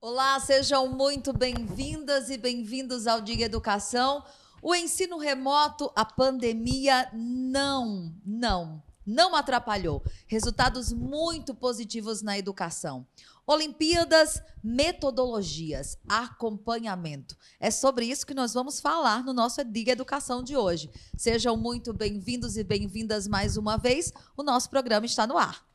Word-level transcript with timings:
Olá, 0.00 0.38
sejam 0.38 0.86
muito 0.86 1.32
bem-vindas 1.32 2.30
e 2.30 2.38
bem-vindos 2.38 3.08
ao 3.08 3.20
Diga 3.20 3.42
Educação. 3.42 4.22
O 4.62 4.72
ensino 4.72 5.18
remoto, 5.18 5.90
a 5.92 6.04
pandemia 6.04 7.10
não, 7.12 8.14
não, 8.24 8.80
não 9.04 9.34
atrapalhou. 9.34 10.00
Resultados 10.28 10.92
muito 10.92 11.52
positivos 11.52 12.22
na 12.22 12.38
educação. 12.38 13.04
Olimpíadas, 13.44 14.40
metodologias, 14.62 15.98
acompanhamento. 16.08 17.36
É 17.58 17.68
sobre 17.68 18.06
isso 18.06 18.24
que 18.24 18.34
nós 18.34 18.54
vamos 18.54 18.78
falar 18.78 19.24
no 19.24 19.32
nosso 19.32 19.64
Diga 19.64 19.90
Educação 19.90 20.44
de 20.44 20.56
hoje. 20.56 20.88
Sejam 21.16 21.56
muito 21.56 21.92
bem-vindos 21.92 22.56
e 22.56 22.62
bem-vindas 22.62 23.26
mais 23.26 23.56
uma 23.56 23.76
vez. 23.76 24.12
O 24.36 24.44
nosso 24.44 24.70
programa 24.70 25.06
está 25.06 25.26
no 25.26 25.36
ar. 25.36 25.67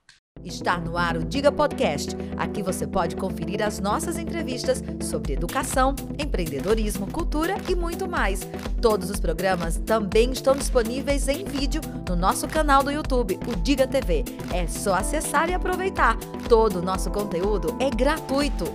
Está 0.44 0.78
no 0.78 0.98
ar 0.98 1.16
o 1.16 1.24
Diga 1.24 1.52
Podcast. 1.52 2.16
Aqui 2.38 2.62
você 2.62 2.86
pode 2.86 3.16
conferir 3.16 3.62
as 3.62 3.80
nossas 3.80 4.18
entrevistas 4.18 4.84
sobre 5.02 5.34
educação, 5.34 5.96
empreendedorismo, 6.20 7.08
cultura 7.08 7.56
e 7.70 7.76
muito 7.76 8.08
mais. 8.08 8.42
Todos 8.82 9.10
os 9.10 9.20
programas 9.20 9.78
também 9.86 10.32
estão 10.32 10.56
disponíveis 10.56 11.28
em 11.28 11.46
vídeo 11.46 11.82
no 12.08 12.16
nosso 12.16 12.48
canal 12.48 12.84
do 12.84 12.92
YouTube, 12.92 13.40
o 13.48 13.56
Diga 13.56 13.88
TV. 13.88 14.26
É 14.54 14.68
só 14.68 14.96
acessar 14.96 15.50
e 15.50 15.54
aproveitar. 15.54 16.18
Todo 16.50 16.80
o 16.80 16.82
nosso 16.82 17.10
conteúdo 17.10 17.76
é 17.80 17.90
gratuito. 17.90 18.66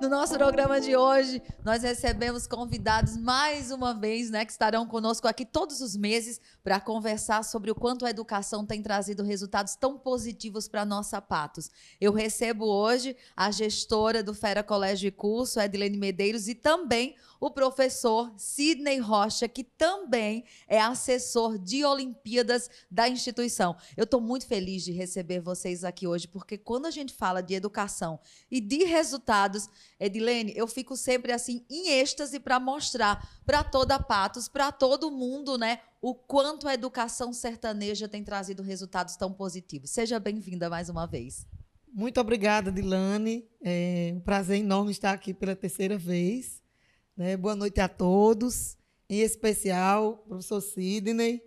No 0.00 0.08
nosso 0.08 0.34
programa 0.34 0.80
de 0.80 0.96
hoje, 0.96 1.42
nós 1.64 1.82
recebemos 1.82 2.46
convidados 2.46 3.16
mais 3.16 3.72
uma 3.72 3.92
vez, 3.92 4.30
né, 4.30 4.44
que 4.44 4.52
estarão 4.52 4.86
conosco 4.86 5.26
aqui 5.26 5.44
todos 5.44 5.80
os 5.80 5.96
meses 5.96 6.40
para 6.62 6.78
conversar 6.78 7.42
sobre 7.42 7.72
o 7.72 7.74
quanto 7.74 8.06
a 8.06 8.10
educação 8.10 8.64
tem 8.64 8.80
trazido 8.80 9.24
resultados 9.24 9.74
tão 9.74 9.98
positivos 9.98 10.68
para 10.68 10.82
a 10.82 10.84
nossa 10.84 11.20
Patos. 11.20 11.68
Eu 12.00 12.12
recebo 12.12 12.64
hoje 12.64 13.16
a 13.36 13.50
gestora 13.50 14.22
do 14.22 14.32
Fera 14.32 14.62
Colégio 14.62 15.08
e 15.08 15.10
Curso, 15.10 15.58
Edilene 15.58 15.98
Medeiros, 15.98 16.46
e 16.46 16.54
também 16.54 17.16
o 17.40 17.50
professor 17.50 18.32
Sidney 18.36 18.98
Rocha, 18.98 19.48
que 19.48 19.62
também 19.64 20.44
é 20.66 20.80
assessor 20.80 21.58
de 21.58 21.84
Olimpíadas 21.84 22.70
da 22.90 23.08
instituição. 23.08 23.76
Eu 23.96 24.04
estou 24.04 24.20
muito 24.20 24.46
feliz 24.46 24.82
de 24.82 24.92
receber 24.92 25.40
vocês 25.40 25.84
aqui 25.84 26.06
hoje, 26.06 26.26
porque 26.26 26.58
quando 26.58 26.86
a 26.86 26.90
gente 26.90 27.12
fala 27.12 27.42
de 27.42 27.54
educação 27.54 28.18
e 28.50 28.60
de 28.60 28.84
resultados, 28.84 29.68
Edilene, 29.98 30.52
eu 30.56 30.66
fico 30.66 30.96
sempre 30.96 31.32
assim 31.32 31.64
em 31.70 31.90
êxtase 31.90 32.40
para 32.40 32.58
mostrar 32.58 33.40
para 33.44 33.62
toda 33.62 33.98
Patos, 33.98 34.48
para 34.48 34.70
todo 34.72 35.10
mundo, 35.10 35.58
né, 35.58 35.80
o 36.00 36.14
quanto 36.14 36.68
a 36.68 36.74
educação 36.74 37.32
sertaneja 37.32 38.08
tem 38.08 38.22
trazido 38.22 38.62
resultados 38.62 39.16
tão 39.16 39.32
positivos. 39.32 39.90
Seja 39.90 40.18
bem-vinda 40.18 40.70
mais 40.70 40.88
uma 40.88 41.06
vez. 41.06 41.46
Muito 41.92 42.20
obrigada, 42.20 42.70
Dilane. 42.70 43.48
É 43.62 44.12
um 44.14 44.20
prazer 44.20 44.58
enorme 44.58 44.92
estar 44.92 45.12
aqui 45.12 45.34
pela 45.34 45.56
terceira 45.56 45.98
vez. 45.98 46.62
Né? 47.18 47.36
Boa 47.36 47.56
noite 47.56 47.80
a 47.80 47.88
todos, 47.88 48.78
em 49.10 49.22
especial 49.22 50.18
professor 50.18 50.60
Sidney, 50.60 51.42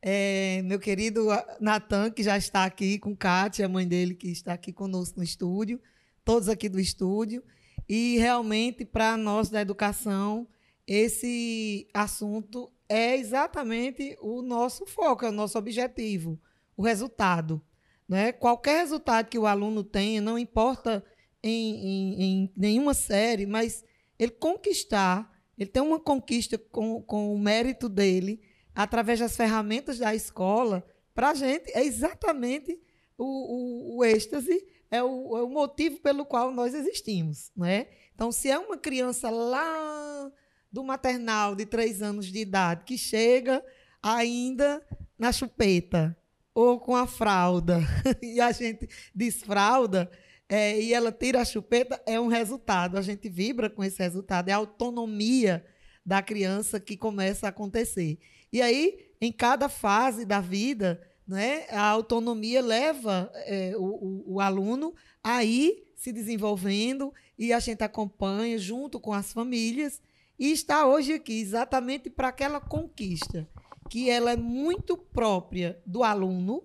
é, 0.00 0.62
meu 0.62 0.78
querido 0.78 1.26
Natan, 1.58 2.08
que 2.08 2.22
já 2.22 2.38
está 2.38 2.64
aqui 2.64 3.00
com 3.00 3.16
Kátia, 3.16 3.66
a 3.66 3.68
mãe 3.68 3.84
dele, 3.84 4.14
que 4.14 4.28
está 4.30 4.52
aqui 4.52 4.72
conosco 4.72 5.18
no 5.18 5.24
estúdio, 5.24 5.80
todos 6.24 6.48
aqui 6.48 6.68
do 6.68 6.78
estúdio. 6.78 7.42
E 7.88 8.16
realmente, 8.18 8.84
para 8.84 9.16
nós 9.16 9.50
da 9.50 9.60
educação, 9.60 10.46
esse 10.86 11.88
assunto 11.92 12.70
é 12.88 13.16
exatamente 13.16 14.16
o 14.22 14.40
nosso 14.40 14.86
foco, 14.86 15.24
é 15.24 15.30
o 15.30 15.32
nosso 15.32 15.58
objetivo, 15.58 16.40
o 16.76 16.82
resultado. 16.84 17.60
Né? 18.08 18.30
Qualquer 18.30 18.82
resultado 18.82 19.26
que 19.26 19.38
o 19.38 19.48
aluno 19.48 19.82
tenha, 19.82 20.20
não 20.20 20.38
importa 20.38 21.04
em, 21.42 21.74
em, 21.74 22.22
em 22.22 22.52
nenhuma 22.56 22.94
série, 22.94 23.46
mas 23.46 23.84
ele 24.18 24.32
conquistar, 24.32 25.30
ele 25.56 25.70
tem 25.70 25.82
uma 25.82 26.00
conquista 26.00 26.58
com, 26.58 27.02
com 27.02 27.32
o 27.34 27.38
mérito 27.38 27.88
dele, 27.88 28.40
através 28.74 29.18
das 29.18 29.36
ferramentas 29.36 29.98
da 29.98 30.14
escola, 30.14 30.86
para 31.14 31.30
a 31.30 31.34
gente 31.34 31.70
é 31.74 31.84
exatamente 31.84 32.80
o, 33.16 33.24
o, 33.24 33.96
o 33.96 34.04
êxtase, 34.04 34.64
é 34.90 35.02
o, 35.02 35.36
é 35.36 35.42
o, 35.42 35.48
motivo 35.48 36.00
pelo 36.00 36.24
qual 36.24 36.52
nós 36.52 36.74
existimos. 36.74 37.50
Né? 37.56 37.88
Então, 38.14 38.30
se 38.30 38.48
é 38.48 38.58
uma 38.58 38.78
criança 38.78 39.30
lá 39.30 40.30
do 40.70 40.84
maternal 40.84 41.56
de 41.56 41.66
três 41.66 42.02
anos 42.02 42.26
de 42.26 42.38
idade 42.38 42.84
que 42.84 42.96
chega 42.96 43.64
ainda 44.02 44.80
na 45.18 45.32
chupeta 45.32 46.16
ou 46.54 46.78
com 46.78 46.94
a 46.94 47.06
fralda 47.06 47.80
e 48.22 48.40
a 48.40 48.52
gente 48.52 48.88
desfralda, 49.14 50.10
é, 50.48 50.80
e 50.80 50.94
ela 50.94 51.12
tira 51.12 51.40
a 51.40 51.44
chupeta, 51.44 52.00
é 52.06 52.18
um 52.18 52.28
resultado. 52.28 52.96
A 52.96 53.02
gente 53.02 53.28
vibra 53.28 53.68
com 53.68 53.84
esse 53.84 53.98
resultado. 54.02 54.48
É 54.48 54.52
a 54.52 54.56
autonomia 54.56 55.64
da 56.04 56.22
criança 56.22 56.80
que 56.80 56.96
começa 56.96 57.46
a 57.46 57.50
acontecer. 57.50 58.18
E 58.52 58.62
aí, 58.62 59.12
em 59.20 59.30
cada 59.30 59.68
fase 59.68 60.24
da 60.24 60.40
vida, 60.40 61.00
né, 61.26 61.66
a 61.70 61.82
autonomia 61.82 62.62
leva 62.62 63.30
é, 63.34 63.74
o, 63.76 63.82
o, 63.82 64.34
o 64.34 64.40
aluno 64.40 64.94
a 65.22 65.44
ir 65.44 65.92
se 65.94 66.12
desenvolvendo 66.12 67.12
e 67.38 67.52
a 67.52 67.60
gente 67.60 67.84
acompanha 67.84 68.56
junto 68.56 68.98
com 68.98 69.12
as 69.12 69.32
famílias 69.32 70.00
e 70.38 70.52
está 70.52 70.86
hoje 70.86 71.12
aqui 71.12 71.40
exatamente 71.40 72.08
para 72.08 72.28
aquela 72.28 72.60
conquista 72.60 73.46
que 73.90 74.08
ela 74.08 74.32
é 74.32 74.36
muito 74.36 74.96
própria 74.96 75.80
do 75.84 76.02
aluno, 76.02 76.62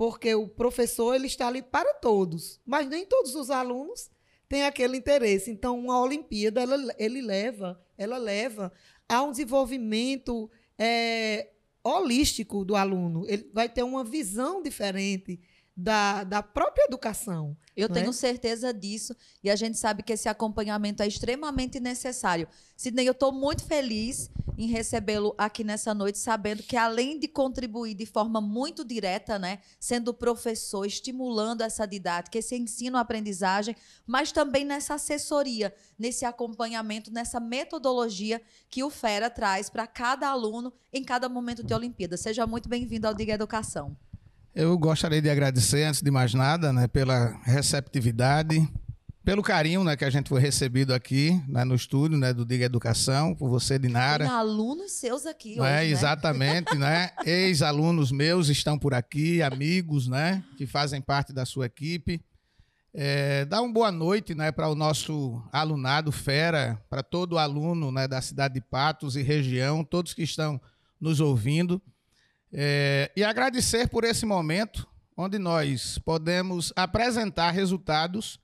porque 0.00 0.34
o 0.34 0.48
professor 0.48 1.14
ele 1.14 1.26
está 1.26 1.46
ali 1.46 1.60
para 1.60 1.92
todos, 1.92 2.58
mas 2.64 2.88
nem 2.88 3.04
todos 3.04 3.34
os 3.34 3.50
alunos 3.50 4.10
têm 4.48 4.64
aquele 4.64 4.96
interesse. 4.96 5.50
Então, 5.50 5.78
uma 5.78 6.00
Olimpíada 6.00 6.62
ela, 6.62 6.94
ele 6.98 7.20
leva, 7.20 7.78
ela 7.98 8.16
leva 8.16 8.72
a 9.06 9.22
um 9.22 9.30
desenvolvimento 9.30 10.50
é, 10.78 11.50
holístico 11.84 12.64
do 12.64 12.76
aluno. 12.76 13.26
Ele 13.28 13.50
vai 13.52 13.68
ter 13.68 13.82
uma 13.82 14.02
visão 14.02 14.62
diferente 14.62 15.38
da, 15.80 16.24
da 16.24 16.42
própria 16.42 16.84
educação. 16.84 17.56
Eu 17.74 17.88
tenho 17.88 18.10
é? 18.10 18.12
certeza 18.12 18.74
disso 18.74 19.16
e 19.42 19.48
a 19.48 19.56
gente 19.56 19.78
sabe 19.78 20.02
que 20.02 20.12
esse 20.12 20.28
acompanhamento 20.28 21.02
é 21.02 21.06
extremamente 21.06 21.80
necessário. 21.80 22.46
Sidney, 22.76 23.06
eu 23.06 23.12
estou 23.12 23.32
muito 23.32 23.64
feliz 23.64 24.30
em 24.58 24.66
recebê-lo 24.66 25.34
aqui 25.38 25.64
nessa 25.64 25.94
noite, 25.94 26.18
sabendo 26.18 26.62
que 26.62 26.76
além 26.76 27.18
de 27.18 27.26
contribuir 27.26 27.94
de 27.94 28.04
forma 28.04 28.42
muito 28.42 28.84
direta, 28.84 29.38
né, 29.38 29.60
sendo 29.78 30.12
professor, 30.12 30.84
estimulando 30.84 31.62
essa 31.62 31.86
didática, 31.86 32.36
esse 32.36 32.54
ensino-aprendizagem, 32.56 33.74
mas 34.06 34.32
também 34.32 34.66
nessa 34.66 34.94
assessoria, 34.94 35.74
nesse 35.98 36.26
acompanhamento, 36.26 37.10
nessa 37.10 37.40
metodologia 37.40 38.42
que 38.68 38.84
o 38.84 38.90
Fera 38.90 39.30
traz 39.30 39.70
para 39.70 39.86
cada 39.86 40.28
aluno 40.28 40.70
em 40.92 41.02
cada 41.02 41.26
momento 41.26 41.64
de 41.64 41.72
Olimpíada. 41.72 42.18
Seja 42.18 42.46
muito 42.46 42.68
bem-vindo 42.68 43.08
ao 43.08 43.14
Diga 43.14 43.32
Educação. 43.32 43.96
Eu 44.54 44.76
gostaria 44.76 45.22
de 45.22 45.30
agradecer, 45.30 45.84
antes 45.84 46.02
de 46.02 46.10
mais 46.10 46.34
nada, 46.34 46.72
né, 46.72 46.88
pela 46.88 47.38
receptividade, 47.44 48.68
pelo 49.24 49.44
carinho 49.44 49.84
né, 49.84 49.96
que 49.96 50.04
a 50.04 50.10
gente 50.10 50.28
foi 50.28 50.40
recebido 50.40 50.92
aqui 50.92 51.40
né, 51.46 51.62
no 51.62 51.76
estúdio 51.76 52.18
né, 52.18 52.32
do 52.32 52.44
Diga 52.44 52.64
Educação, 52.64 53.32
por 53.32 53.48
você, 53.48 53.78
Dinara. 53.78 54.24
Tem 54.24 54.34
alunos 54.34 54.90
seus 54.90 55.24
aqui 55.24 55.52
hoje, 55.52 55.60
é, 55.60 55.76
né? 55.76 55.86
Exatamente, 55.86 56.76
né? 56.76 57.10
Ex-alunos 57.24 58.10
meus 58.10 58.48
estão 58.48 58.76
por 58.76 58.92
aqui, 58.92 59.40
amigos 59.40 60.08
né, 60.08 60.42
que 60.56 60.66
fazem 60.66 61.00
parte 61.00 61.32
da 61.32 61.46
sua 61.46 61.66
equipe. 61.66 62.20
É, 62.92 63.44
dá 63.44 63.62
uma 63.62 63.72
boa 63.72 63.92
noite 63.92 64.34
né, 64.34 64.50
para 64.50 64.68
o 64.68 64.74
nosso 64.74 65.40
alunado 65.52 66.10
fera, 66.10 66.82
para 66.90 67.04
todo 67.04 67.38
aluno 67.38 67.92
né, 67.92 68.08
da 68.08 68.20
cidade 68.20 68.54
de 68.54 68.60
Patos 68.60 69.14
e 69.14 69.22
região, 69.22 69.84
todos 69.84 70.12
que 70.12 70.24
estão 70.24 70.60
nos 71.00 71.20
ouvindo. 71.20 71.80
É, 72.52 73.12
e 73.16 73.22
agradecer 73.22 73.88
por 73.88 74.04
esse 74.04 74.26
momento 74.26 74.88
onde 75.16 75.38
nós 75.38 75.98
podemos 75.98 76.72
apresentar 76.74 77.50
resultados 77.50 78.40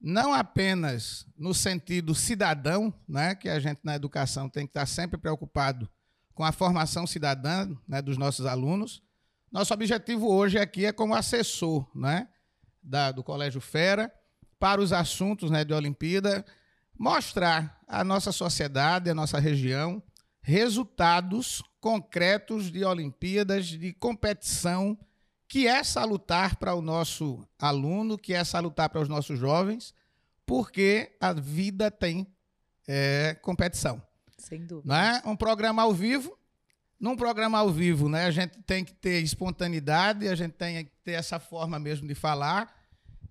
não 0.00 0.32
apenas 0.32 1.26
no 1.36 1.54
sentido 1.54 2.14
cidadão, 2.14 2.92
né, 3.08 3.34
que 3.34 3.48
a 3.48 3.58
gente 3.58 3.80
na 3.82 3.94
educação 3.94 4.48
tem 4.48 4.66
que 4.66 4.70
estar 4.70 4.86
sempre 4.86 5.18
preocupado 5.18 5.88
com 6.34 6.44
a 6.44 6.52
formação 6.52 7.06
cidadã 7.06 7.68
né, 7.88 8.02
dos 8.02 8.18
nossos 8.18 8.46
alunos. 8.46 9.02
Nosso 9.50 9.72
objetivo 9.72 10.30
hoje 10.30 10.58
aqui 10.58 10.84
é 10.84 10.92
como 10.92 11.14
assessor 11.14 11.88
né, 11.94 12.28
da, 12.82 13.10
do 13.10 13.24
Colégio 13.24 13.60
Fera 13.60 14.12
para 14.58 14.80
os 14.80 14.92
assuntos 14.92 15.50
né, 15.50 15.64
de 15.64 15.72
Olimpíada, 15.72 16.44
mostrar 16.98 17.80
à 17.88 18.04
nossa 18.04 18.32
sociedade, 18.32 19.10
à 19.10 19.14
nossa 19.14 19.38
região, 19.38 20.02
resultados 20.46 21.60
concretos 21.80 22.70
de 22.70 22.84
Olimpíadas, 22.84 23.66
de 23.66 23.92
competição, 23.92 24.96
que 25.48 25.66
é 25.66 25.82
salutar 25.82 26.54
para 26.54 26.72
o 26.72 26.80
nosso 26.80 27.44
aluno, 27.58 28.16
que 28.16 28.32
é 28.32 28.44
salutar 28.44 28.88
para 28.88 29.00
os 29.00 29.08
nossos 29.08 29.40
jovens, 29.40 29.92
porque 30.46 31.16
a 31.20 31.32
vida 31.32 31.90
tem 31.90 32.24
é, 32.86 33.36
competição. 33.42 34.00
Sem 34.38 34.64
dúvida. 34.64 34.94
Não 34.94 34.94
é? 34.94 35.20
Um 35.26 35.34
programa 35.34 35.82
ao 35.82 35.92
vivo, 35.92 36.38
num 36.98 37.16
programa 37.16 37.58
ao 37.58 37.72
vivo, 37.72 38.08
né? 38.08 38.26
A 38.26 38.30
gente 38.30 38.56
tem 38.62 38.84
que 38.84 38.94
ter 38.94 39.20
espontaneidade, 39.20 40.28
a 40.28 40.34
gente 40.36 40.52
tem 40.52 40.84
que 40.84 40.92
ter 41.02 41.12
essa 41.12 41.40
forma 41.40 41.76
mesmo 41.80 42.06
de 42.06 42.14
falar. 42.14 42.72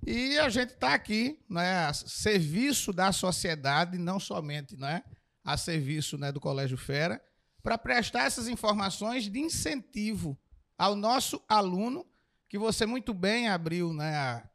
E 0.06 0.38
a 0.38 0.50
gente 0.50 0.74
está 0.74 0.94
aqui, 0.94 1.40
né, 1.50 1.86
a 1.86 1.94
serviço 1.94 2.92
da 2.92 3.14
sociedade, 3.14 3.98
não 3.98 4.20
somente, 4.20 4.76
né, 4.76 5.02
a 5.46 5.56
serviço 5.56 6.18
né, 6.18 6.32
do 6.32 6.40
Colégio 6.40 6.78
Fera, 6.78 7.22
para 7.62 7.78
prestar 7.78 8.24
essas 8.24 8.48
informações 8.48 9.30
de 9.30 9.40
incentivo 9.40 10.38
ao 10.78 10.96
nosso 10.96 11.42
aluno, 11.48 12.06
que 12.50 12.58
você 12.58 12.86
muito 12.86 13.14
bem 13.14 13.48
abriu 13.48 13.94
né, 13.94 14.16
a, 14.16 14.50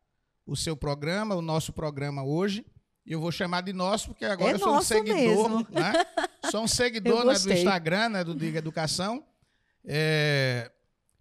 o 0.44 0.56
seu 0.56 0.76
programa, 0.76 1.36
o 1.36 1.42
nosso 1.42 1.72
programa 1.72 2.24
hoje. 2.24 2.66
E 3.06 3.12
eu 3.12 3.20
vou 3.20 3.32
chamar 3.32 3.62
de 3.62 3.72
nosso, 3.72 4.08
porque 4.08 4.24
agora 4.24 4.52
É 4.52 4.54
eu 4.54 4.58
sou 4.58 4.76
um 4.76 4.82
seguidor, 4.82 5.70
né? 5.70 5.92
Sou 6.50 6.62
um 6.62 6.68
seguidor 6.68 7.24
né, 7.24 7.34
do. 7.38 7.52
Instagram, 7.52 8.08
né, 8.10 8.24
do 8.24 8.34
Diga 8.34 8.58
Educação. 8.58 9.24
É, 9.84 10.70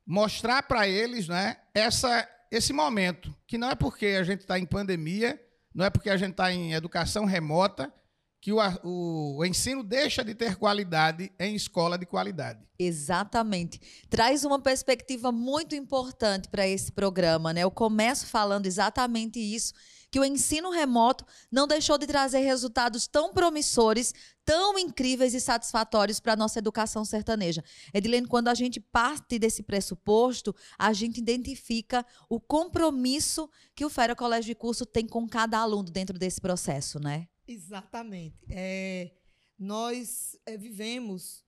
mostrar 0.05 0.63
para 0.63 0.87
eles 0.87 1.27
né, 1.27 1.57
essa, 1.73 2.27
esse 2.51 2.73
momento, 2.73 3.33
que 3.47 3.57
não 3.57 3.69
é 3.69 3.75
porque 3.75 4.07
a 4.07 4.23
gente 4.23 4.41
está 4.41 4.59
em 4.59 4.65
pandemia, 4.65 5.41
não 5.73 5.85
é 5.85 5.89
porque 5.89 6.09
a 6.09 6.17
gente 6.17 6.31
está 6.31 6.51
em 6.51 6.73
educação 6.73 7.25
remota, 7.25 7.91
que 8.41 8.53
o, 8.53 8.59
o 8.83 9.45
ensino 9.45 9.83
deixa 9.83 10.23
de 10.23 10.33
ter 10.33 10.55
qualidade 10.55 11.31
em 11.39 11.55
escola 11.55 11.97
de 11.97 12.05
qualidade. 12.05 12.59
Exatamente. 12.77 13.79
Traz 14.09 14.45
uma 14.45 14.59
perspectiva 14.59 15.31
muito 15.31 15.75
importante 15.75 16.47
para 16.47 16.65
esse 16.65 16.91
programa, 16.91 17.53
né? 17.53 17.61
Eu 17.61 17.71
começo 17.71 18.25
falando 18.25 18.65
exatamente 18.65 19.39
isso, 19.39 19.73
que 20.11 20.19
o 20.19 20.25
ensino 20.25 20.71
remoto 20.71 21.25
não 21.51 21.67
deixou 21.67 21.97
de 21.97 22.07
trazer 22.07 22.39
resultados 22.39 23.07
tão 23.07 23.33
promissores, 23.33 24.13
tão 24.45 24.79
incríveis 24.79 25.33
e 25.33 25.41
satisfatórios 25.41 26.19
para 26.19 26.33
a 26.33 26.37
nossa 26.37 26.57
educação 26.57 27.03
sertaneja. 27.05 27.63
Edilene, 27.93 28.25
quando 28.25 28.47
a 28.47 28.55
gente 28.55 28.79
parte 28.79 29.37
desse 29.37 29.61
pressuposto, 29.61 30.55
a 30.79 30.93
gente 30.93 31.19
identifica 31.19 32.05
o 32.27 32.39
compromisso 32.39 33.49
que 33.75 33.85
o 33.85 33.89
Fera 33.89 34.15
Colégio 34.15 34.47
de 34.47 34.55
Curso 34.55 34.85
tem 34.85 35.05
com 35.05 35.27
cada 35.27 35.59
aluno 35.59 35.91
dentro 35.91 36.17
desse 36.17 36.41
processo, 36.41 36.99
né? 36.99 37.27
Exatamente. 37.49 38.37
É, 38.47 39.09
nós 39.57 40.39
é, 40.45 40.55
vivemos 40.55 41.43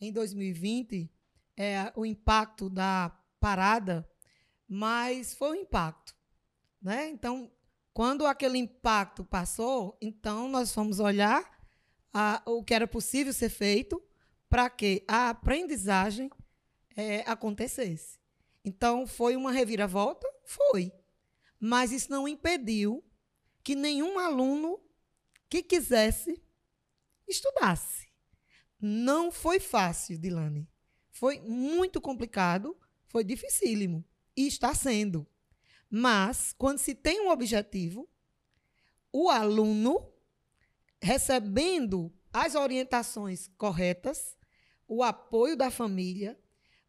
em 0.00 0.10
2020 0.10 1.12
é, 1.58 1.92
o 1.94 2.06
impacto 2.06 2.70
da 2.70 3.14
parada, 3.38 4.08
mas 4.66 5.34
foi 5.34 5.50
um 5.50 5.60
impacto. 5.60 6.16
Né? 6.80 7.10
Então, 7.10 7.52
quando 7.92 8.24
aquele 8.24 8.56
impacto 8.56 9.22
passou, 9.26 9.98
então 10.00 10.48
nós 10.48 10.72
fomos 10.72 10.98
olhar 10.98 11.60
a- 12.14 12.42
o 12.46 12.64
que 12.64 12.72
era 12.72 12.88
possível 12.88 13.32
ser 13.34 13.50
feito 13.50 14.02
para 14.48 14.70
que 14.70 15.04
a 15.06 15.28
aprendizagem 15.28 16.30
é, 16.96 17.20
acontecesse. 17.30 18.18
Então, 18.64 19.06
foi 19.06 19.36
uma 19.36 19.52
reviravolta? 19.52 20.26
Foi. 20.46 20.90
Mas 21.60 21.92
isso 21.92 22.10
não 22.10 22.26
impediu 22.26 23.04
que 23.62 23.74
nenhum 23.74 24.18
aluno 24.18 24.80
que 25.52 25.62
quisesse 25.62 26.42
estudasse. 27.28 28.08
Não 28.80 29.30
foi 29.30 29.60
fácil, 29.60 30.16
Dilane. 30.16 30.66
Foi 31.10 31.40
muito 31.40 32.00
complicado, 32.00 32.74
foi 33.06 33.22
dificílimo. 33.22 34.02
E 34.34 34.46
está 34.46 34.74
sendo. 34.74 35.26
Mas, 35.90 36.54
quando 36.56 36.78
se 36.78 36.94
tem 36.94 37.20
um 37.20 37.28
objetivo, 37.28 38.08
o 39.12 39.28
aluno, 39.28 40.10
recebendo 41.02 42.10
as 42.32 42.54
orientações 42.54 43.50
corretas, 43.58 44.34
o 44.88 45.02
apoio 45.02 45.54
da 45.54 45.70
família, 45.70 46.40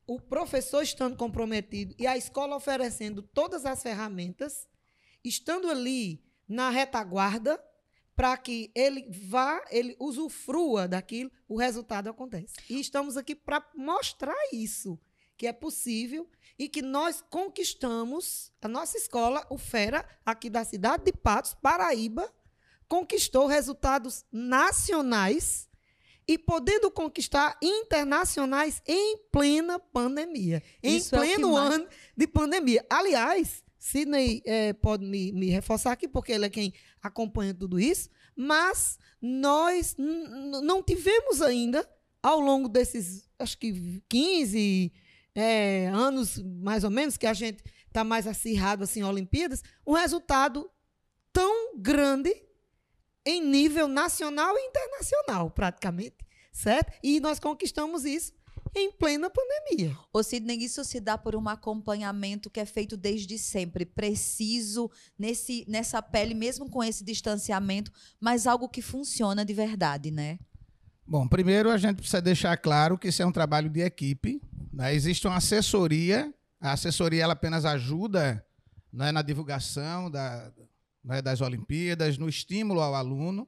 o 0.07 0.21
professor 0.21 0.83
estando 0.83 1.17
comprometido 1.17 1.93
e 1.99 2.07
a 2.07 2.15
escola 2.15 2.55
oferecendo 2.55 3.21
todas 3.21 3.65
as 3.65 3.83
ferramentas, 3.83 4.69
estando 5.21 5.69
ali 5.69 6.23
na 6.47 6.69
retaguarda, 6.69 7.61
para 8.15 8.37
que 8.37 8.71
ele 8.75 9.07
vá, 9.27 9.63
ele 9.71 9.95
usufrua 9.99 10.87
daquilo, 10.87 11.31
o 11.47 11.57
resultado 11.57 12.09
acontece. 12.09 12.53
E 12.69 12.79
estamos 12.79 13.17
aqui 13.17 13.35
para 13.35 13.65
mostrar 13.75 14.35
isso, 14.51 14.99
que 15.37 15.47
é 15.47 15.53
possível 15.53 16.29
e 16.57 16.69
que 16.69 16.81
nós 16.81 17.23
conquistamos, 17.29 18.51
a 18.61 18.67
nossa 18.67 18.97
escola, 18.97 19.45
o 19.49 19.57
Fera, 19.57 20.07
aqui 20.25 20.49
da 20.49 20.63
cidade 20.63 21.05
de 21.05 21.11
Patos, 21.11 21.55
Paraíba, 21.55 22.31
conquistou 22.87 23.47
resultados 23.47 24.23
nacionais 24.31 25.67
e 26.27 26.37
podendo 26.37 26.89
conquistar 26.91 27.57
internacionais 27.61 28.81
em 28.87 29.17
plena 29.31 29.79
pandemia. 29.79 30.61
Isso 30.81 31.15
em 31.15 31.17
é 31.17 31.19
o 31.19 31.21
que 31.21 31.35
pleno 31.35 31.51
mais- 31.53 31.73
ano 31.73 31.87
de 32.15 32.27
pandemia. 32.27 32.85
Aliás, 32.89 33.63
Sidney 33.77 34.41
eh, 34.45 34.71
pode 34.73 35.05
me, 35.05 35.31
me 35.33 35.49
reforçar 35.49 35.91
aqui, 35.91 36.07
porque 36.07 36.31
ele 36.31 36.45
é 36.45 36.49
quem 36.49 36.73
acompanha 37.03 37.53
tudo 37.53 37.79
isso, 37.79 38.09
mas 38.35 38.97
nós 39.21 39.95
não 39.97 40.81
tivemos 40.81 41.41
ainda, 41.41 41.87
ao 42.21 42.39
longo 42.39 42.69
desses, 42.69 43.29
acho 43.37 43.57
que 43.57 44.01
15 44.07 44.91
eh, 45.35 45.87
anos, 45.93 46.37
mais 46.37 46.85
ou 46.85 46.89
menos, 46.89 47.17
que 47.17 47.27
a 47.27 47.33
gente 47.33 47.61
está 47.85 48.03
mais 48.03 48.25
acirrado 48.25 48.83
assim, 48.85 49.03
Olimpíadas, 49.03 49.61
um 49.85 49.93
resultado 49.93 50.71
tão 51.33 51.77
grande 51.77 52.33
em 53.25 53.41
nível 53.41 53.87
nacional 53.87 54.55
e 54.57 54.67
internacional, 54.67 55.51
praticamente, 55.51 56.17
certo? 56.51 56.97
E 57.03 57.19
nós 57.19 57.39
conquistamos 57.39 58.05
isso 58.05 58.33
em 58.75 58.91
plena 58.91 59.29
pandemia. 59.29 59.95
Ô, 60.11 60.23
Sidney, 60.23 60.57
isso 60.63 60.83
se 60.83 60.99
dá 60.99 61.17
por 61.17 61.35
um 61.35 61.47
acompanhamento 61.47 62.49
que 62.49 62.59
é 62.59 62.65
feito 62.65 62.97
desde 62.97 63.37
sempre, 63.37 63.85
preciso, 63.85 64.89
nesse, 65.17 65.65
nessa 65.67 66.01
pele, 66.01 66.33
mesmo 66.33 66.69
com 66.69 66.83
esse 66.83 67.03
distanciamento, 67.03 67.91
mas 68.19 68.47
algo 68.47 68.67
que 68.67 68.81
funciona 68.81 69.43
de 69.45 69.53
verdade, 69.53 70.09
né? 70.11 70.39
Bom, 71.05 71.27
primeiro 71.27 71.69
a 71.69 71.77
gente 71.77 71.97
precisa 71.97 72.21
deixar 72.21 72.55
claro 72.57 72.97
que 72.97 73.09
isso 73.09 73.21
é 73.21 73.25
um 73.25 73.31
trabalho 73.31 73.69
de 73.69 73.81
equipe. 73.81 74.41
né? 74.71 74.95
Existe 74.95 75.27
uma 75.27 75.37
assessoria. 75.37 76.33
A 76.59 76.71
assessoria 76.71 77.23
ela 77.23 77.33
apenas 77.33 77.65
ajuda 77.65 78.43
né, 78.91 79.11
na 79.11 79.21
divulgação 79.21 80.09
da- 80.09 80.51
né, 81.03 81.21
das 81.21 81.41
Olimpíadas, 81.41 82.17
no 82.17 82.29
estímulo 82.29 82.79
ao 82.79 82.95
aluno. 82.95 83.47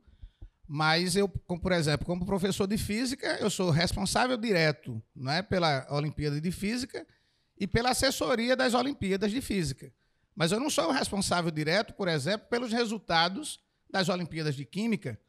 Mas 0.67 1.15
eu, 1.15 1.27
como, 1.27 1.61
por 1.61 1.71
exemplo, 1.71 2.05
como 2.05 2.25
professor 2.25 2.67
de 2.67 2.77
física, 2.77 3.37
eu 3.39 3.49
sou 3.49 3.69
responsável 3.69 4.35
direto 4.35 5.01
né, 5.15 5.41
pela 5.41 5.85
Olimpíada 5.91 6.41
de 6.41 6.51
Física 6.51 7.05
e 7.59 7.67
pela 7.67 7.91
assessoria 7.91 8.55
das 8.55 8.73
Olimpíadas 8.73 9.31
de 9.31 9.41
Física. 9.41 9.93
Mas 10.35 10.51
eu 10.51 10.59
não 10.59 10.69
sou 10.69 10.89
o 10.89 10.91
responsável 10.91 11.51
direto, 11.51 11.93
por 11.93 12.07
exemplo, 12.07 12.47
pelos 12.49 12.71
resultados 12.71 13.59
das 13.89 14.09
Olimpíadas 14.09 14.55
de 14.55 14.65
Química. 14.65 15.19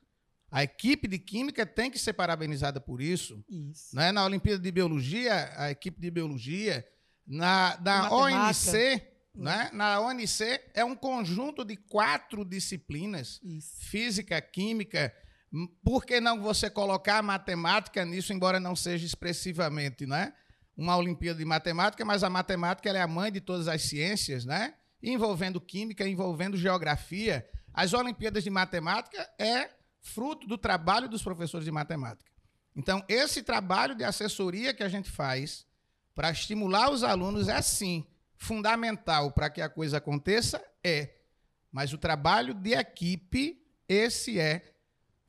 A 0.51 0.63
equipe 0.63 1.07
de 1.07 1.19
Química 1.19 1.67
tem 1.67 1.91
que 1.91 1.99
ser 1.99 2.13
parabenizada 2.15 2.81
por 2.81 3.01
isso. 3.01 3.45
Isso. 3.49 3.95
Né? 3.95 4.11
Na 4.11 4.25
Olimpíada 4.25 4.61
de 4.61 4.73
Biologia, 4.73 5.53
a 5.57 5.71
equipe 5.71 6.01
de 6.01 6.11
Biologia, 6.11 6.87
na, 7.27 7.79
na. 7.81 8.11
ONC, 8.11 9.03
né? 9.35 9.71
na 9.73 10.01
ONC 10.01 10.61
é 10.73 10.85
um 10.85 10.95
conjunto 10.95 11.65
de 11.65 11.77
quatro 11.77 12.45
disciplinas 12.45 13.41
Isso. 13.43 13.77
física, 13.81 14.41
química. 14.41 15.13
Por 15.83 16.05
que 16.05 16.21
não 16.21 16.41
você 16.41 16.69
colocar 16.69 17.19
a 17.19 17.23
matemática 17.23 18.05
nisso, 18.05 18.33
embora 18.33 18.61
não 18.61 18.75
seja 18.75 19.07
expressivamente, 19.07 20.07
né? 20.07 20.33
Uma 20.77 20.97
Olimpíada 20.97 21.39
de 21.39 21.45
Matemática, 21.45 22.05
mas 22.05 22.23
a 22.23 22.29
matemática 22.29 22.91
é 22.91 23.01
a 23.01 23.07
mãe 23.07 23.33
de 23.33 23.41
todas 23.41 23.69
as 23.69 23.83
ciências, 23.83 24.45
né? 24.45 24.75
Envolvendo 25.03 25.61
química, 25.61 26.07
envolvendo 26.07 26.57
geografia. 26.57 27.49
As 27.73 27.95
Olimpíadas 27.95 28.45
de 28.45 28.51
Matemática 28.51 29.29
é 29.39 29.71
fruto 30.01 30.47
do 30.47 30.59
trabalho 30.59 31.09
dos 31.09 31.23
professores 31.23 31.65
de 31.65 31.73
matemática. 31.73 32.31
Então, 32.75 33.03
esse 33.09 33.43
trabalho 33.43 33.95
de 33.95 34.05
assessoria 34.05 34.75
que 34.75 34.83
a 34.83 34.89
gente 34.89 35.11
faz 35.11 35.67
para 36.15 36.31
estimular 36.31 36.91
os 36.91 37.03
alunos 37.03 37.49
é 37.49 37.61
sim 37.63 38.07
fundamental 38.37 39.33
para 39.33 39.49
que 39.49 39.61
a 39.61 39.69
coisa 39.69 39.97
aconteça, 39.97 40.63
é. 40.85 41.15
Mas 41.73 41.93
o 41.93 41.99
trabalho 41.99 42.55
de 42.55 42.73
equipe, 42.73 43.63
esse 43.89 44.39
é 44.39 44.76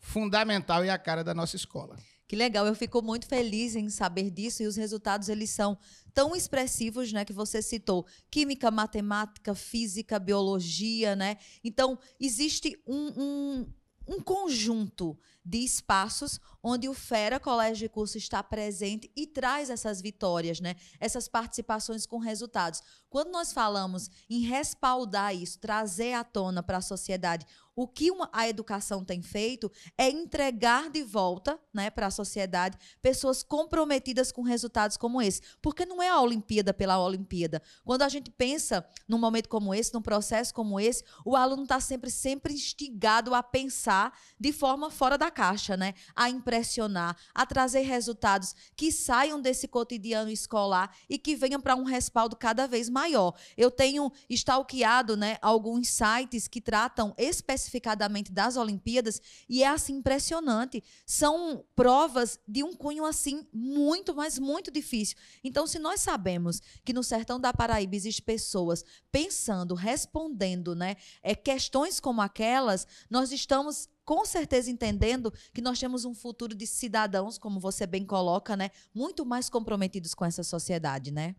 fundamental 0.08 0.86
e 0.86 0.90
a 0.90 0.98
cara 0.98 1.22
da 1.22 1.34
nossa 1.34 1.58
escola. 1.58 1.98
Que 2.28 2.36
legal, 2.36 2.66
eu 2.66 2.76
fico 2.76 3.02
muito 3.02 3.26
feliz 3.28 3.76
em 3.76 3.90
saber 3.90 4.30
disso 4.32 4.64
e 4.64 4.68
os 4.68 4.76
resultados 4.76 5.30
eles 5.30 5.50
são 5.50 5.78
tão 6.14 6.36
expressivos, 6.36 7.12
né, 7.14 7.24
que 7.24 7.34
você 7.34 7.62
citou, 7.62 8.06
química, 8.32 8.72
matemática, 8.72 9.54
física, 9.54 10.18
biologia, 10.18 11.16
né? 11.16 11.38
Então, 11.64 12.00
existe 12.20 12.82
um, 12.88 13.22
um, 13.22 13.74
um 14.08 14.22
conjunto 14.22 15.18
de 15.48 15.60
espaços 15.60 16.42
onde 16.62 16.90
o 16.90 16.94
Fera 16.94 17.40
Colégio 17.40 17.88
de 17.88 17.90
Curso 17.90 18.18
está 18.18 18.44
presente 18.44 19.10
e 19.16 19.26
traz 19.26 19.70
essas 19.70 20.02
vitórias, 20.02 20.60
né? 20.60 20.76
Essas 21.00 21.30
participações 21.30 22.06
com 22.06 22.18
resultados. 22.18 22.82
Quando 23.10 23.32
nós 23.32 23.54
falamos 23.54 24.10
em 24.30 24.42
respaldar 24.42 25.34
isso, 25.34 25.60
trazer 25.60 26.14
à 26.14 26.26
tona 26.26 26.62
para 26.62 26.80
a 26.80 26.82
sociedade 26.82 27.46
o 27.78 27.88
que 27.88 28.10
uma, 28.10 28.28
a 28.34 28.50
educação 28.50 29.06
tem 29.06 29.22
feito 29.22 29.72
é 29.96 30.10
entregar 30.10 30.90
de 30.90 31.04
volta 31.04 31.60
né, 31.72 31.92
para 31.92 32.08
a 32.08 32.12
sociedade 32.12 32.76
pessoas 33.04 33.44
comprometidas 33.44 34.32
com 34.32 34.42
resultados 34.42 34.98
como 34.98 35.22
esse. 35.22 35.42
Porque 35.62 35.86
não 35.86 36.02
é 36.02 36.10
a 36.10 36.20
Olimpíada 36.20 36.74
pela 36.74 37.00
Olimpíada. 37.00 37.62
Quando 37.86 38.02
a 38.02 38.10
gente 38.10 38.32
pensa 38.32 38.84
num 39.08 39.20
momento 39.20 39.48
como 39.48 39.76
esse, 39.76 39.94
num 39.94 40.02
processo 40.02 40.52
como 40.56 40.80
esse, 40.80 41.04
o 41.24 41.36
aluno 41.36 41.64
está 41.64 41.80
sempre, 41.80 42.10
sempre 42.10 42.52
instigado 42.52 43.36
a 43.36 43.44
pensar 43.44 44.12
de 44.40 44.52
forma 44.52 44.90
fora 44.90 45.16
da 45.16 45.30
caixa, 45.38 45.78
né? 45.78 45.94
A 46.16 46.32
impressionar, 46.32 47.16
a 47.32 47.46
trazer 47.46 47.82
resultados 47.82 48.56
que 48.76 48.92
saiam 48.92 49.40
desse 49.40 49.68
cotidiano 49.68 50.32
escolar 50.32 50.92
e 51.08 51.20
que 51.20 51.36
venham 51.36 51.62
para 51.62 51.76
um 51.76 51.84
respaldo 51.84 52.36
cada 52.36 52.66
vez 52.66 52.90
maior. 52.90 53.36
Eu 53.56 53.70
tenho 53.70 54.12
stalkeado 54.28 55.16
né, 55.16 55.38
alguns 55.40 55.90
sites 55.90 56.48
que 56.48 56.60
tratam 56.60 57.14
especificadamente 57.20 58.32
das 58.32 58.58
Olimpíadas 58.58 59.22
e 59.48 59.62
é 59.62 59.68
assim 59.68 59.98
impressionante. 59.98 60.84
São 61.06 61.64
provas 61.76 62.40
de 62.48 62.64
um 62.64 62.74
cunho 62.74 63.06
assim 63.06 63.48
muito, 63.54 64.16
mas 64.16 64.40
muito 64.40 64.72
difícil. 64.72 65.16
Então, 65.44 65.68
se 65.68 65.78
nós 65.78 66.02
sabemos 66.02 66.60
que 66.84 66.94
no 66.94 67.04
sertão 67.04 67.40
da 67.40 67.54
Paraíba 67.54 67.96
existem 67.96 68.26
pessoas 68.26 68.84
pensando, 69.12 69.76
respondendo, 69.76 70.74
né, 70.74 70.96
é, 71.22 71.36
questões 71.36 72.00
como 72.00 72.24
aquelas, 72.24 72.88
nós 73.08 73.32
estamos 73.32 73.88
com 74.08 74.24
certeza 74.24 74.72
entendendo 74.72 75.34
que 75.54 75.62
nós 75.62 75.78
temos 75.78 76.06
um 76.06 76.16
futuro 76.16 76.56
de 76.56 76.66
cidadãos, 76.66 77.38
como 77.38 77.60
você 77.60 77.86
bem 77.86 78.06
coloca, 78.06 78.56
né, 78.56 78.72
muito 78.96 79.26
mais 79.26 79.50
comprometidos 79.50 80.14
com 80.14 80.24
essa 80.24 80.44
sociedade, 80.44 81.12
né? 81.12 81.36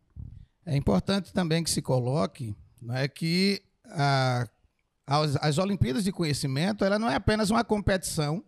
É 0.66 0.76
importante 0.76 1.32
também 1.32 1.64
que 1.64 1.70
se 1.70 1.80
coloque 1.80 2.54
né, 2.82 3.08
que 3.08 3.62
a, 3.86 4.46
as, 5.06 5.36
as 5.36 5.56
Olimpíadas 5.56 6.04
de 6.04 6.12
Conhecimento 6.12 6.84
ela 6.84 6.98
não 6.98 7.08
é 7.08 7.14
apenas 7.14 7.48
uma 7.48 7.64
competição 7.64 8.44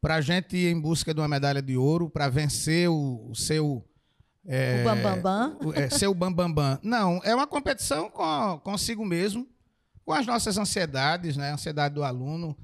para 0.00 0.14
a 0.14 0.20
gente 0.22 0.56
ir 0.56 0.72
em 0.72 0.80
busca 0.80 1.12
de 1.12 1.20
uma 1.20 1.28
medalha 1.28 1.60
de 1.60 1.76
ouro, 1.76 2.08
para 2.08 2.30
vencer 2.30 2.88
o, 2.88 3.28
o 3.30 3.36
seu. 3.36 3.86
É, 4.46 4.80
o 4.80 4.84
bambambam? 4.84 5.22
Bam, 5.22 5.58
bam. 5.58 5.74
É, 5.74 5.90
ser 5.90 6.06
o 6.06 6.14
bambambam. 6.14 6.54
Bam, 6.54 6.74
bam. 6.76 6.80
Não, 6.82 7.20
é 7.22 7.34
uma 7.34 7.46
competição 7.46 8.08
com, 8.08 8.58
consigo 8.64 9.04
mesmo, 9.04 9.46
com 10.06 10.14
as 10.14 10.26
nossas 10.26 10.56
ansiedades, 10.56 11.36
né? 11.36 11.50
A 11.50 11.54
ansiedade 11.54 11.94
do 11.94 12.02
aluno, 12.02 12.56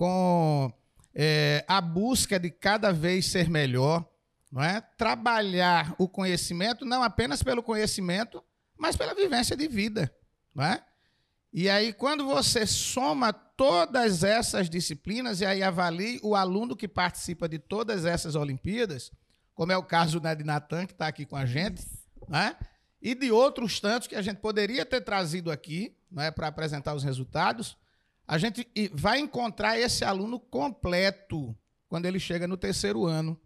com 0.00 0.72
é, 1.14 1.62
a 1.68 1.78
busca 1.78 2.40
de 2.40 2.50
cada 2.50 2.90
vez 2.90 3.26
ser 3.26 3.50
melhor, 3.50 4.02
não 4.50 4.62
é? 4.62 4.80
Trabalhar 4.80 5.94
o 5.98 6.08
conhecimento 6.08 6.86
não 6.86 7.02
apenas 7.02 7.42
pelo 7.42 7.62
conhecimento, 7.62 8.42
mas 8.78 8.96
pela 8.96 9.14
vivência 9.14 9.54
de 9.54 9.68
vida, 9.68 10.10
não 10.54 10.64
é? 10.64 10.82
E 11.52 11.68
aí 11.68 11.92
quando 11.92 12.24
você 12.24 12.66
soma 12.66 13.30
todas 13.30 14.24
essas 14.24 14.70
disciplinas 14.70 15.42
e 15.42 15.44
aí 15.44 15.62
avalie 15.62 16.18
o 16.22 16.34
aluno 16.34 16.74
que 16.74 16.88
participa 16.88 17.46
de 17.46 17.58
todas 17.58 18.06
essas 18.06 18.34
Olimpíadas, 18.34 19.12
como 19.54 19.70
é 19.70 19.76
o 19.76 19.82
caso 19.82 20.18
né, 20.18 20.34
de 20.34 20.44
Natan 20.44 20.86
que 20.86 20.94
está 20.94 21.08
aqui 21.08 21.26
com 21.26 21.36
a 21.36 21.44
gente, 21.44 21.86
né? 22.26 22.56
E 23.02 23.14
de 23.14 23.30
outros 23.30 23.78
tantos 23.80 24.08
que 24.08 24.16
a 24.16 24.22
gente 24.22 24.38
poderia 24.38 24.86
ter 24.86 25.02
trazido 25.02 25.50
aqui, 25.50 25.94
não 26.10 26.22
é, 26.22 26.30
para 26.30 26.46
apresentar 26.46 26.94
os 26.94 27.04
resultados, 27.04 27.76
a 28.30 28.38
gente 28.38 28.64
vai 28.94 29.18
encontrar 29.18 29.76
esse 29.76 30.04
aluno 30.04 30.38
completo 30.38 31.52
quando 31.88 32.06
ele 32.06 32.20
chega 32.20 32.46
no 32.46 32.56
terceiro 32.56 33.04
ano, 33.04 33.36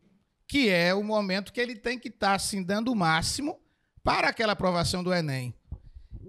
que 0.46 0.68
é 0.68 0.92
o 0.92 1.02
momento 1.02 1.54
que 1.54 1.60
ele 1.60 1.74
tem 1.74 1.98
que 1.98 2.08
estar 2.08 2.28
tá, 2.28 2.34
assim, 2.34 2.62
dando 2.62 2.92
o 2.92 2.94
máximo 2.94 3.58
para 4.02 4.28
aquela 4.28 4.52
aprovação 4.52 5.02
do 5.02 5.14
Enem. 5.14 5.54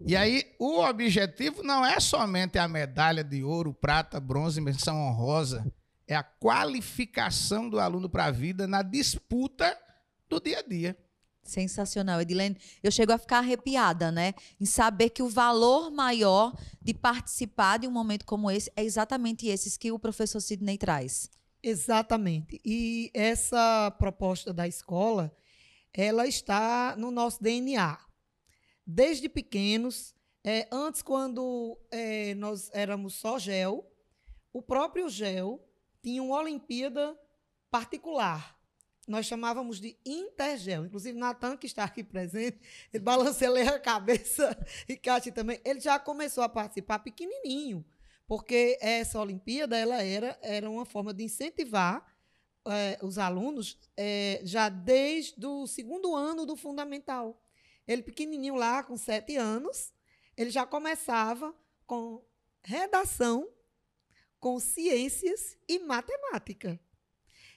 E 0.07 0.15
aí, 0.15 0.55
o 0.57 0.79
objetivo 0.79 1.63
não 1.63 1.85
é 1.85 1.99
somente 1.99 2.57
a 2.57 2.65
medalha 2.65 3.25
de 3.25 3.43
ouro, 3.43 3.73
prata, 3.73 4.21
bronze, 4.21 4.61
menção 4.61 5.05
honrosa, 5.05 5.69
é 6.07 6.15
a 6.15 6.23
qualificação 6.23 7.69
do 7.69 7.77
aluno 7.77 8.09
para 8.09 8.23
a 8.23 8.31
vida 8.31 8.65
na 8.65 8.81
disputa 8.81 9.77
do 10.29 10.39
dia 10.39 10.59
a 10.59 10.61
dia. 10.61 10.97
Sensacional, 11.45 12.19
Edilene. 12.19 12.57
Eu 12.81 12.91
chego 12.91 13.13
a 13.13 13.17
ficar 13.19 13.37
arrepiada, 13.37 14.11
né? 14.11 14.33
Em 14.59 14.65
saber 14.65 15.11
que 15.11 15.21
o 15.21 15.29
valor 15.29 15.91
maior 15.91 16.57
de 16.81 16.93
participar 16.93 17.77
de 17.77 17.87
um 17.87 17.91
momento 17.91 18.25
como 18.25 18.49
esse 18.49 18.71
é 18.75 18.83
exatamente 18.83 19.47
esses 19.47 19.77
que 19.77 19.91
o 19.91 19.99
professor 19.99 20.41
Sidney 20.41 20.77
traz. 20.77 21.29
Exatamente. 21.61 22.59
E 22.65 23.11
essa 23.13 23.91
proposta 23.99 24.51
da 24.51 24.67
escola, 24.67 25.35
ela 25.93 26.27
está 26.27 26.95
no 26.97 27.11
nosso 27.11 27.41
DNA. 27.41 27.99
Desde 28.85 29.29
pequenos, 29.29 30.15
é, 30.43 30.67
antes, 30.71 31.03
quando 31.03 31.77
é, 31.91 32.33
nós 32.35 32.71
éramos 32.73 33.15
só 33.15 33.37
gel, 33.37 33.87
o 34.51 34.61
próprio 34.61 35.09
gel 35.09 35.63
tinha 36.01 36.21
uma 36.21 36.37
Olimpíada 36.37 37.15
particular 37.69 38.54
nós 39.07 39.25
chamávamos 39.25 39.79
de 39.79 39.97
intergel. 40.05 40.85
Inclusive, 40.85 41.17
Natan, 41.17 41.57
que 41.57 41.67
está 41.67 41.83
aqui 41.83 42.03
presente, 42.03 42.59
ele 42.93 43.03
balanceia 43.03 43.69
a 43.69 43.79
cabeça, 43.79 44.57
e 44.89 44.97
Cátia 44.97 45.31
também, 45.31 45.59
ele 45.63 45.79
já 45.79 45.99
começou 45.99 46.43
a 46.43 46.49
participar 46.49 46.99
pequenininho, 46.99 47.85
porque 48.27 48.77
essa 48.81 49.19
Olimpíada 49.19 49.77
ela 49.77 50.01
era, 50.01 50.37
era 50.41 50.69
uma 50.69 50.85
forma 50.85 51.13
de 51.13 51.23
incentivar 51.23 52.05
é, 52.67 52.97
os 53.01 53.17
alunos 53.17 53.77
é, 53.95 54.41
já 54.43 54.69
desde 54.69 55.45
o 55.45 55.67
segundo 55.67 56.15
ano 56.15 56.45
do 56.45 56.55
fundamental. 56.55 57.39
Ele 57.87 58.01
pequenininho 58.01 58.55
lá, 58.55 58.83
com 58.83 58.97
sete 58.97 59.35
anos, 59.35 59.93
ele 60.35 60.49
já 60.49 60.65
começava 60.65 61.53
com 61.85 62.23
redação, 62.63 63.47
com 64.39 64.59
ciências 64.59 65.55
e 65.67 65.79
matemática. 65.79 66.79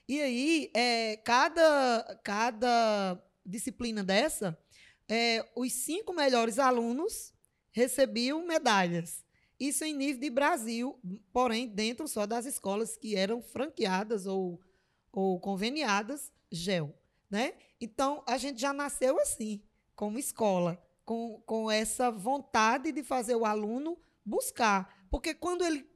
E 0.09 0.23
aí, 0.23 0.71
é, 0.73 1.19
cada, 1.19 2.19
cada 2.25 3.23
disciplina 3.45 4.03
dessa, 4.03 4.59
é, 5.07 5.47
os 5.55 5.71
cinco 5.73 6.15
melhores 6.15 6.59
alunos 6.59 7.35
recebiam 7.71 8.47
medalhas. 8.47 9.23
Isso 9.61 9.85
em 9.85 9.93
nível 9.93 10.21
de 10.23 10.31
Brasil, 10.31 10.99
porém, 11.31 11.69
dentro 11.69 12.09
só 12.09 12.25
das 12.25 12.47
escolas 12.47 12.97
que 12.97 13.17
eram 13.17 13.43
franqueadas 13.43 14.25
ou, 14.25 14.59
ou 15.13 15.39
conveniadas, 15.41 16.33
GEL. 16.51 16.95
Né? 17.29 17.53
Então, 17.79 18.23
a 18.27 18.39
gente 18.39 18.59
já 18.59 18.73
nasceu 18.73 19.21
assim, 19.21 19.63
como 19.95 20.19
escola, 20.19 20.83
com, 21.05 21.43
com 21.45 21.71
essa 21.71 22.11
vontade 22.11 22.93
de 22.93 23.03
fazer 23.03 23.35
o 23.35 23.45
aluno 23.45 23.99
buscar. 24.25 25.07
Porque 25.11 25.35
quando 25.35 25.65
ele 25.65 25.87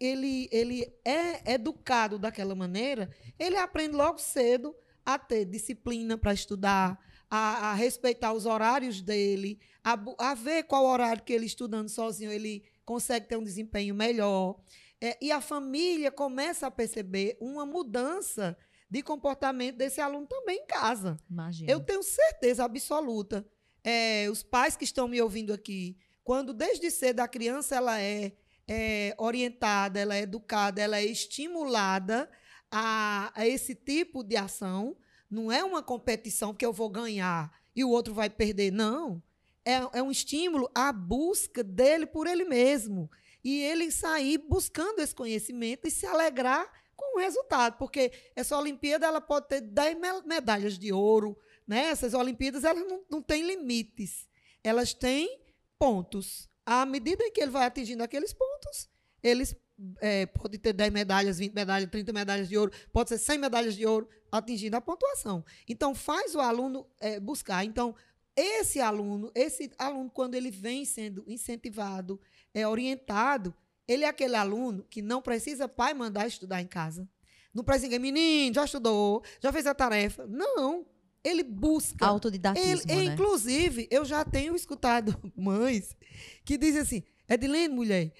ele, 0.00 0.48
ele 0.50 0.90
é 1.04 1.52
educado 1.52 2.18
daquela 2.18 2.54
maneira, 2.54 3.10
ele 3.38 3.56
aprende 3.56 3.94
logo 3.94 4.18
cedo 4.18 4.74
a 5.04 5.18
ter 5.18 5.44
disciplina 5.44 6.16
para 6.16 6.32
estudar, 6.32 6.98
a, 7.30 7.70
a, 7.70 7.74
respeitar 7.74 8.32
os 8.32 8.46
horários 8.46 9.02
dele, 9.02 9.60
a, 9.84 9.98
a, 10.18 10.34
ver 10.34 10.64
qual 10.64 10.84
horário 10.86 11.22
que 11.22 11.32
ele 11.32 11.46
estudando 11.46 11.88
sozinho 11.88 12.32
ele 12.32 12.64
consegue 12.84 13.28
ter 13.28 13.36
um 13.36 13.44
desempenho 13.44 13.94
melhor. 13.94 14.58
É, 15.00 15.16
e 15.20 15.30
a 15.30 15.40
família 15.40 16.10
começa 16.10 16.66
a 16.66 16.70
perceber 16.70 17.36
uma 17.40 17.64
mudança 17.64 18.56
de 18.88 19.02
comportamento 19.02 19.76
desse 19.76 20.00
aluno 20.00 20.26
também 20.26 20.58
em 20.58 20.66
casa. 20.66 21.16
Imagina. 21.30 21.70
Eu 21.70 21.80
tenho 21.80 22.02
certeza 22.02 22.64
absoluta. 22.64 23.46
É, 23.84 24.28
os 24.30 24.42
pais 24.42 24.76
que 24.76 24.84
estão 24.84 25.06
me 25.06 25.22
ouvindo 25.22 25.52
aqui, 25.52 25.96
quando 26.24 26.52
desde 26.52 26.90
cedo 26.90 27.20
a 27.20 27.28
criança 27.28 27.76
ela 27.76 28.00
é 28.00 28.32
é, 28.72 29.16
orientada, 29.18 29.98
ela 29.98 30.14
é 30.14 30.20
educada, 30.20 30.80
ela 30.80 30.96
é 30.96 31.04
estimulada 31.04 32.30
a, 32.70 33.32
a 33.34 33.44
esse 33.44 33.74
tipo 33.74 34.22
de 34.22 34.36
ação. 34.36 34.96
Não 35.28 35.50
é 35.50 35.64
uma 35.64 35.82
competição 35.82 36.54
que 36.54 36.64
eu 36.64 36.72
vou 36.72 36.88
ganhar 36.88 37.52
e 37.74 37.82
o 37.82 37.90
outro 37.90 38.14
vai 38.14 38.30
perder. 38.30 38.70
Não. 38.70 39.20
É, 39.64 39.98
é 39.98 40.02
um 40.02 40.10
estímulo 40.10 40.70
à 40.72 40.92
busca 40.92 41.64
dele 41.64 42.06
por 42.06 42.28
ele 42.28 42.44
mesmo. 42.44 43.10
E 43.42 43.60
ele 43.60 43.90
sair 43.90 44.38
buscando 44.38 45.00
esse 45.00 45.16
conhecimento 45.16 45.88
e 45.88 45.90
se 45.90 46.06
alegrar 46.06 46.70
com 46.94 47.18
o 47.18 47.20
resultado. 47.20 47.76
Porque 47.76 48.12
essa 48.36 48.56
Olimpíada 48.56 49.04
ela 49.04 49.20
pode 49.20 49.48
ter 49.48 49.62
10 49.62 49.96
medalhas 50.24 50.78
de 50.78 50.92
ouro. 50.92 51.36
Né? 51.66 51.86
Essas 51.86 52.14
Olimpíadas 52.14 52.62
elas 52.62 52.86
não, 52.86 53.02
não 53.10 53.20
têm 53.20 53.44
limites. 53.44 54.28
Elas 54.62 54.94
têm 54.94 55.40
pontos 55.76 56.48
à 56.70 56.86
medida 56.86 57.24
em 57.24 57.32
que 57.32 57.40
ele 57.40 57.50
vai 57.50 57.66
atingindo 57.66 58.00
aqueles 58.00 58.32
pontos, 58.32 58.88
eles 59.20 59.56
é, 60.00 60.26
pode 60.26 60.56
ter 60.56 60.72
10 60.72 60.92
medalhas, 60.92 61.36
20 61.36 61.52
medalhas, 61.52 61.90
30 61.90 62.12
medalhas 62.12 62.48
de 62.48 62.56
ouro, 62.56 62.70
pode 62.92 63.08
ser 63.08 63.18
100 63.18 63.38
medalhas 63.38 63.74
de 63.74 63.84
ouro, 63.84 64.08
atingindo 64.30 64.76
a 64.76 64.80
pontuação. 64.80 65.44
Então, 65.68 65.96
faz 65.96 66.36
o 66.36 66.38
aluno 66.38 66.86
é, 67.00 67.18
buscar. 67.18 67.64
Então, 67.64 67.92
esse 68.36 68.80
aluno, 68.80 69.32
esse 69.34 69.72
aluno, 69.76 70.08
quando 70.10 70.36
ele 70.36 70.48
vem 70.48 70.84
sendo 70.84 71.24
incentivado, 71.26 72.20
é 72.54 72.64
orientado, 72.68 73.52
ele 73.88 74.04
é 74.04 74.08
aquele 74.08 74.36
aluno 74.36 74.86
que 74.88 75.02
não 75.02 75.20
precisa 75.20 75.66
pai 75.66 75.92
mandar 75.92 76.28
estudar 76.28 76.62
em 76.62 76.68
casa. 76.68 77.08
Não 77.52 77.64
precisa 77.64 77.86
ninguém, 77.86 77.98
menino, 77.98 78.54
já 78.54 78.64
estudou, 78.64 79.24
já 79.40 79.52
fez 79.52 79.66
a 79.66 79.74
tarefa. 79.74 80.24
Não. 80.28 80.86
Ele 81.22 81.42
busca. 81.42 82.06
Autodidatismo, 82.06 82.90
ele, 82.90 83.08
né? 83.08 83.14
Inclusive, 83.14 83.86
eu 83.90 84.04
já 84.04 84.24
tenho 84.24 84.56
escutado 84.56 85.16
mães 85.36 85.96
que 86.44 86.56
dizem 86.56 86.80
assim, 86.80 87.02
Edilene, 87.28 87.74
mulher, 87.74 88.12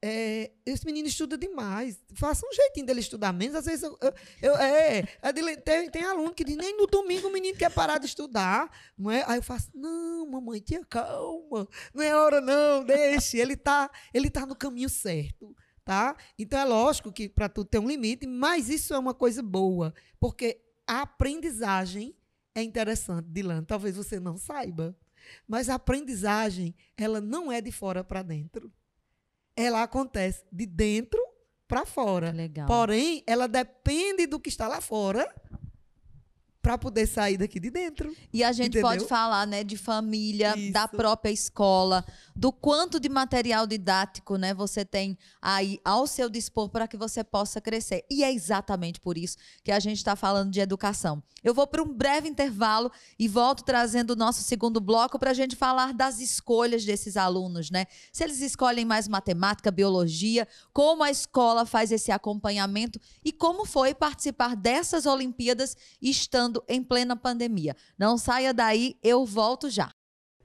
é, 0.00 0.52
esse 0.64 0.86
menino 0.86 1.08
estuda 1.08 1.36
demais. 1.36 1.98
Faça 2.14 2.46
um 2.46 2.52
jeitinho 2.52 2.86
dele 2.86 3.00
estudar 3.00 3.32
menos. 3.32 3.56
Às 3.56 3.64
vezes 3.64 3.82
eu, 3.82 3.98
eu, 4.00 4.12
eu 4.42 4.56
é, 4.56 5.02
tem, 5.64 5.90
tem, 5.90 6.04
aluno 6.04 6.32
que 6.32 6.44
diz, 6.44 6.56
nem 6.56 6.76
no 6.76 6.86
domingo 6.86 7.28
o 7.28 7.32
menino 7.32 7.58
quer 7.58 7.70
parar 7.70 7.98
de 7.98 8.06
estudar. 8.06 8.70
Não 8.96 9.10
é? 9.10 9.24
Aí 9.26 9.38
eu 9.38 9.42
faço, 9.42 9.70
não, 9.74 10.30
mamãe, 10.30 10.60
tenha 10.60 10.84
calma. 10.84 11.66
Não 11.92 12.02
é 12.02 12.14
hora, 12.14 12.40
não, 12.40 12.84
deixe. 12.84 13.38
Ele 13.38 13.54
está 13.54 13.90
ele 14.14 14.30
tá 14.30 14.46
no 14.46 14.54
caminho 14.54 14.88
certo. 14.88 15.54
Tá? 15.84 16.14
Então 16.38 16.60
é 16.60 16.64
lógico 16.64 17.10
que 17.10 17.30
para 17.30 17.48
tudo 17.48 17.68
tem 17.68 17.80
um 17.80 17.88
limite, 17.88 18.26
mas 18.26 18.68
isso 18.68 18.92
é 18.92 18.98
uma 18.98 19.14
coisa 19.14 19.42
boa, 19.42 19.94
porque 20.20 20.60
a 20.86 21.00
aprendizagem 21.00 22.14
é 22.58 22.62
interessante, 22.62 23.26
Dilan. 23.28 23.64
Talvez 23.64 23.96
você 23.96 24.20
não 24.20 24.36
saiba, 24.36 24.96
mas 25.46 25.68
a 25.68 25.74
aprendizagem 25.74 26.74
ela 26.96 27.20
não 27.20 27.50
é 27.50 27.60
de 27.60 27.72
fora 27.72 28.02
para 28.04 28.22
dentro 28.22 28.72
ela 29.58 29.82
acontece 29.82 30.44
de 30.52 30.64
dentro 30.64 31.20
para 31.66 31.84
fora. 31.84 32.30
Legal. 32.30 32.68
Porém, 32.68 33.24
ela 33.26 33.48
depende 33.48 34.24
do 34.24 34.38
que 34.38 34.48
está 34.48 34.68
lá 34.68 34.80
fora 34.80 35.28
para 36.60 36.76
poder 36.76 37.06
sair 37.06 37.36
daqui 37.36 37.60
de 37.60 37.70
dentro. 37.70 38.14
E 38.32 38.42
a 38.42 38.52
gente 38.52 38.78
Entendeu? 38.78 38.88
pode 38.88 39.06
falar, 39.06 39.46
né, 39.46 39.62
de 39.62 39.76
família, 39.76 40.54
Isso. 40.56 40.72
da 40.72 40.88
própria 40.88 41.30
escola, 41.30 42.04
do 42.34 42.52
quanto 42.52 42.98
de 42.98 43.08
material 43.08 43.66
didático, 43.66 44.36
né, 44.36 44.52
você 44.52 44.84
tem 44.84 45.16
aí 45.40 45.80
ao 45.84 46.06
seu 46.06 46.28
dispor 46.28 46.68
para 46.68 46.88
que 46.88 46.96
você 46.96 47.22
possa 47.22 47.60
crescer. 47.60 48.04
E 48.10 48.24
é 48.24 48.32
exatamente 48.32 49.00
por 49.00 49.16
isso 49.16 49.36
que 49.62 49.70
a 49.70 49.78
gente 49.78 49.98
está 49.98 50.16
falando 50.16 50.50
de 50.50 50.60
educação. 50.60 51.22
Eu 51.44 51.54
vou 51.54 51.66
para 51.66 51.82
um 51.82 51.92
breve 51.92 52.28
intervalo 52.28 52.90
e 53.18 53.28
volto 53.28 53.62
trazendo 53.62 54.10
o 54.10 54.16
nosso 54.16 54.42
segundo 54.42 54.80
bloco 54.80 55.18
para 55.18 55.30
a 55.30 55.34
gente 55.34 55.54
falar 55.54 55.94
das 55.94 56.18
escolhas 56.20 56.84
desses 56.84 57.16
alunos, 57.16 57.70
né? 57.70 57.86
Se 58.12 58.24
eles 58.24 58.40
escolhem 58.40 58.84
mais 58.84 59.06
matemática, 59.06 59.70
biologia, 59.70 60.46
como 60.72 61.04
a 61.04 61.10
escola 61.10 61.64
faz 61.64 61.92
esse 61.92 62.10
acompanhamento 62.10 63.00
e 63.24 63.32
como 63.32 63.64
foi 63.64 63.94
participar 63.94 64.56
dessas 64.56 65.06
Olimpíadas 65.06 65.76
estando 66.02 66.47
em 66.68 66.82
plena 66.82 67.16
pandemia. 67.16 67.76
Não 67.98 68.16
saia 68.18 68.52
daí, 68.54 68.96
eu 69.02 69.24
volto 69.24 69.70
já. 69.70 69.90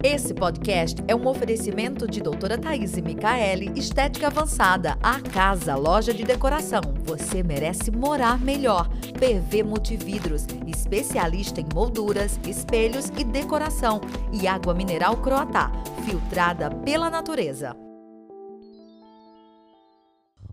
Esse 0.03 0.33
podcast 0.33 1.01
é 1.07 1.15
um 1.15 1.25
oferecimento 1.25 2.05
de 2.05 2.19
doutora 2.19 2.57
Thaís 2.57 2.93
Micaele, 2.97 3.71
Estética 3.79 4.27
Avançada, 4.27 4.97
a 5.01 5.21
casa, 5.21 5.75
loja 5.75 6.13
de 6.13 6.25
decoração. 6.25 6.81
Você 7.05 7.41
merece 7.41 7.89
morar 7.89 8.37
melhor. 8.37 8.89
PV 9.17 9.63
Multividros, 9.63 10.45
especialista 10.67 11.61
em 11.61 11.67
molduras, 11.73 12.37
espelhos 12.45 13.07
e 13.17 13.23
decoração. 13.23 14.01
E 14.33 14.45
água 14.45 14.73
mineral 14.73 15.21
Croatá, 15.21 15.71
filtrada 16.05 16.69
pela 16.69 17.09
natureza. 17.09 17.73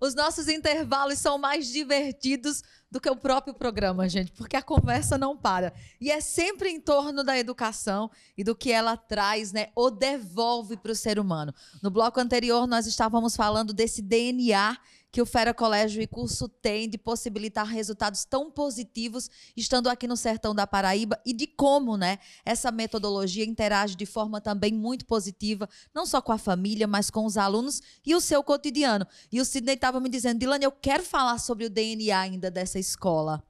Os 0.01 0.15
nossos 0.15 0.49
intervalos 0.49 1.19
são 1.19 1.37
mais 1.37 1.67
divertidos 1.67 2.63
do 2.91 3.01
que 3.01 3.09
o 3.09 3.17
próprio 3.17 3.55
programa, 3.55 4.09
gente, 4.09 4.33
porque 4.33 4.57
a 4.57 4.63
conversa 4.63 5.17
não 5.17 5.37
para. 5.37 5.73
E 6.01 6.11
é 6.11 6.21
sempre 6.21 6.71
em 6.71 6.81
torno 6.81 7.23
da 7.23 7.39
educação 7.39 8.11
e 8.37 8.43
do 8.43 8.55
que 8.55 8.73
ela 8.73 8.97
traz, 8.97 9.53
né, 9.53 9.69
ou 9.75 9.91
devolve 9.91 10.77
para 10.77 10.93
o 10.93 10.97
ser 10.97 11.19
humano. 11.19 11.55
No 11.83 11.91
bloco 11.91 12.19
anterior, 12.19 12.67
nós 12.67 12.87
estávamos 12.87 13.37
falando 13.37 13.73
desse 13.73 14.03
DNA 14.03 14.77
que 15.13 15.21
o 15.21 15.27
Fera 15.27 15.53
Colégio 15.53 16.01
e 16.01 16.07
Curso 16.07 16.49
tem 16.49 16.89
de 16.89 16.97
possibilitar 16.97 17.67
resultados 17.67 18.25
tão 18.25 18.51
positivos 18.51 19.29
estando 19.57 19.89
aqui 19.89 20.07
no 20.07 20.17
sertão 20.17 20.55
da 20.55 20.67
Paraíba 20.67 21.21
e 21.27 21.33
de 21.33 21.47
como, 21.47 21.97
né, 21.97 22.19
essa 22.45 22.71
metodologia 22.71 23.45
interage 23.45 23.97
de 23.97 24.07
forma 24.07 24.41
também 24.41 24.73
muito 24.73 25.05
positiva, 25.05 25.69
não 25.95 26.07
só 26.07 26.21
com 26.21 26.33
a 26.33 26.39
família, 26.39 26.87
mas 26.87 27.11
com 27.11 27.25
os 27.25 27.37
alunos 27.37 27.83
e 28.07 28.15
o 28.15 28.21
seu 28.21 28.43
cotidiano. 28.43 29.07
E 29.33 29.41
o 29.41 29.45
Sidney 29.45 29.75
estava 29.75 30.01
me 30.01 30.09
dizendo, 30.09 30.39
Dilane, 30.39 30.65
eu 30.65 30.73
quero 30.73 31.03
falar 31.03 31.39
sobre 31.39 31.65
o 31.65 31.71
DNA 31.71 32.19
ainda 32.19 32.51
dessa 32.51 32.79
escola. 32.79 33.43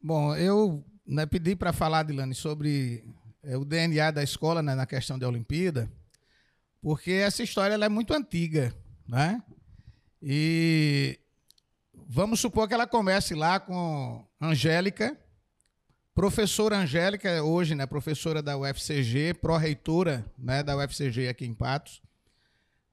Bom, 0.00 0.34
eu 0.36 0.84
né, 1.04 1.26
pedi 1.26 1.56
para 1.56 1.72
falar, 1.72 2.04
Dilane, 2.04 2.34
sobre 2.34 3.04
é, 3.42 3.56
o 3.56 3.64
DNA 3.64 4.12
da 4.12 4.22
escola 4.22 4.62
né, 4.62 4.74
na 4.74 4.86
questão 4.86 5.18
da 5.18 5.26
Olimpíada, 5.26 5.90
porque 6.80 7.10
essa 7.10 7.42
história 7.42 7.74
é 7.74 7.88
muito 7.88 8.14
antiga, 8.14 8.72
né? 9.06 9.42
E 10.22 11.18
vamos 11.94 12.40
supor 12.40 12.66
que 12.66 12.74
ela 12.74 12.86
comece 12.86 13.34
lá 13.34 13.60
com 13.60 14.24
Angélica, 14.40 15.16
professora 16.14 16.76
Angélica, 16.76 17.42
hoje, 17.42 17.74
né, 17.74 17.86
professora 17.86 18.42
da 18.42 18.56
UFCG, 18.56 19.34
pró-reitora 19.34 20.24
né, 20.36 20.62
da 20.62 20.76
UFCG 20.76 21.28
aqui 21.28 21.46
em 21.46 21.54
Patos, 21.54 22.02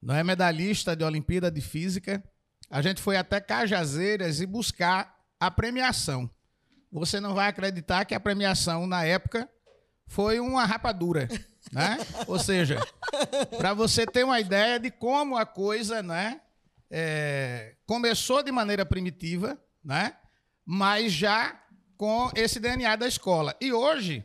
não 0.00 0.14
é 0.14 0.22
medalhista 0.22 0.94
de 0.94 1.02
Olimpíada 1.02 1.50
de 1.50 1.60
Física. 1.60 2.22
A 2.70 2.80
gente 2.80 3.02
foi 3.02 3.16
até 3.16 3.40
Cajazeiras 3.40 4.40
e 4.40 4.46
buscar 4.46 5.16
a 5.40 5.50
premiação. 5.50 6.30
Você 6.92 7.18
não 7.18 7.34
vai 7.34 7.48
acreditar 7.48 8.04
que 8.04 8.14
a 8.14 8.20
premiação, 8.20 8.86
na 8.86 9.04
época, 9.04 9.48
foi 10.06 10.38
uma 10.38 10.64
rapadura. 10.64 11.28
Né? 11.72 11.98
Ou 12.28 12.38
seja, 12.38 12.80
para 13.58 13.74
você 13.74 14.06
ter 14.06 14.24
uma 14.24 14.38
ideia 14.38 14.78
de 14.78 14.90
como 14.90 15.36
a 15.36 15.44
coisa 15.44 16.02
né, 16.02 16.40
é, 16.90 17.74
começou 17.86 18.42
de 18.42 18.52
maneira 18.52 18.84
primitiva, 18.84 19.58
né? 19.84 20.16
mas 20.64 21.12
já 21.12 21.60
com 21.96 22.30
esse 22.34 22.58
DNA 22.58 22.96
da 22.96 23.06
escola. 23.06 23.56
E 23.60 23.72
hoje, 23.72 24.24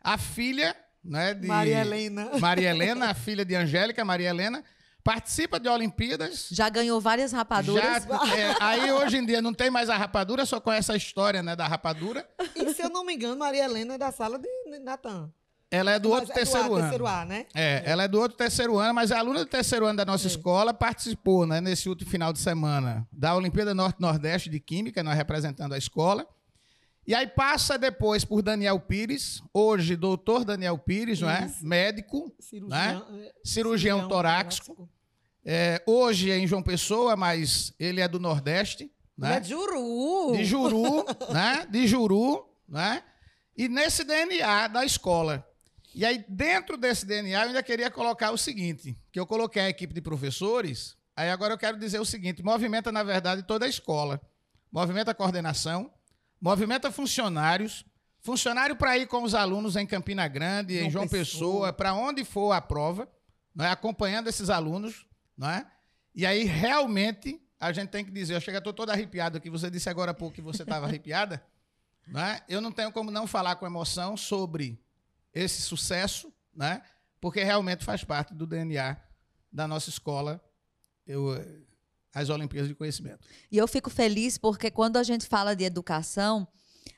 a 0.00 0.18
filha 0.18 0.76
né, 1.02 1.32
de. 1.32 1.46
Maria 1.46 1.80
Helena. 1.80 2.30
Maria 2.40 2.70
Helena, 2.70 3.10
a 3.10 3.14
filha 3.14 3.44
de 3.44 3.54
Angélica, 3.54 4.04
Maria 4.04 4.30
Helena, 4.30 4.64
participa 5.04 5.60
de 5.60 5.68
Olimpíadas. 5.68 6.48
Já 6.50 6.68
ganhou 6.68 7.00
várias 7.00 7.32
rapaduras. 7.32 8.04
Já, 8.04 8.36
é, 8.36 8.56
aí 8.60 8.92
hoje 8.92 9.18
em 9.18 9.24
dia 9.24 9.40
não 9.40 9.54
tem 9.54 9.70
mais 9.70 9.88
a 9.88 9.96
rapadura, 9.96 10.44
só 10.44 10.60
conhece 10.60 10.90
a 10.90 10.96
história 10.96 11.42
né, 11.42 11.54
da 11.54 11.66
rapadura. 11.66 12.28
E 12.54 12.74
se 12.74 12.82
eu 12.82 12.90
não 12.90 13.04
me 13.04 13.14
engano, 13.14 13.36
Maria 13.36 13.64
Helena 13.64 13.94
é 13.94 13.98
da 13.98 14.10
sala 14.10 14.38
de 14.38 14.48
Natan. 14.80 15.32
Ela 15.70 15.92
é 15.92 15.98
do 15.98 16.10
Mas 16.10 16.20
outro 16.20 16.32
é 16.32 16.34
terceiro 16.36 16.68
do 16.68 16.74
A, 16.74 16.78
ano. 16.78 16.82
terceiro 16.82 17.06
A, 17.06 17.24
né? 17.24 17.46
É, 17.54 17.82
ela 17.84 18.04
é 18.04 18.08
do 18.08 18.20
outro 18.20 18.36
terceiro 18.36 18.78
ano, 18.78 18.94
mas 18.94 19.10
é 19.10 19.16
aluna 19.16 19.40
do 19.40 19.46
terceiro 19.46 19.84
ano 19.86 19.96
da 19.96 20.04
nossa 20.04 20.26
É. 20.26 20.28
escola, 20.28 20.72
participou, 20.72 21.44
né, 21.46 21.60
nesse 21.60 21.88
último 21.88 22.08
final 22.10 22.32
de 22.32 22.38
semana 22.38 23.06
da 23.10 23.34
Olimpíada 23.34 23.74
Norte-Nordeste 23.74 24.48
de 24.48 24.60
Química, 24.60 25.02
nós 25.02 25.16
representando 25.16 25.72
a 25.74 25.78
escola. 25.78 26.26
E 27.04 27.14
aí 27.14 27.26
passa 27.26 27.76
depois 27.78 28.24
por 28.24 28.42
Daniel 28.42 28.78
Pires, 28.80 29.42
hoje 29.52 29.96
doutor 29.96 30.44
Daniel 30.44 30.76
Pires, 30.78 31.20
não 31.20 31.30
é? 31.30 31.52
Médico, 31.62 32.32
Cirurgião, 32.40 33.06
é, 33.20 33.32
cirurgião 33.44 34.08
torácico. 34.08 34.88
É, 35.44 35.80
hoje 35.86 36.30
é 36.30 36.38
em 36.38 36.46
João 36.46 36.62
Pessoa, 36.62 37.14
mas 37.16 37.72
ele 37.78 38.00
é 38.00 38.08
do 38.08 38.18
Nordeste, 38.18 38.90
né? 39.16 39.36
é 39.36 39.40
de 39.40 39.50
Juru. 39.50 40.32
de 40.36 40.44
Juru, 40.44 41.04
né? 41.32 41.66
De 41.70 41.86
Juru, 41.86 42.44
né? 42.68 43.02
E 43.56 43.68
nesse 43.68 44.02
DNA 44.04 44.66
da 44.68 44.84
escola. 44.84 45.44
E 45.96 46.04
aí, 46.04 46.22
dentro 46.28 46.76
desse 46.76 47.06
DNA, 47.06 47.40
eu 47.40 47.48
ainda 47.48 47.62
queria 47.62 47.90
colocar 47.90 48.30
o 48.30 48.36
seguinte: 48.36 48.94
que 49.10 49.18
eu 49.18 49.26
coloquei 49.26 49.62
a 49.62 49.68
equipe 49.70 49.94
de 49.94 50.02
professores, 50.02 50.94
aí 51.16 51.30
agora 51.30 51.54
eu 51.54 51.58
quero 51.58 51.78
dizer 51.78 51.98
o 51.98 52.04
seguinte: 52.04 52.42
movimenta, 52.42 52.92
na 52.92 53.02
verdade, 53.02 53.42
toda 53.42 53.64
a 53.64 53.68
escola. 53.68 54.20
Movimenta 54.70 55.12
a 55.12 55.14
coordenação, 55.14 55.90
movimenta 56.38 56.92
funcionários, 56.92 57.82
funcionário 58.20 58.76
para 58.76 58.98
ir 58.98 59.06
com 59.06 59.22
os 59.22 59.34
alunos 59.34 59.74
em 59.74 59.86
Campina 59.86 60.28
Grande, 60.28 60.74
em 60.74 60.80
João 60.80 60.90
João 60.90 61.08
Pessoa, 61.08 61.50
Pessoa. 61.52 61.72
para 61.72 61.94
onde 61.94 62.26
for 62.26 62.52
a 62.52 62.60
prova, 62.60 63.08
não 63.54 63.64
é? 63.64 63.70
acompanhando 63.70 64.28
esses 64.28 64.50
alunos, 64.50 65.06
não 65.34 65.48
é? 65.48 65.66
E 66.14 66.26
aí, 66.26 66.44
realmente, 66.44 67.40
a 67.58 67.72
gente 67.72 67.88
tem 67.88 68.04
que 68.04 68.10
dizer, 68.10 68.34
eu 68.34 68.40
chego, 68.42 68.58
estou 68.58 68.74
todo 68.74 68.90
arrepiado 68.90 69.38
aqui, 69.38 69.48
você 69.48 69.70
disse 69.70 69.88
agora 69.88 70.10
há 70.10 70.14
pouco 70.14 70.34
que 70.34 70.42
você 70.42 70.62
estava 70.62 70.84
arrepiada, 70.84 71.42
não 72.06 72.20
é? 72.20 72.42
Eu 72.50 72.60
não 72.60 72.70
tenho 72.70 72.92
como 72.92 73.10
não 73.10 73.26
falar 73.26 73.56
com 73.56 73.64
emoção 73.64 74.14
sobre 74.14 74.78
esse 75.36 75.60
sucesso, 75.60 76.32
né? 76.54 76.82
Porque 77.20 77.44
realmente 77.44 77.84
faz 77.84 78.02
parte 78.02 78.32
do 78.32 78.46
DNA 78.46 78.96
da 79.52 79.68
nossa 79.68 79.90
escola, 79.90 80.42
eu, 81.06 81.28
as 82.14 82.30
Olimpíadas 82.30 82.68
de 82.68 82.74
Conhecimento. 82.74 83.26
E 83.52 83.58
eu 83.58 83.68
fico 83.68 83.90
feliz 83.90 84.38
porque 84.38 84.70
quando 84.70 84.96
a 84.96 85.02
gente 85.02 85.26
fala 85.26 85.54
de 85.54 85.64
educação, 85.64 86.48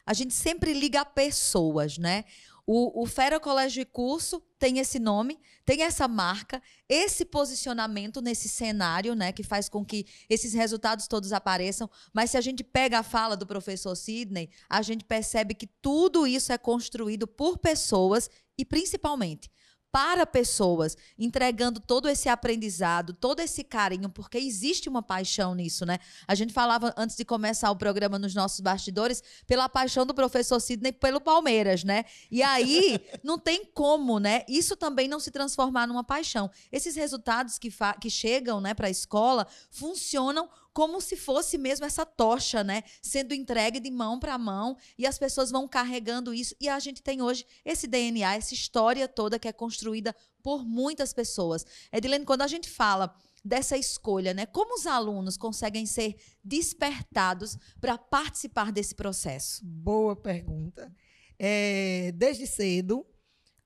a 0.07 0.15
gente 0.15 0.33
sempre 0.33 0.73
liga 0.73 1.01
a 1.01 1.05
pessoas, 1.05 1.99
né? 1.99 2.25
O, 2.71 3.03
o 3.03 3.07
Fera 3.07 3.41
Colégio 3.41 3.81
e 3.81 3.87
Curso 3.87 4.43
tem 4.59 4.79
esse 4.79 4.99
nome, 4.99 5.41
tem 5.65 5.85
essa 5.85 6.07
marca, 6.07 6.63
esse 6.87 7.25
posicionamento 7.25 8.21
nesse 8.21 8.47
cenário, 8.47 9.15
né, 9.15 9.33
que 9.33 9.43
faz 9.43 9.71
com 9.71 9.83
que 9.83 10.05
esses 10.29 10.53
resultados 10.53 11.09
todos 11.09 11.33
apareçam. 11.33 11.89
Mas 12.13 12.33
se 12.33 12.37
a 12.37 12.43
gente 12.43 12.63
pega 12.63 12.99
a 12.99 13.03
fala 13.03 13.39
do 13.39 13.47
professor 13.47 13.97
Sidney, 13.97 14.51
a 14.69 14.83
gente 14.83 15.03
percebe 15.03 15.55
que 15.55 15.67
tudo 15.67 16.27
isso 16.27 16.53
é 16.53 16.59
construído 16.59 17.27
por 17.27 17.57
pessoas 17.57 18.29
e 18.59 18.67
principalmente 18.67 19.51
para 19.91 20.27
pessoas, 20.27 20.97
entregando 21.19 21.81
todo 21.81 22.09
esse 22.09 22.29
aprendizado, 22.29 23.15
todo 23.15 23.41
esse 23.41 23.65
carinho, 23.65 24.09
porque 24.09 24.37
existe 24.39 24.89
uma 24.89 25.03
paixão 25.03 25.55
nisso, 25.55 25.87
né? 25.87 25.99
A 26.27 26.35
gente 26.35 26.53
falava 26.53 26.93
antes 26.97 27.17
de 27.17 27.25
começar 27.25 27.71
o 27.71 27.77
programa 27.77 28.19
nos 28.19 28.35
nossos 28.35 28.61
bastidores 28.61 29.23
pela 29.47 29.69
paixão 29.69 30.05
do 30.05 30.15
professor 30.15 30.61
Sidney 30.61 30.93
pelo 30.93 31.21
Palmeiras, 31.21 31.85
né? 31.85 32.05
E 32.31 32.43
aí 32.43 33.01
não 33.25 33.39
tem 33.39 33.65
como, 33.65 34.19
né? 34.19 34.45
Isso 34.49 34.77
também 34.77 35.09
não 35.09 35.21
se 35.21 35.31
transformar 35.31 35.87
numa 35.87 36.05
paixão. 36.05 36.51
Esses 36.71 36.95
resultados 36.95 37.59
que, 37.59 37.73
que 38.01 38.11
chegam, 38.11 38.61
né, 38.61 38.75
para 38.75 38.89
a 38.89 38.91
escola 38.91 39.47
funcionam 39.71 40.49
como 40.73 41.01
se 41.01 41.17
fosse 41.17 41.59
mesmo 41.59 41.85
essa 41.85 42.07
tocha, 42.07 42.63
né? 42.63 42.83
Sendo 43.03 43.35
entregue 43.35 43.81
de 43.81 43.91
mão 43.91 44.19
para 44.19 44.39
mão 44.39 44.77
e 44.97 45.07
as 45.07 45.19
pessoas 45.19 45.51
vão 45.51 45.67
carregando 45.67 46.33
isso. 46.33 46.55
E 46.61 46.69
a 46.69 46.79
gente 46.79 47.03
tem 47.03 47.21
hoje 47.23 47.45
esse 47.65 47.87
DNA, 47.87 48.37
essa 48.37 48.55
história 48.55 49.09
toda 49.09 49.39
que 49.39 49.49
é 49.49 49.53
construída 49.53 50.15
por 50.43 50.65
muitas 50.65 51.13
pessoas. 51.13 51.65
Edilene, 51.93 52.25
quando 52.25 52.43
a 52.43 52.47
gente 52.47 52.69
fala 52.69 53.15
dessa 53.45 53.77
escolha, 53.77 54.35
né? 54.35 54.47
Como 54.47 54.75
os 54.75 54.87
alunos 54.87 55.37
conseguem 55.37 55.87
ser 55.87 56.17
despertados 56.45 57.57
para 57.81 57.97
participar 57.97 58.73
desse 58.73 58.95
processo? 58.95 59.65
Boa 59.65 60.15
pergunta. 60.15 60.93
É, 61.39 62.13
desde 62.17 62.47
cedo, 62.47 63.07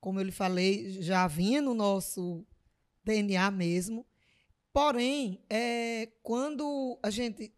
como 0.00 0.20
eu 0.20 0.24
lhe 0.24 0.32
falei, 0.32 1.02
já 1.02 1.26
vinha 1.26 1.62
no 1.62 1.74
nosso 1.74 2.46
DNA 3.04 3.50
mesmo, 3.50 4.06
Porém, 4.72 5.44
é, 5.50 6.08
quando 6.22 6.98
a 7.02 7.10
gente 7.10 7.52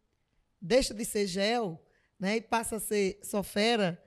deixa 0.60 0.92
de 0.92 1.04
ser 1.04 1.26
gel 1.26 1.80
né, 2.18 2.36
e 2.36 2.40
passa 2.40 2.76
a 2.76 2.80
ser 2.80 3.20
sofera, 3.22 4.02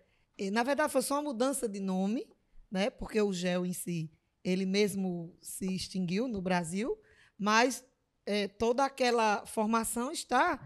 na 0.52 0.64
verdade 0.64 0.92
foi 0.92 1.02
só 1.02 1.16
uma 1.16 1.24
mudança 1.24 1.70
de 1.70 1.80
nome, 1.80 2.28
né, 2.70 2.90
porque 2.90 3.22
o 3.22 3.32
gel 3.32 3.66
em 3.66 3.74
si, 3.74 4.12
ele 4.44 4.66
mesmo 4.66 5.36
se 5.42 5.74
extinguiu 5.74 6.28
no 6.28 6.42
Brasil, 6.42 6.98
mas 7.38 7.84
é, 8.26 8.48
toda 8.48 8.84
aquela 8.84 9.46
formação 9.46 10.12
está 10.12 10.60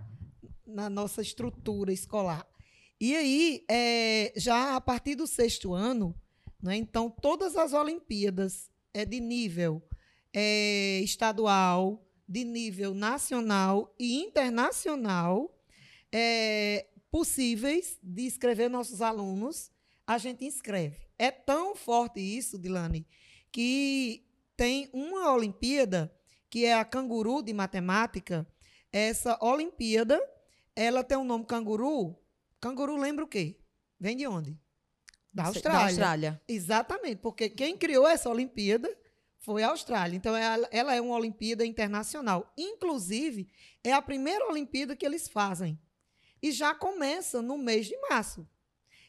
na 0.65 0.89
nossa 0.89 1.21
estrutura 1.21 1.93
escolar. 1.93 2.47
E 2.99 3.15
aí, 3.15 3.65
é, 3.69 4.34
já 4.36 4.75
a 4.75 4.82
partir 4.82 5.15
do 5.15 5.27
sexto 5.27 5.73
ano, 5.73 6.15
né, 6.62 6.75
então 6.75 7.10
todas 7.10 7.56
as 7.56 7.73
Olimpíadas 7.73 8.71
é 8.93 9.06
de 9.06 9.19
nível 9.19 9.82
é, 10.34 10.99
estadual, 11.04 12.08
de 12.32 12.46
nível 12.46 12.94
nacional 12.94 13.94
e 14.00 14.22
internacional 14.22 15.54
é, 16.10 16.88
possíveis 17.12 18.00
de 18.02 18.22
inscrever 18.22 18.70
nossos 18.70 19.02
alunos, 19.02 19.70
a 20.08 20.17
gente 20.17 20.46
inscreve. 20.46 20.98
É 21.20 21.30
tão 21.30 21.76
forte 21.76 22.22
isso, 22.22 22.58
Dilane, 22.58 23.06
que 23.52 24.26
tem 24.56 24.89
uma 24.94 25.34
Olimpíada, 25.34 26.10
que 26.50 26.63
é 26.63 26.74
a 26.74 26.86
Canguru 26.86 27.44
de 27.44 27.52
Matemática. 27.52 28.48
Essa 28.94 29.38
Olimpíada, 29.41 30.17
ela 30.74 31.04
tem 31.04 31.17
o 31.17 31.22
um 31.22 31.26
nome 31.26 31.46
Canguru. 31.46 32.17
Canguru 32.62 32.96
lembra 32.96 33.26
o 33.26 33.28
quê? 33.28 33.60
Vem 34.00 34.15
de 34.15 34.26
onde? 34.26 34.58
Da 35.34 35.48
Austrália. 35.48 35.80
Da 35.80 35.86
Austrália. 35.86 36.41
Exatamente, 36.48 37.17
porque 37.17 37.50
quem 37.50 37.78
criou 37.78 38.08
essa 38.08 38.30
Olimpíada 38.30 38.89
foi 39.41 39.63
a 39.63 39.69
Austrália. 39.69 40.15
Então, 40.15 40.36
ela, 40.36 40.67
ela 40.71 40.95
é 40.95 41.01
uma 41.01 41.15
Olimpíada 41.15 41.65
internacional. 41.65 42.54
Inclusive, 42.58 43.49
é 43.84 43.91
a 43.91 44.01
primeira 44.01 44.47
Olimpíada 44.47 44.95
que 44.95 45.06
eles 45.06 45.27
fazem. 45.27 45.80
E 46.41 46.51
já 46.51 46.73
começa 46.73 47.41
no 47.41 47.58
mês 47.58 47.88
de 47.88 47.97
março. 48.10 48.47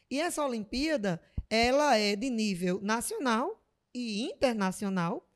E 0.09 0.19
essa 0.19 0.43
Olimpíada, 0.43 1.21
ela 1.49 1.97
é 1.97 2.15
de 2.15 2.29
nível 2.29 2.81
nacional 2.81 3.63
e 3.93 4.23
internacional. 4.23 5.27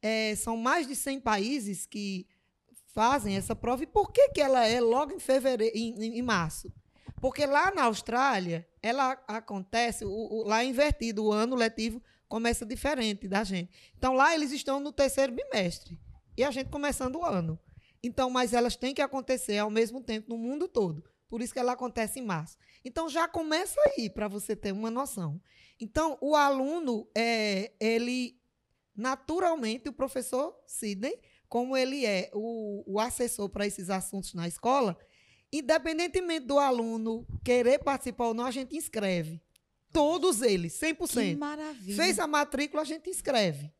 É, 0.00 0.34
são 0.36 0.56
mais 0.56 0.86
de 0.86 0.94
100 0.94 1.20
países 1.20 1.84
que 1.84 2.26
fazem 2.92 3.36
essa 3.36 3.56
prova. 3.56 3.82
E 3.82 3.88
por 3.88 4.12
que, 4.12 4.28
que 4.28 4.40
ela 4.40 4.64
é 4.64 4.80
logo 4.80 5.12
em 5.12 5.18
fevereiro, 5.18 5.76
em, 5.76 6.18
em 6.18 6.22
março? 6.22 6.72
Porque 7.20 7.44
lá 7.44 7.72
na 7.72 7.84
Austrália, 7.84 8.68
ela 8.80 9.12
acontece, 9.26 10.04
o, 10.04 10.10
o, 10.10 10.42
lá 10.44 10.62
é 10.62 10.66
invertido 10.66 11.24
o 11.24 11.32
ano 11.32 11.56
letivo 11.56 12.00
começa 12.34 12.66
diferente 12.66 13.28
da 13.28 13.44
gente. 13.44 13.70
Então, 13.96 14.12
lá 14.12 14.34
eles 14.34 14.50
estão 14.50 14.80
no 14.80 14.90
terceiro 14.90 15.32
bimestre. 15.32 15.96
E 16.36 16.42
a 16.42 16.50
gente 16.50 16.68
começando 16.68 17.14
o 17.14 17.24
ano. 17.24 17.56
Então, 18.02 18.28
mas 18.28 18.52
elas 18.52 18.74
têm 18.74 18.92
que 18.92 19.00
acontecer 19.00 19.58
ao 19.58 19.70
mesmo 19.70 20.00
tempo 20.00 20.28
no 20.28 20.36
mundo 20.36 20.66
todo. 20.66 21.04
Por 21.28 21.40
isso 21.40 21.52
que 21.52 21.60
ela 21.60 21.74
acontece 21.74 22.18
em 22.18 22.24
março. 22.24 22.58
Então, 22.84 23.08
já 23.08 23.28
começa 23.28 23.80
aí, 23.86 24.10
para 24.10 24.26
você 24.26 24.56
ter 24.56 24.72
uma 24.72 24.90
noção. 24.90 25.40
Então, 25.78 26.18
o 26.20 26.34
aluno, 26.34 27.08
é, 27.16 27.70
ele, 27.78 28.36
naturalmente, 28.96 29.88
o 29.88 29.92
professor 29.92 30.60
Sidney, 30.66 31.16
como 31.48 31.76
ele 31.76 32.04
é 32.04 32.32
o, 32.34 32.82
o 32.84 32.98
assessor 32.98 33.48
para 33.48 33.64
esses 33.64 33.90
assuntos 33.90 34.34
na 34.34 34.48
escola, 34.48 34.98
independentemente 35.52 36.46
do 36.46 36.58
aluno 36.58 37.24
querer 37.44 37.78
participar 37.78 38.26
ou 38.26 38.34
não, 38.34 38.44
a 38.44 38.50
gente 38.50 38.76
inscreve. 38.76 39.40
Todos 39.94 40.42
eles, 40.42 40.72
100%. 40.80 41.30
Que 41.30 41.36
maravilha. 41.36 41.96
Fez 41.96 42.18
a 42.18 42.26
matrícula, 42.26 42.82
a 42.82 42.84
gente 42.84 43.08
inscreve. 43.08 43.72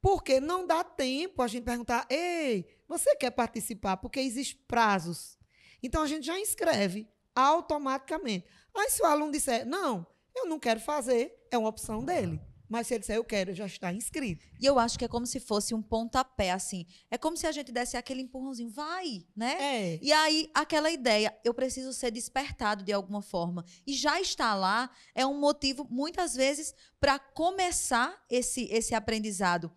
Porque 0.00 0.40
não 0.40 0.66
dá 0.66 0.82
tempo 0.82 1.42
a 1.42 1.46
gente 1.46 1.64
perguntar, 1.64 2.06
ei, 2.08 2.66
você 2.88 3.14
quer 3.14 3.30
participar? 3.30 3.98
Porque 3.98 4.18
existem 4.20 4.58
prazos. 4.66 5.38
Então 5.82 6.02
a 6.02 6.06
gente 6.06 6.24
já 6.24 6.40
inscreve 6.40 7.06
automaticamente. 7.34 8.46
Aí 8.74 8.88
se 8.88 9.02
o 9.02 9.04
aluno 9.04 9.30
disser, 9.30 9.66
não, 9.66 10.06
eu 10.34 10.46
não 10.46 10.58
quero 10.58 10.80
fazer, 10.80 11.46
é 11.50 11.58
uma 11.58 11.68
opção 11.68 12.02
dele. 12.02 12.40
Mas 12.70 12.86
se 12.86 12.94
ele 12.94 13.00
disser 13.00 13.16
eu 13.16 13.24
quero, 13.24 13.52
já 13.52 13.66
está 13.66 13.92
inscrito. 13.92 14.46
E 14.60 14.64
eu 14.64 14.78
acho 14.78 14.96
que 14.96 15.04
é 15.04 15.08
como 15.08 15.26
se 15.26 15.40
fosse 15.40 15.74
um 15.74 15.82
pontapé, 15.82 16.52
assim. 16.52 16.86
É 17.10 17.18
como 17.18 17.36
se 17.36 17.44
a 17.44 17.50
gente 17.50 17.72
desse 17.72 17.96
aquele 17.96 18.22
empurrãozinho, 18.22 18.70
vai, 18.70 19.26
né? 19.34 19.56
É. 19.60 19.98
E 20.00 20.12
aí, 20.12 20.48
aquela 20.54 20.88
ideia, 20.88 21.36
eu 21.44 21.52
preciso 21.52 21.92
ser 21.92 22.12
despertado 22.12 22.84
de 22.84 22.92
alguma 22.92 23.22
forma. 23.22 23.64
E 23.84 23.92
já 23.92 24.20
estar 24.20 24.54
lá 24.54 24.88
é 25.16 25.26
um 25.26 25.36
motivo, 25.36 25.84
muitas 25.90 26.34
vezes, 26.34 26.72
para 27.00 27.18
começar 27.18 28.24
esse, 28.30 28.68
esse 28.70 28.94
aprendizado 28.94 29.72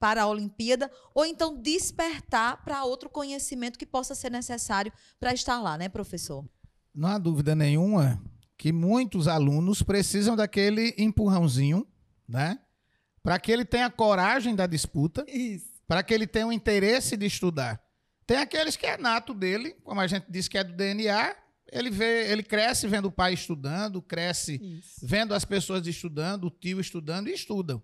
para 0.00 0.22
a 0.22 0.26
Olimpíada, 0.26 0.90
ou 1.14 1.26
então 1.26 1.60
despertar 1.60 2.64
para 2.64 2.82
outro 2.82 3.10
conhecimento 3.10 3.78
que 3.78 3.86
possa 3.86 4.14
ser 4.14 4.30
necessário 4.30 4.90
para 5.20 5.34
estar 5.34 5.60
lá, 5.60 5.76
né, 5.76 5.90
professor? 5.90 6.44
Não 6.94 7.10
há 7.10 7.18
dúvida 7.18 7.54
nenhuma 7.54 8.20
que 8.56 8.72
muitos 8.72 9.28
alunos 9.28 9.82
precisam 9.82 10.34
daquele 10.34 10.94
empurrãozinho 10.96 11.86
né? 12.28 12.58
Para 13.22 13.38
que 13.38 13.52
ele 13.52 13.64
tenha 13.64 13.90
coragem 13.90 14.54
da 14.54 14.66
disputa, 14.66 15.24
para 15.86 16.02
que 16.02 16.12
ele 16.12 16.26
tenha 16.26 16.46
o 16.46 16.52
interesse 16.52 17.16
de 17.16 17.26
estudar. 17.26 17.80
Tem 18.26 18.36
aqueles 18.38 18.76
que 18.76 18.86
é 18.86 18.96
nato 18.96 19.34
dele, 19.34 19.74
como 19.84 20.00
a 20.00 20.06
gente 20.06 20.26
disse 20.28 20.48
que 20.48 20.58
é 20.58 20.64
do 20.64 20.72
DNA, 20.72 21.36
ele 21.70 21.90
vê, 21.90 22.30
ele 22.30 22.42
cresce 22.42 22.86
vendo 22.86 23.06
o 23.06 23.12
pai 23.12 23.32
estudando, 23.32 24.02
cresce 24.02 24.60
Isso. 24.62 25.00
vendo 25.02 25.34
as 25.34 25.44
pessoas 25.44 25.86
estudando, 25.86 26.44
o 26.44 26.50
tio 26.50 26.80
estudando 26.80 27.28
e 27.28 27.32
estudam. 27.32 27.82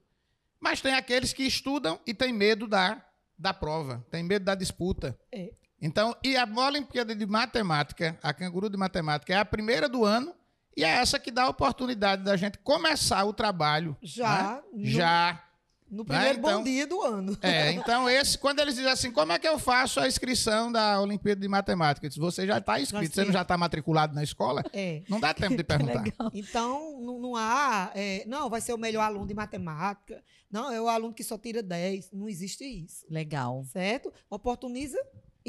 Mas 0.60 0.80
tem 0.80 0.94
aqueles 0.94 1.32
que 1.32 1.44
estudam 1.44 1.98
e 2.06 2.12
têm 2.12 2.32
medo 2.32 2.66
da, 2.66 3.02
da 3.38 3.54
prova, 3.54 4.04
tem 4.10 4.22
medo 4.22 4.44
da 4.44 4.54
disputa. 4.54 5.18
É. 5.32 5.52
Então, 5.80 6.16
e 6.24 6.36
a 6.36 6.44
Olimpíada 6.44 7.14
de 7.14 7.24
Matemática, 7.24 8.18
a 8.22 8.34
Canguru 8.34 8.68
de 8.68 8.76
Matemática, 8.76 9.32
é 9.32 9.36
a 9.36 9.44
primeira 9.44 9.88
do 9.88 10.04
ano 10.04 10.34
e 10.76 10.84
é 10.84 10.88
essa 10.88 11.18
que 11.18 11.30
dá 11.30 11.44
a 11.44 11.48
oportunidade 11.48 12.22
da 12.22 12.36
gente 12.36 12.58
começar 12.58 13.24
o 13.24 13.32
trabalho. 13.32 13.96
Já. 14.02 14.54
Né? 14.54 14.62
No, 14.72 14.86
Já. 14.86 15.44
No 15.90 16.04
primeiro 16.04 16.34
né? 16.34 16.38
então, 16.40 16.58
bom 16.58 16.64
dia 16.64 16.86
do 16.86 17.02
ano. 17.02 17.38
É, 17.40 17.72
então 17.72 18.08
esse, 18.08 18.36
quando 18.36 18.60
eles 18.60 18.74
dizem 18.74 18.90
assim, 18.90 19.10
como 19.10 19.32
é 19.32 19.38
que 19.38 19.48
eu 19.48 19.58
faço 19.58 19.98
a 19.98 20.06
inscrição 20.06 20.70
da 20.70 21.00
Olimpíada 21.00 21.40
de 21.40 21.48
Matemática? 21.48 22.08
Você 22.18 22.46
já 22.46 22.58
está 22.58 22.78
inscrito, 22.78 23.14
você 23.14 23.24
não 23.24 23.32
já 23.32 23.42
está 23.42 23.56
matriculado 23.56 24.14
na 24.14 24.22
escola? 24.22 24.62
É. 24.72 25.02
Não 25.08 25.18
dá 25.18 25.32
tempo 25.32 25.56
de 25.56 25.64
perguntar. 25.64 26.04
então, 26.34 27.00
não, 27.00 27.18
não 27.18 27.36
há, 27.36 27.90
é, 27.94 28.22
não, 28.26 28.50
vai 28.50 28.60
ser 28.60 28.74
o 28.74 28.78
melhor 28.78 29.02
aluno 29.02 29.26
de 29.26 29.34
matemática. 29.34 30.22
Não, 30.50 30.70
é 30.70 30.80
o 30.80 30.88
aluno 30.88 31.14
que 31.14 31.24
só 31.24 31.38
tira 31.38 31.62
10. 31.62 32.12
Não 32.12 32.28
existe 32.28 32.64
isso. 32.64 33.06
Legal. 33.08 33.64
Certo? 33.72 34.12
Oportuniza 34.28 34.98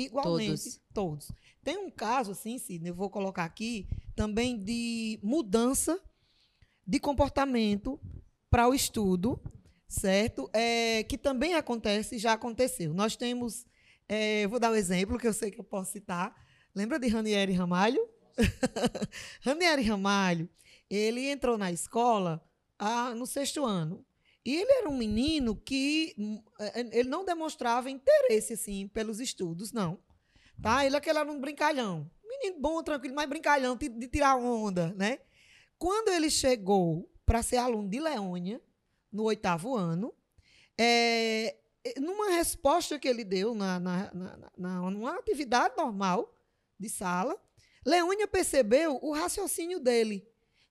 igualmente 0.06 0.50
todos. 0.50 0.82
todos. 0.94 1.32
Tem 1.64 1.78
um 1.78 1.90
caso, 1.90 2.32
assim, 2.32 2.58
Sidney, 2.58 2.92
eu 2.92 2.96
vou 2.96 3.10
colocar 3.10 3.44
aqui, 3.44 3.88
também 4.16 4.58
de 4.58 5.20
mudança 5.22 6.00
de 6.86 7.00
comportamento 7.00 8.00
para 8.50 8.68
o 8.68 8.74
estudo, 8.74 9.40
certo? 9.88 10.50
É, 10.54 11.04
que 11.04 11.18
também 11.18 11.54
acontece, 11.54 12.18
já 12.18 12.34
aconteceu. 12.34 12.94
Nós 12.94 13.16
temos, 13.16 13.66
é, 14.08 14.48
vou 14.48 14.60
dar 14.60 14.72
um 14.72 14.76
exemplo 14.76 15.20
que 15.20 15.28
eu 15.28 15.34
sei 15.34 15.52
que 15.52 15.60
eu 15.60 15.64
posso 15.64 15.92
citar. 15.92 16.36
Lembra 16.74 16.98
de 16.98 17.08
Ranieri 17.08 17.54
Ramalho? 17.54 18.08
Ranieri 19.42 19.84
Ramalho, 19.84 20.50
ele 20.90 21.30
entrou 21.30 21.58
na 21.58 21.72
escola 21.72 22.44
ah, 22.78 23.14
no 23.14 23.28
sexto 23.28 23.66
ano. 23.66 24.06
E 24.46 24.56
ele 24.56 24.72
era 24.72 24.90
um 24.90 24.98
menino 24.98 25.56
que 25.56 26.16
hum, 26.18 26.42
é, 26.60 26.82
é, 26.82 27.00
ele 27.00 27.10
não 27.10 27.26
demonstrava 27.26 27.90
interesse 27.90 28.54
assim 28.54 28.88
pelos 28.88 29.20
estudos, 29.20 29.72
não. 29.72 30.00
Tá? 30.62 30.86
Ele 30.86 30.96
é 30.96 30.98
aquele 30.98 31.20
aluno 31.20 31.40
brincalhão. 31.40 32.10
Menino 32.24 32.60
bom, 32.60 32.82
tranquilo, 32.84 33.16
mas 33.16 33.28
brincalhão, 33.28 33.76
de, 33.76 33.90
de 33.90 34.08
tirar 34.08 34.36
onda, 34.36 34.94
né? 34.96 35.20
Quando 35.78 36.10
ele 36.10 36.30
chegou 36.30 37.10
para 37.26 37.42
ser 37.42 37.58
aluno 37.58 37.90
de 37.90 38.00
Leônia, 38.00 38.62
no 39.12 39.24
oitavo 39.24 39.76
ano, 39.76 40.14
é, 40.78 41.58
numa 41.98 42.32
resposta 42.32 43.00
que 43.00 43.08
ele 43.08 43.24
deu 43.24 43.54
na, 43.56 43.80
na, 43.80 44.14
na, 44.14 44.52
na, 44.58 44.92
numa 44.92 45.18
atividade 45.18 45.76
normal 45.78 46.34
de 46.80 46.90
sala, 46.90 47.38
Leônia 47.86 48.28
percebeu 48.28 49.00
o 49.02 49.14
raciocínio 49.14 49.80
dele. 49.80 50.28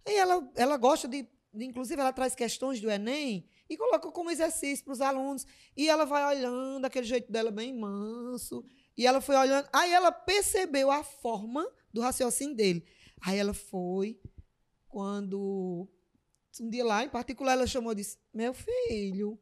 E 0.07 0.13
ela, 0.17 0.51
ela 0.55 0.77
gosta 0.77 1.09
de, 1.09 1.29
de, 1.53 1.65
inclusive, 1.65 2.01
ela 2.01 2.13
traz 2.13 2.35
questões 2.35 2.81
do 2.81 2.91
Enem 2.91 3.49
e 3.69 3.77
coloca 3.77 4.11
como 4.11 4.31
exercício 4.31 4.85
para 4.85 4.93
os 4.93 5.01
alunos. 5.01 5.47
E 5.77 5.89
ela 5.89 6.05
vai 6.05 6.37
olhando, 6.37 6.85
aquele 6.85 7.07
jeito 7.07 7.31
dela 7.31 7.51
bem 7.51 7.77
manso. 7.79 8.65
E 8.97 9.07
ela 9.07 9.21
foi 9.21 9.37
olhando. 9.37 9.69
Aí 9.73 9.93
ela 9.93 10.11
percebeu 10.11 10.91
a 10.91 11.05
forma 11.05 11.69
do 11.93 12.01
raciocínio 12.01 12.57
dele. 12.57 12.85
Aí 13.21 13.39
ela 13.39 13.55
foi, 13.55 14.21
quando. 14.89 15.89
Um 16.61 16.69
dia 16.69 16.85
lá, 16.85 17.05
em 17.05 17.09
particular, 17.09 17.53
ela 17.53 17.67
chamou 17.67 17.93
e 17.93 17.97
disse: 17.97 18.19
Meu 18.35 18.53
filho, 18.53 19.39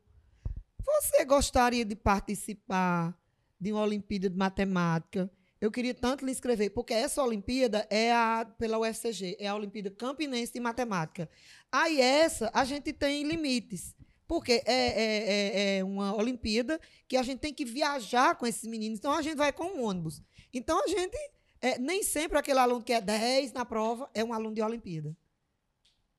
você 0.84 1.24
gostaria 1.24 1.84
de 1.84 1.96
participar 1.96 3.18
de 3.58 3.72
uma 3.72 3.82
Olimpíada 3.82 4.28
de 4.28 4.36
Matemática? 4.36 5.30
Eu 5.58 5.70
queria 5.70 5.94
tanto 5.94 6.24
lhe 6.24 6.30
inscrever, 6.30 6.70
porque 6.70 6.92
essa 6.92 7.22
Olimpíada 7.22 7.86
é 7.90 8.12
a, 8.12 8.44
pela 8.58 8.78
UFCG, 8.78 9.36
é 9.40 9.48
a 9.48 9.54
Olimpíada 9.54 9.90
Campinense 9.90 10.52
de 10.52 10.60
Matemática. 10.60 11.30
Aí 11.72 12.00
essa, 12.00 12.50
a 12.52 12.64
gente 12.64 12.92
tem 12.92 13.22
limites. 13.22 13.95
Porque 14.26 14.62
é, 14.64 14.74
é, 14.74 15.76
é, 15.76 15.78
é, 15.78 15.84
uma 15.84 16.14
Olimpíada 16.16 16.80
que 17.06 17.16
a 17.16 17.22
gente 17.22 17.38
tem 17.38 17.54
que 17.54 17.64
viajar 17.64 18.36
com 18.36 18.46
esses 18.46 18.64
meninos. 18.68 18.98
Então, 18.98 19.12
a 19.12 19.22
gente 19.22 19.36
vai 19.36 19.52
com 19.52 19.64
um 19.64 19.84
ônibus. 19.84 20.22
Então, 20.52 20.82
a 20.82 20.88
gente. 20.88 21.16
É, 21.60 21.78
nem 21.78 22.02
sempre 22.02 22.38
aquele 22.38 22.58
aluno 22.58 22.84
que 22.84 22.92
é 22.92 23.00
10 23.00 23.52
na 23.52 23.64
prova 23.64 24.10
é 24.12 24.22
um 24.22 24.32
aluno 24.32 24.54
de 24.54 24.62
Olimpíada. 24.62 25.16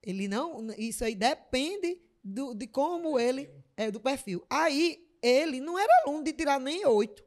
Ele 0.01 0.27
não. 0.27 0.67
Isso 0.77 1.03
aí 1.03 1.15
depende 1.15 2.01
do, 2.23 2.53
de 2.53 2.67
como 2.67 3.19
ele. 3.19 3.49
É, 3.75 3.91
do 3.91 3.99
perfil. 3.99 4.43
Aí, 4.49 5.07
ele 5.21 5.59
não 5.59 5.77
era 5.77 5.91
aluno 6.03 6.23
de 6.23 6.33
tirar 6.33 6.59
nem 6.59 6.85
oito. 6.85 7.23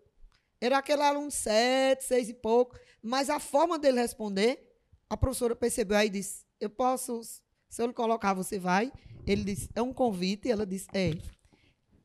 Era 0.61 0.79
aquele 0.79 1.03
aluno 1.03 1.31
sete, 1.31 2.05
seis 2.05 2.29
e 2.29 2.35
pouco. 2.35 2.79
Mas 3.03 3.31
a 3.31 3.39
forma 3.39 3.79
dele 3.79 4.01
responder, 4.01 4.71
a 5.09 5.17
professora 5.17 5.57
percebeu 5.57 5.97
aí 5.97 6.09
e 6.09 6.11
disse: 6.11 6.45
Eu 6.61 6.71
posso. 6.71 7.23
Se 7.71 7.81
eu 7.81 7.87
lhe 7.87 7.93
colocar, 7.95 8.35
você 8.35 8.59
vai. 8.59 8.93
Ele 9.25 9.45
disse, 9.45 9.71
é 9.75 9.81
um 9.81 9.93
convite? 9.93 10.49
E 10.49 10.51
ela 10.51 10.67
disse, 10.67 10.89
é. 10.93 11.13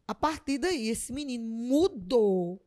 A 0.07 0.13
partir 0.13 0.59
daí, 0.59 0.87
esse 0.87 1.11
menino 1.11 1.43
mudou 1.43 2.63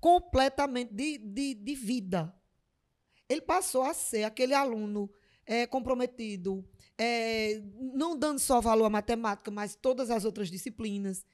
completamente 0.00 0.94
de, 0.94 1.18
de, 1.18 1.54
de 1.54 1.74
vida. 1.74 2.32
Ele 3.28 3.40
passou 3.40 3.82
a 3.82 3.92
ser 3.92 4.22
aquele 4.22 4.54
aluno 4.54 5.10
é, 5.44 5.66
comprometido, 5.66 6.64
é, 6.96 7.60
não 7.76 8.16
dando 8.16 8.38
só 8.38 8.60
valor 8.60 8.84
à 8.84 8.90
matemática, 8.90 9.50
mas 9.50 9.74
todas 9.74 10.10
as 10.10 10.24
outras 10.24 10.48
disciplinas. 10.48 11.24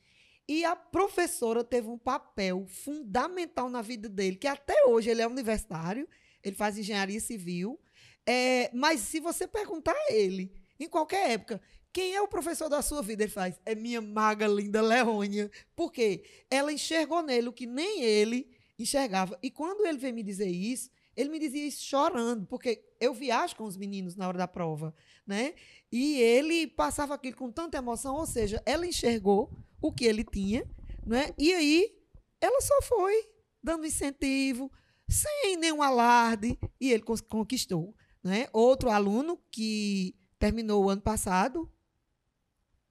E 0.48 0.64
a 0.64 0.74
professora 0.74 1.62
teve 1.62 1.88
um 1.88 1.98
papel 1.98 2.66
fundamental 2.66 3.68
na 3.68 3.82
vida 3.82 4.08
dele, 4.08 4.36
que 4.36 4.46
até 4.46 4.86
hoje 4.86 5.10
ele 5.10 5.20
é 5.20 5.26
universitário, 5.26 6.08
ele 6.42 6.56
faz 6.56 6.78
engenharia 6.78 7.20
civil. 7.20 7.78
É, 8.24 8.70
mas 8.74 9.00
se 9.00 9.20
você 9.20 9.46
perguntar 9.46 9.92
a 9.94 10.12
ele, 10.12 10.52
em 10.84 10.88
qualquer 10.88 11.30
época, 11.30 11.60
quem 11.92 12.14
é 12.14 12.20
o 12.20 12.28
professor 12.28 12.68
da 12.68 12.82
sua 12.82 13.02
vida? 13.02 13.22
Ele 13.22 13.32
faz, 13.32 13.58
é 13.64 13.74
minha 13.74 14.00
maga 14.02 14.46
linda 14.46 14.82
Leônia. 14.82 15.50
Por 15.74 15.90
quê? 15.90 16.24
Ela 16.50 16.72
enxergou 16.72 17.22
nele 17.22 17.48
o 17.48 17.52
que 17.52 17.66
nem 17.66 18.02
ele 18.02 18.50
enxergava. 18.78 19.38
E 19.42 19.50
quando 19.50 19.86
ele 19.86 19.96
veio 19.96 20.14
me 20.14 20.22
dizer 20.22 20.48
isso, 20.48 20.90
ele 21.16 21.30
me 21.30 21.38
dizia 21.38 21.66
isso 21.66 21.82
chorando, 21.82 22.46
porque 22.46 22.84
eu 23.00 23.14
viajo 23.14 23.56
com 23.56 23.64
os 23.64 23.76
meninos 23.76 24.14
na 24.14 24.28
hora 24.28 24.36
da 24.36 24.46
prova, 24.46 24.94
né? 25.26 25.54
E 25.90 26.20
ele 26.20 26.66
passava 26.66 27.14
aquilo 27.14 27.36
com 27.36 27.50
tanta 27.50 27.78
emoção, 27.78 28.16
ou 28.16 28.26
seja, 28.26 28.62
ela 28.66 28.86
enxergou 28.86 29.50
o 29.80 29.90
que 29.90 30.04
ele 30.04 30.24
tinha, 30.24 30.68
né? 31.06 31.32
E 31.38 31.54
aí 31.54 31.96
ela 32.38 32.60
só 32.60 32.82
foi 32.82 33.30
dando 33.62 33.86
incentivo, 33.86 34.70
sem 35.08 35.56
nenhum 35.56 35.82
alarde, 35.82 36.58
e 36.78 36.92
ele 36.92 37.02
conquistou, 37.02 37.94
né? 38.22 38.48
Outro 38.52 38.90
aluno 38.90 39.40
que 39.50 40.14
terminou 40.38 40.84
o 40.84 40.90
ano 40.90 41.02
passado, 41.02 41.70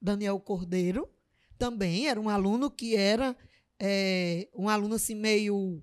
Daniel 0.00 0.38
Cordeiro, 0.40 1.08
também 1.58 2.08
era 2.08 2.20
um 2.20 2.28
aluno 2.28 2.70
que 2.70 2.94
era 2.96 3.36
é, 3.78 4.48
um 4.54 4.68
aluno 4.68 4.94
assim 4.94 5.14
meio. 5.14 5.82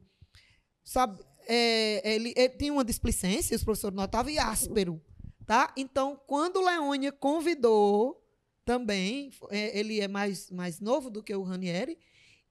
Sabe, 0.83 1.19
é, 1.47 2.15
ele, 2.15 2.33
ele, 2.35 2.49
tinha 2.49 2.73
uma 2.73 2.83
displicência, 2.83 3.55
os 3.55 3.63
professores 3.63 3.95
notavam, 3.95 4.31
e 4.31 4.37
áspero. 4.37 5.01
Tá? 5.45 5.73
Então, 5.75 6.19
quando 6.27 6.61
Leônia 6.61 7.11
convidou 7.11 8.23
também, 8.63 9.31
é, 9.49 9.77
ele 9.77 9.99
é 9.99 10.07
mais, 10.07 10.49
mais 10.49 10.79
novo 10.79 11.09
do 11.09 11.21
que 11.21 11.35
o 11.35 11.43
Ranieri, 11.43 11.97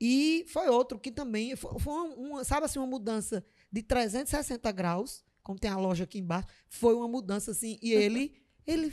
e 0.01 0.45
foi 0.49 0.69
outro 0.69 0.99
que 0.99 1.11
também 1.11 1.55
foi, 1.57 1.71
uma, 2.17 2.45
sabe 2.45 2.67
assim, 2.67 2.79
uma 2.79 2.89
mudança 2.89 3.45
de 3.71 3.83
360 3.83 4.71
graus, 4.73 5.25
como 5.43 5.59
tem 5.59 5.71
a 5.71 5.77
loja 5.77 6.05
aqui 6.05 6.19
embaixo, 6.19 6.49
foi 6.69 6.95
uma 6.95 7.09
mudança 7.09 7.53
assim, 7.53 7.79
e 7.81 7.93
ele, 7.93 8.35
ele 8.67 8.93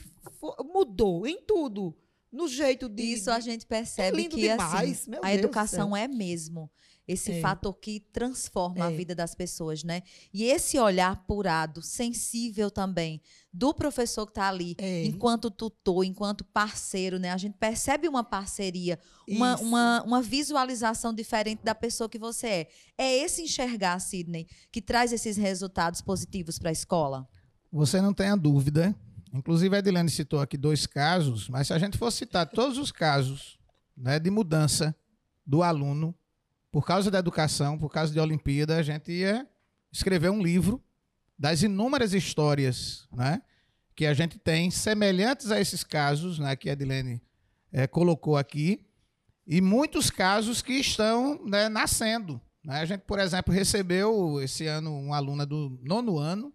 mudou 0.74 1.26
em 1.28 1.42
tudo 1.42 1.96
no 2.32 2.48
jeito 2.48 2.88
de. 2.88 3.04
Isso 3.04 3.32
a 3.32 3.40
gente 3.40 3.66
percebe 3.66 4.26
é 4.26 4.30
que 4.30 4.36
demais, 4.36 5.02
assim, 5.02 5.12
a 5.16 5.28
Deus 5.28 5.40
educação 5.40 5.96
é 5.96 6.08
mesmo 6.08 6.70
esse 7.10 7.32
é. 7.32 7.42
fator 7.42 7.74
que 7.74 8.00
transforma 8.14 8.86
é. 8.86 8.88
a 8.88 8.92
vida 8.92 9.16
das 9.16 9.34
pessoas, 9.34 9.84
né? 9.84 10.04
E 10.32 10.44
esse 10.44 10.78
olhar 10.78 11.12
apurado, 11.14 11.82
sensível 11.82 12.70
também, 12.70 13.20
do 13.52 13.74
professor 13.74 14.28
que 14.28 14.32
está 14.32 14.48
ali, 14.48 14.76
é. 14.78 15.06
enquanto 15.06 15.50
tutor, 15.50 16.04
enquanto 16.04 16.44
parceiro, 16.44 17.18
né? 17.18 17.32
A 17.32 17.38
gente 17.38 17.58
percebe 17.58 18.08
uma 18.08 18.24
parceria, 18.24 19.00
uma, 19.28 19.58
uma, 19.60 20.04
uma, 20.04 20.22
visualização 20.22 21.12
diferente 21.12 21.64
da 21.64 21.74
pessoa 21.74 22.08
que 22.08 22.20
você 22.20 22.48
é. 22.48 22.68
É 22.96 23.18
esse 23.18 23.42
enxergar, 23.42 24.00
Sidney, 24.00 24.46
que 24.72 24.80
traz 24.80 25.12
esses 25.12 25.36
resultados 25.36 26.02
positivos 26.02 26.60
para 26.60 26.70
a 26.70 26.74
escola? 26.74 27.28
Você 27.72 28.00
não 28.00 28.14
tenha 28.14 28.36
dúvida 28.36 28.96
Inclusive, 29.34 29.76
a 29.76 29.80
Edilene 29.80 30.10
citou 30.10 30.40
aqui 30.40 30.58
dois 30.58 30.88
casos, 30.88 31.48
mas 31.50 31.68
se 31.68 31.74
a 31.74 31.80
gente 31.80 31.98
for 31.98 32.12
citar 32.12 32.48
todos 32.48 32.78
os 32.78 32.92
casos 32.92 33.60
né, 33.96 34.20
de 34.20 34.30
mudança 34.32 34.96
do 35.46 35.62
aluno 35.62 36.16
por 36.72 36.86
causa 36.86 37.12
da 37.12 37.20
educação, 37.20 37.78
por 37.78 37.90
causa 37.90 38.12
de 38.12 38.20
Olimpíada, 38.20 38.78
a 38.78 38.84
gente 38.84 39.12
ia 39.12 39.48
escrever 39.92 40.30
um 40.30 40.42
livro 40.42 40.84
das 41.38 41.62
inúmeras 41.62 42.14
histórias 42.14 43.08
né, 43.12 43.42
que 43.96 44.06
a 44.06 44.14
gente 44.14 44.38
tem 44.38 44.72
semelhantes 44.72 45.52
a 45.52 45.60
esses 45.60 45.84
casos 45.84 46.40
né, 46.40 46.56
que 46.56 46.70
a 46.70 46.74
Edilene 46.74 47.22
é, 47.72 47.88
colocou 47.88 48.36
aqui, 48.38 48.86
e 49.46 49.62
muitos 49.62 50.12
casos 50.12 50.62
que 50.62 50.74
estão 50.74 51.44
né, 51.44 51.70
nascendo. 51.70 52.40
Né? 52.64 52.82
A 52.82 52.86
gente, 52.86 53.02
por 53.02 53.18
exemplo, 53.18 53.52
recebeu 53.52 54.40
esse 54.42 54.68
ano 54.68 54.96
uma 54.96 55.18
aluna 55.18 55.44
do 55.44 55.80
nono 55.84 56.20
ano, 56.20 56.54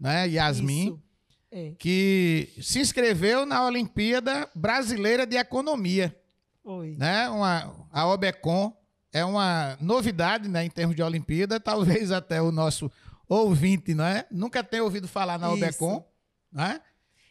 né, 0.00 0.26
Yasmin. 0.28 0.86
Isso 0.86 1.11
é. 1.52 1.72
que 1.78 2.48
se 2.60 2.80
inscreveu 2.80 3.44
na 3.44 3.64
Olimpíada 3.66 4.48
Brasileira 4.54 5.26
de 5.26 5.36
Economia. 5.36 6.16
Oi. 6.64 6.96
Né? 6.98 7.28
Uma, 7.28 7.86
a 7.92 8.06
OBECOM 8.06 8.74
é 9.12 9.24
uma 9.24 9.76
novidade 9.78 10.48
né, 10.48 10.64
em 10.64 10.70
termos 10.70 10.96
de 10.96 11.02
Olimpíada, 11.02 11.60
talvez 11.60 12.10
até 12.10 12.40
o 12.40 12.50
nosso 12.50 12.90
ouvinte 13.28 13.94
né, 13.94 14.24
nunca 14.30 14.64
tenha 14.64 14.82
ouvido 14.82 15.06
falar 15.06 15.38
na 15.38 15.48
Isso. 15.48 15.56
OBECOM. 15.56 16.04
Né? 16.50 16.80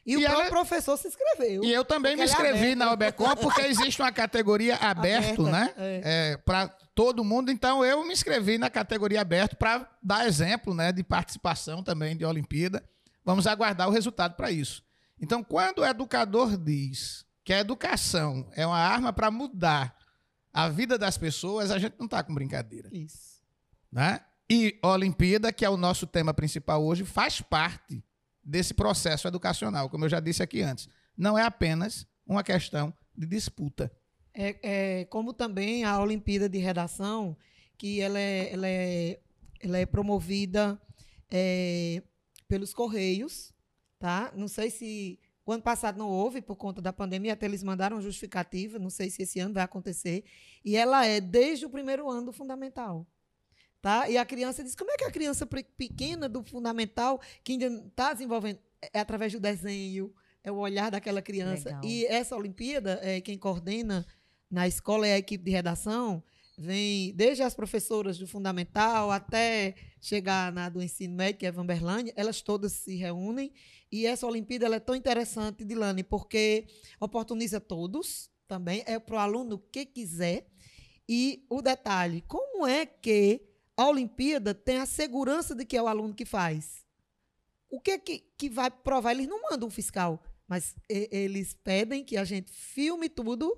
E, 0.06 0.14
e 0.14 0.18
o 0.18 0.26
ela... 0.26 0.46
professor 0.46 0.98
se 0.98 1.08
inscreveu. 1.08 1.64
E 1.64 1.72
eu 1.72 1.86
também 1.86 2.16
me 2.16 2.22
é 2.22 2.26
inscrevi 2.26 2.72
é 2.72 2.76
na 2.76 2.92
OBECOM, 2.92 3.36
porque 3.36 3.62
existe 3.62 4.02
uma 4.02 4.12
categoria 4.12 4.76
aberto, 4.82 5.48
Aberta, 5.48 5.52
né? 5.52 5.74
É. 5.78 6.02
É, 6.04 6.38
para 6.38 6.68
todo 6.96 7.24
mundo. 7.24 7.52
Então 7.52 7.86
eu 7.86 8.04
me 8.04 8.14
inscrevi 8.14 8.58
na 8.58 8.70
categoria 8.70 9.22
aberto 9.22 9.56
para 9.56 9.88
dar 10.02 10.28
exemplo 10.28 10.74
né, 10.74 10.92
de 10.92 11.04
participação 11.04 11.84
também 11.84 12.18
de 12.18 12.26
Olimpíada. 12.26 12.84
Vamos 13.24 13.48
aguardar 13.48 13.88
o 13.88 13.92
resultado 13.92 14.36
para 14.36 14.52
isso. 14.52 14.84
Então, 15.20 15.44
quando 15.44 15.80
o 15.80 15.86
educador 15.86 16.58
diz 16.58 17.26
que 17.44 17.54
a 17.54 17.60
educação 17.60 18.50
é 18.54 18.66
uma 18.66 18.78
arma 18.78 19.14
para 19.14 19.30
mudar 19.30 19.96
a 20.52 20.68
vida 20.68 20.98
das 20.98 21.18
pessoas, 21.18 21.72
a 21.72 21.80
gente 21.80 21.96
não 21.98 22.06
está 22.06 22.24
com 22.24 22.34
brincadeira. 22.34 22.90
Isso. 22.92 23.42
Né? 23.92 24.20
E 24.50 24.78
a 24.82 24.90
Olimpíada, 24.90 25.54
que 25.54 25.64
é 25.64 25.70
o 25.70 25.78
nosso 25.78 26.06
tema 26.06 26.34
principal 26.34 26.84
hoje, 26.84 27.06
faz 27.06 27.40
parte 27.40 28.04
desse 28.44 28.74
processo 28.74 29.28
educacional, 29.28 29.90
como 29.90 30.06
eu 30.06 30.10
já 30.10 30.20
disse 30.20 30.42
aqui 30.42 30.62
antes. 30.62 30.90
Não 31.16 31.38
é 31.38 31.44
apenas 31.44 32.08
uma 32.26 32.44
questão 32.44 32.94
de 33.16 33.28
disputa. 33.28 33.92
É, 34.34 34.56
é 35.02 35.06
como 35.06 35.34
também 35.34 35.84
a 35.84 36.00
Olimpíada 36.00 36.50
de 36.50 36.58
Redação, 36.58 37.38
que 37.78 38.02
ela 38.02 38.20
é, 38.20 38.54
ela 38.54 38.68
é, 38.68 39.20
ela 39.60 39.78
é 39.78 39.86
promovida 39.86 40.82
é, 41.30 42.02
pelos 42.52 42.74
Correios, 42.74 43.54
tá? 43.98 44.30
Não 44.36 44.50
sei 44.50 44.70
se 44.70 45.18
o 45.46 45.54
ano 45.54 45.64
passado 45.64 45.98
não 45.98 46.10
houve 46.10 46.42
por 46.42 46.58
conta 46.58 46.82
da 46.82 46.92
pandemia, 46.92 47.32
até 47.32 47.46
eles 47.46 47.64
mandaram 47.64 48.02
justificativa, 48.02 48.78
não 48.78 48.90
sei 48.90 49.10
se 49.10 49.22
esse 49.22 49.40
ano 49.40 49.54
vai 49.54 49.64
acontecer. 49.64 50.26
E 50.66 50.76
ela 50.76 51.06
é 51.06 51.22
desde 51.22 51.66
o 51.66 51.70
primeiro 51.70 52.10
ano 52.10 52.26
do 52.26 52.34
fundamental. 52.34 53.08
Tá? 53.82 54.10
E 54.10 54.18
a 54.18 54.26
criança 54.26 54.66
diz: 54.66 54.76
como 54.76 54.92
é 54.92 54.98
que 54.98 55.06
a 55.06 55.12
criança 55.12 55.48
pequena 55.78 56.28
do 56.28 56.44
fundamental, 56.44 57.22
que 57.42 57.54
ainda 57.54 57.68
está 57.88 58.12
desenvolvendo, 58.12 58.60
é 58.92 59.00
através 59.00 59.32
do 59.32 59.40
desenho, 59.40 60.14
é 60.44 60.52
o 60.52 60.58
olhar 60.58 60.92
daquela 60.92 61.22
criança. 61.22 61.70
Legal. 61.70 61.86
E 61.86 62.06
essa 62.08 62.36
Olimpíada, 62.36 63.00
é, 63.02 63.22
quem 63.22 63.38
coordena 63.38 64.06
na 64.50 64.68
escola 64.68 65.08
e 65.08 65.14
a 65.14 65.18
equipe 65.18 65.46
de 65.46 65.52
redação 65.52 66.22
vem 66.62 67.14
desde 67.14 67.44
as 67.44 67.56
professoras 67.56 68.18
do 68.18 68.28
fundamental 68.28 69.12
até 69.12 69.76
chegar 70.00 70.52
na 70.54 70.70
do 70.70 70.82
ensino 70.82 71.16
médio, 71.16 71.40
que 71.40 71.46
é 71.46 71.52
Vanberlândia, 71.52 72.14
elas 72.16 72.42
todas 72.42 72.72
se 72.72 72.96
reúnem 72.96 73.52
e 73.92 74.06
essa 74.06 74.26
Olimpíada 74.26 74.74
é 74.74 74.80
tão 74.80 74.96
interessante, 74.96 75.66
Dilane, 75.66 76.04
porque 76.04 76.66
oportuniza 77.00 77.60
todos 77.60 78.30
também, 78.48 78.84
é 78.86 78.98
para 79.00 79.16
o 79.16 79.20
aluno 79.20 79.60
que 79.72 79.86
quiser. 79.86 80.48
E 81.10 81.46
o 81.50 81.62
detalhe, 81.62 82.24
como 82.28 82.66
é 82.66 82.86
que 82.86 83.42
a 83.76 83.90
Olimpíada 83.90 84.54
tem 84.54 84.78
a 84.78 84.86
segurança 84.86 85.54
de 85.54 85.66
que 85.66 85.76
é 85.76 85.82
o 85.82 85.88
aluno 85.88 86.14
que 86.14 86.24
faz? 86.24 86.86
O 87.70 87.82
que 87.82 87.92
é 87.92 87.98
que, 87.98 88.20
que 88.38 88.50
vai 88.50 88.70
provar? 88.72 89.12
Eles 89.12 89.28
não 89.28 89.42
mandam 89.42 89.68
um 89.68 89.72
fiscal, 89.72 90.24
mas 90.48 90.76
eles 90.88 91.54
pedem 91.54 92.04
que 92.04 92.16
a 92.16 92.24
gente 92.24 92.52
filme 92.52 93.10
tudo 93.10 93.58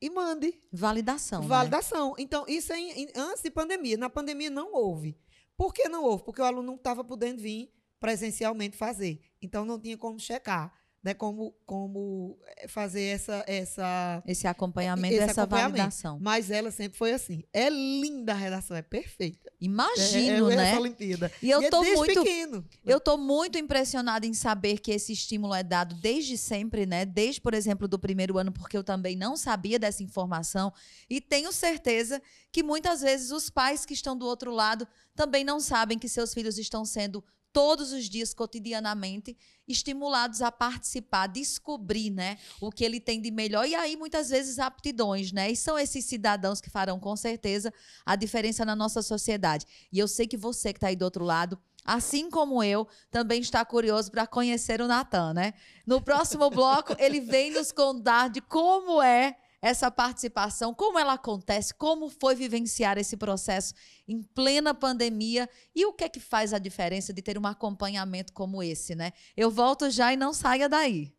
e 0.00 0.10
mande. 0.10 0.60
Validação. 0.72 1.42
né? 1.42 1.48
Validação. 1.48 2.14
Então, 2.18 2.44
isso 2.48 2.72
é 2.72 2.78
em- 2.78 3.02
em- 3.04 3.12
antes 3.16 3.42
de 3.42 3.50
pandemia. 3.50 3.96
Na 3.96 4.10
pandemia 4.10 4.50
não 4.50 4.74
houve. 4.74 5.16
Por 5.56 5.72
que 5.72 5.88
não 5.88 6.04
houve? 6.04 6.24
Porque 6.24 6.40
o 6.40 6.44
aluno 6.44 6.62
não 6.66 6.74
estava 6.76 7.02
podendo 7.02 7.40
vir 7.40 7.70
presencialmente 7.98 8.76
fazer. 8.76 9.20
Então, 9.40 9.64
não 9.64 9.80
tinha 9.80 9.96
como 9.96 10.18
checar, 10.20 10.72
né? 11.06 11.14
como, 11.14 11.54
como 11.64 12.36
eh, 12.56 12.66
fazer 12.66 13.04
essa, 13.04 13.44
essa. 13.46 14.22
Esse 14.26 14.48
acompanhamento, 14.48 15.14
Esse 15.14 15.22
essa 15.22 15.42
acompanhamento. 15.42 15.76
validação. 15.76 16.18
Mas 16.20 16.50
ela 16.50 16.72
sempre 16.72 16.98
foi 16.98 17.12
assim. 17.12 17.44
É 17.52 17.70
linda 17.70 18.32
a 18.32 18.34
redação, 18.34 18.76
é 18.76 18.82
perfeita. 18.82 19.52
Imagino, 19.60 20.50
é, 20.50 20.54
é 20.54 20.56
né? 20.56 20.70
Essa 20.70 20.80
Olimpíada. 20.80 21.32
E 21.40 21.48
eu 21.48 21.62
é 21.62 21.70
tô 21.70 21.80
desde 21.80 21.96
muito 21.96 22.24
pequeno. 22.24 22.64
Eu 22.84 22.98
estou 22.98 23.16
muito 23.16 23.56
impressionada 23.56 24.26
em 24.26 24.34
saber 24.34 24.80
que 24.80 24.90
esse 24.90 25.12
estímulo 25.12 25.54
é 25.54 25.62
dado 25.62 25.94
desde 25.94 26.36
sempre, 26.36 26.84
né? 26.86 27.04
Desde, 27.04 27.40
por 27.40 27.54
exemplo, 27.54 27.86
do 27.86 28.00
primeiro 28.00 28.36
ano, 28.36 28.50
porque 28.50 28.76
eu 28.76 28.82
também 28.82 29.14
não 29.14 29.36
sabia 29.36 29.78
dessa 29.78 30.02
informação. 30.02 30.72
E 31.08 31.20
tenho 31.20 31.52
certeza 31.52 32.20
que 32.50 32.64
muitas 32.64 33.00
vezes 33.00 33.30
os 33.30 33.48
pais 33.48 33.86
que 33.86 33.94
estão 33.94 34.18
do 34.18 34.26
outro 34.26 34.50
lado 34.50 34.88
também 35.14 35.44
não 35.44 35.60
sabem 35.60 35.98
que 35.98 36.08
seus 36.08 36.34
filhos 36.34 36.58
estão 36.58 36.84
sendo 36.84 37.22
todos 37.56 37.90
os 37.90 38.04
dias, 38.04 38.34
cotidianamente, 38.34 39.34
estimulados 39.66 40.42
a 40.42 40.52
participar, 40.52 41.26
descobrir, 41.26 42.10
né, 42.10 42.36
o 42.60 42.70
que 42.70 42.84
ele 42.84 43.00
tem 43.00 43.18
de 43.18 43.30
melhor 43.30 43.66
e 43.66 43.74
aí 43.74 43.96
muitas 43.96 44.28
vezes 44.28 44.58
aptidões, 44.58 45.32
né? 45.32 45.50
E 45.50 45.56
são 45.56 45.78
esses 45.78 46.04
cidadãos 46.04 46.60
que 46.60 46.68
farão 46.68 47.00
com 47.00 47.16
certeza 47.16 47.72
a 48.04 48.14
diferença 48.14 48.62
na 48.62 48.76
nossa 48.76 49.00
sociedade. 49.00 49.64
E 49.90 49.98
eu 49.98 50.06
sei 50.06 50.26
que 50.26 50.36
você 50.36 50.70
que 50.70 50.76
está 50.76 50.88
aí 50.88 50.96
do 50.96 51.06
outro 51.06 51.24
lado 51.24 51.58
assim 51.82 52.28
como 52.28 52.62
eu, 52.62 52.86
também 53.10 53.40
está 53.40 53.64
curioso 53.64 54.10
para 54.10 54.26
conhecer 54.26 54.82
o 54.82 54.86
Natan, 54.86 55.32
né? 55.32 55.54
No 55.86 56.02
próximo 56.02 56.50
bloco, 56.50 56.94
ele 56.98 57.20
vem 57.20 57.52
nos 57.52 57.72
contar 57.72 58.28
de 58.28 58.42
como 58.42 59.00
é 59.00 59.34
essa 59.66 59.90
participação, 59.90 60.72
como 60.72 60.96
ela 60.96 61.14
acontece, 61.14 61.74
como 61.74 62.08
foi 62.08 62.36
vivenciar 62.36 62.98
esse 62.98 63.16
processo 63.16 63.74
em 64.06 64.22
plena 64.22 64.72
pandemia 64.72 65.50
e 65.74 65.84
o 65.84 65.92
que 65.92 66.04
é 66.04 66.08
que 66.08 66.20
faz 66.20 66.52
a 66.52 66.58
diferença 66.58 67.12
de 67.12 67.20
ter 67.20 67.36
um 67.36 67.46
acompanhamento 67.46 68.32
como 68.32 68.62
esse, 68.62 68.94
né? 68.94 69.12
Eu 69.36 69.50
volto 69.50 69.90
já 69.90 70.12
e 70.12 70.16
não 70.16 70.32
saia 70.32 70.68
daí. 70.68 71.15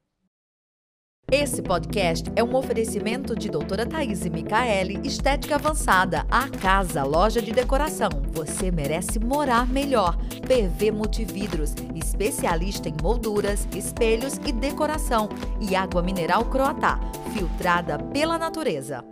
Esse 1.30 1.62
podcast 1.62 2.32
é 2.38 2.42
um 2.44 2.56
oferecimento 2.56 3.36
de 3.36 3.50
doutora 3.50 3.86
Thaís 3.86 4.24
e 4.26 4.30
Micaele, 4.30 5.06
Estética 5.06 5.56
Avançada, 5.56 6.26
a 6.32 6.48
casa, 6.48 7.04
loja 7.04 7.42
de 7.42 7.52
decoração. 7.52 8.08
Você 8.32 8.72
merece 8.72 9.20
morar 9.20 9.68
melhor. 9.68 10.16
PV 10.48 10.90
Multividros, 10.92 11.74
especialista 11.94 12.88
em 12.88 12.96
molduras, 13.02 13.68
espelhos 13.76 14.38
e 14.46 14.54
decoração. 14.54 15.28
E 15.60 15.76
água 15.76 16.02
mineral 16.02 16.46
Croatá, 16.46 16.98
filtrada 17.34 18.00
pela 18.00 18.38
natureza. 18.38 19.04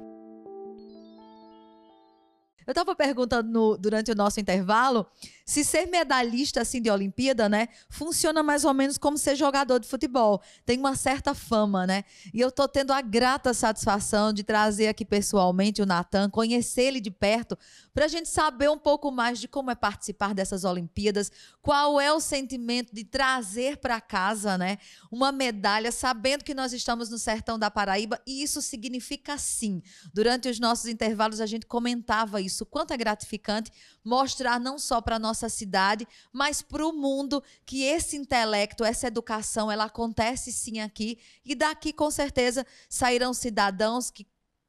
Eu 2.66 2.72
estava 2.72 2.96
perguntando 2.96 3.52
no- 3.52 3.78
durante 3.78 4.12
o 4.12 4.16
nosso 4.16 4.40
intervalo 4.40 5.06
se 5.46 5.64
ser 5.64 5.86
medalhista 5.86 6.62
assim 6.62 6.82
de 6.82 6.90
Olimpíada, 6.90 7.48
né, 7.48 7.70
funciona 7.88 8.42
mais 8.42 8.66
ou 8.66 8.74
menos 8.74 8.98
como 8.98 9.16
ser 9.16 9.36
jogador 9.36 9.80
de 9.80 9.88
futebol. 9.88 10.42
Tem 10.66 10.80
uma 10.80 10.96
certa 10.96 11.36
fama, 11.36 11.86
né? 11.86 12.04
E 12.34 12.42
eu 12.42 12.52
tô 12.52 12.68
tendo 12.68 12.92
a 12.92 13.00
grata 13.00 13.54
satisfação 13.54 14.34
de 14.34 14.44
trazer 14.44 14.88
aqui 14.88 15.06
pessoalmente 15.06 15.84
o 15.84 15.86
Natan, 15.86 16.32
conhecer 16.32 16.84
ele 16.84 17.00
de 17.00 17.12
perto, 17.12 17.56
para 17.94 18.06
a 18.06 18.08
gente 18.08 18.28
saber 18.28 18.70
um 18.72 18.78
pouco 18.78 19.12
mais 19.12 19.40
de 19.40 19.48
como 19.48 19.70
é 19.70 19.76
participar 19.76 20.34
dessas 20.34 20.64
Olimpíadas, 20.64 21.32
qual 21.62 22.02
é 22.02 22.12
o 22.12 22.20
sentimento 22.20 22.94
de 22.94 23.04
trazer 23.04 23.78
para 23.78 24.02
casa, 24.02 24.58
né, 24.58 24.80
uma 25.12 25.32
medalha, 25.32 25.92
sabendo 25.92 26.44
que 26.44 26.56
nós 26.56 26.74
estamos 26.74 27.10
no 27.10 27.20
sertão 27.20 27.60
da 27.60 27.70
Paraíba 27.70 28.20
e 28.26 28.42
isso 28.42 28.64
significa 28.64 29.38
sim. 29.38 29.84
Durante 30.12 30.50
os 30.50 30.60
nossos 30.60 30.88
intervalos 30.88 31.40
a 31.40 31.46
gente 31.46 31.68
comentava 31.68 32.42
isso, 32.42 32.66
quanto 32.66 32.94
é 32.94 32.98
gratificante 32.98 33.72
mostrar 34.04 34.60
não 34.60 34.80
só 34.80 35.02
para 35.02 35.20
nossa 35.36 35.50
cidade, 35.50 36.08
mas 36.32 36.62
para 36.62 36.88
o 36.88 36.94
mundo 36.94 37.44
que 37.66 37.84
esse 37.84 38.16
intelecto, 38.16 38.86
essa 38.86 39.08
educação, 39.08 39.70
ela 39.70 39.84
acontece 39.84 40.52
sim 40.54 40.80
aqui 40.80 41.20
e 41.44 41.54
daqui 41.54 41.92
com 41.92 42.10
certeza 42.10 42.66
sairão 42.90 43.34
cidadãos 43.34 44.10
que 44.10 44.26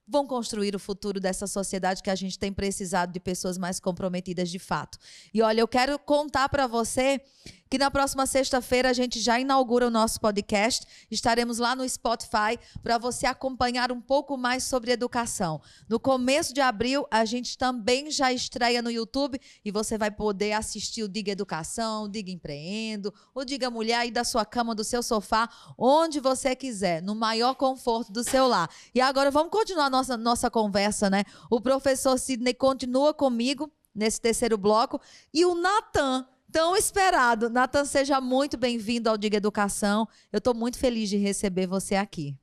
vão 0.08 0.26
construir 0.26 0.74
o 0.74 0.78
futuro 0.78 1.20
dessa 1.20 1.46
sociedade 1.46 2.02
que 2.02 2.10
a 2.10 2.14
gente 2.14 2.38
tem 2.38 2.52
precisado 2.52 3.12
de 3.12 3.20
pessoas 3.20 3.56
mais 3.56 3.80
comprometidas 3.80 4.50
de 4.50 4.58
fato. 4.58 4.98
E 5.32 5.40
olha, 5.40 5.60
eu 5.60 5.68
quero 5.68 5.98
contar 5.98 6.48
para 6.48 6.66
você 6.66 7.20
que 7.68 7.78
na 7.78 7.90
próxima 7.90 8.26
sexta-feira 8.26 8.90
a 8.90 8.92
gente 8.92 9.20
já 9.20 9.38
inaugura 9.38 9.86
o 9.86 9.90
nosso 9.90 10.20
podcast. 10.20 10.86
Estaremos 11.10 11.58
lá 11.58 11.74
no 11.74 11.88
Spotify 11.88 12.58
para 12.82 12.98
você 12.98 13.26
acompanhar 13.26 13.90
um 13.90 14.00
pouco 14.00 14.36
mais 14.36 14.64
sobre 14.64 14.92
educação. 14.92 15.60
No 15.88 15.98
começo 15.98 16.54
de 16.54 16.60
abril, 16.60 17.06
a 17.10 17.24
gente 17.24 17.58
também 17.58 18.10
já 18.10 18.32
estreia 18.32 18.80
no 18.80 18.90
YouTube 18.90 19.40
e 19.64 19.70
você 19.70 19.98
vai 19.98 20.10
poder 20.10 20.52
assistir 20.52 21.02
o 21.02 21.08
Diga 21.08 21.32
Educação, 21.32 22.04
o 22.04 22.08
Diga 22.08 22.30
Empreendo, 22.30 23.12
o 23.34 23.44
Diga 23.44 23.70
Mulher 23.70 23.98
aí 23.98 24.10
da 24.10 24.24
sua 24.24 24.44
cama, 24.44 24.74
do 24.74 24.84
seu 24.84 25.02
sofá, 25.02 25.48
onde 25.76 26.20
você 26.20 26.54
quiser, 26.54 27.02
no 27.02 27.14
maior 27.14 27.54
conforto 27.54 28.12
do 28.12 28.22
seu 28.22 28.46
lar. 28.46 28.70
E 28.94 29.00
agora 29.00 29.30
vamos 29.30 29.50
continuar 29.50 29.90
nossa 29.90 30.16
nossa 30.16 30.50
conversa, 30.50 31.10
né? 31.10 31.24
O 31.50 31.60
professor 31.60 32.18
Sidney 32.18 32.54
continua 32.54 33.12
comigo 33.12 33.70
nesse 33.94 34.20
terceiro 34.20 34.58
bloco 34.58 35.00
e 35.32 35.44
o 35.44 35.54
Natan 35.54 36.26
tão 36.56 36.74
esperado. 36.74 37.50
Natan, 37.50 37.84
seja 37.84 38.18
muito 38.18 38.56
bem-vindo 38.56 39.10
ao 39.10 39.18
Diga 39.18 39.36
Educação. 39.36 40.08
Eu 40.32 40.38
estou 40.38 40.54
muito 40.54 40.78
feliz 40.78 41.10
de 41.10 41.18
receber 41.18 41.66
você 41.66 41.96
aqui. 41.96 42.34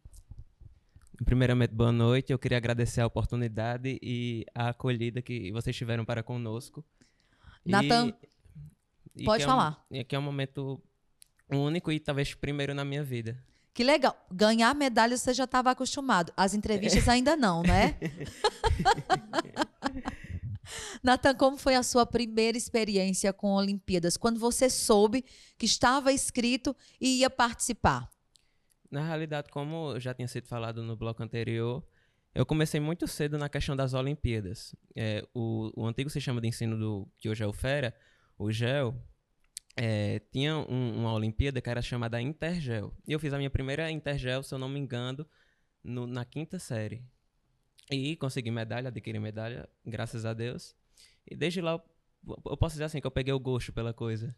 Primeiramente, 1.26 1.73
boa 1.73 1.91
noite. 1.91 2.32
Eu 2.32 2.38
queria 2.38 2.60
agradecer 2.60 3.02
a 3.02 3.08
oportunidade 3.08 3.97
e 4.04 4.45
a 4.54 4.69
acolhida 4.69 5.19
que 5.19 5.52
vocês 5.52 5.76
tiveram 5.76 6.06
para 6.06 6.21
conosco. 6.21 6.86
E- 7.65 7.71
Nathan, 7.71 8.13
e 9.15 9.26
pode 9.26 9.41
é 9.41 9.47
um- 9.47 9.49
falar. 9.49 9.84
e 9.89 10.04
que 10.04 10.15
é 10.15 10.19
um 10.19 10.21
momento 10.21 10.80
único 11.49 11.91
e 11.91 11.99
talvez 11.99 12.36
primeiro 12.36 12.76
na 12.76 12.86
minha 12.86 13.04
vida. 13.04 13.43
Que 13.73 13.84
legal. 13.84 14.15
Ganhar 14.32 14.76
medalha 14.76 15.17
você 15.17 15.34
já 15.34 15.45
estava 15.45 15.71
acostumado. 15.71 16.32
As 16.38 16.54
entrevistas 16.54 17.10
ainda 17.10 17.36
não, 17.36 17.63
né? 17.63 17.97
Natan, 21.04 21.36
como 21.36 21.58
foi 21.58 21.76
a 21.76 21.84
sua 21.84 22.06
primeira 22.06 22.58
experiência 22.58 23.34
com 23.34 23.54
Olimpíadas? 23.54 24.17
Quando 24.17 24.39
você 24.39 24.69
soube 24.69 25.23
que 25.58 25.65
estava 25.65 26.12
inscrito 26.13 26.76
e 26.99 27.19
ia 27.19 27.30
participar? 27.30 28.10
Na 28.89 29.06
realidade, 29.06 29.49
como 29.49 29.99
já 29.99 30.13
tinha 30.13 30.28
sido 30.28 30.47
falado 30.47 30.84
no 30.84 30.95
bloco 30.95 31.21
anterior, 31.23 31.84
eu 32.34 32.45
comecei 32.45 32.80
muito 32.80 33.08
cedo 33.08 33.38
na 33.38 33.49
questão 33.49 33.76
das 33.76 33.93
Olimpíadas. 33.93 34.76
É, 34.95 35.26
o, 35.34 35.71
o 35.76 35.86
antigo 35.86 36.10
sistema 36.10 36.39
de 36.39 36.47
ensino 36.47 36.78
do 36.78 37.08
que 37.17 37.28
hoje 37.30 37.43
é 37.43 37.47
o 37.47 37.54
FERA, 37.54 37.93
o 38.38 38.52
GEL, 38.52 38.95
é, 39.76 40.19
tinha 40.32 40.56
um- 40.58 40.99
uma 40.99 41.13
Olimpíada 41.13 41.60
que 41.62 41.69
era 41.69 41.82
chamada 41.82 42.21
Intergel. 42.21 42.93
E 43.08 43.12
eu 43.12 43.19
fiz 43.19 43.34
a 43.34 43.38
minha 43.38 43.49
primeira 43.49 43.89
Intergel, 43.91 44.43
se 44.43 44.54
eu 44.54 44.60
não 44.60 44.69
me 44.69 44.80
engano, 44.80 45.28
no- 45.84 46.08
na 46.08 46.23
quinta 46.23 46.60
série. 46.60 47.04
E 47.93 48.15
consegui 48.15 48.51
medalha, 48.51 48.88
adquiri 48.89 49.19
medalha, 49.19 49.69
graças 49.86 50.25
a 50.25 50.34
Deus. 50.34 50.75
E 51.29 51.36
desde 51.36 51.62
lá, 51.62 51.71
eu, 51.73 52.41
eu 52.47 52.58
posso 52.58 52.73
dizer 52.75 52.86
assim, 52.86 52.99
que 52.99 53.08
eu 53.08 53.12
peguei 53.12 53.34
o 53.34 53.39
gosto 53.39 53.71
pela 53.73 53.93
coisa. 53.93 54.36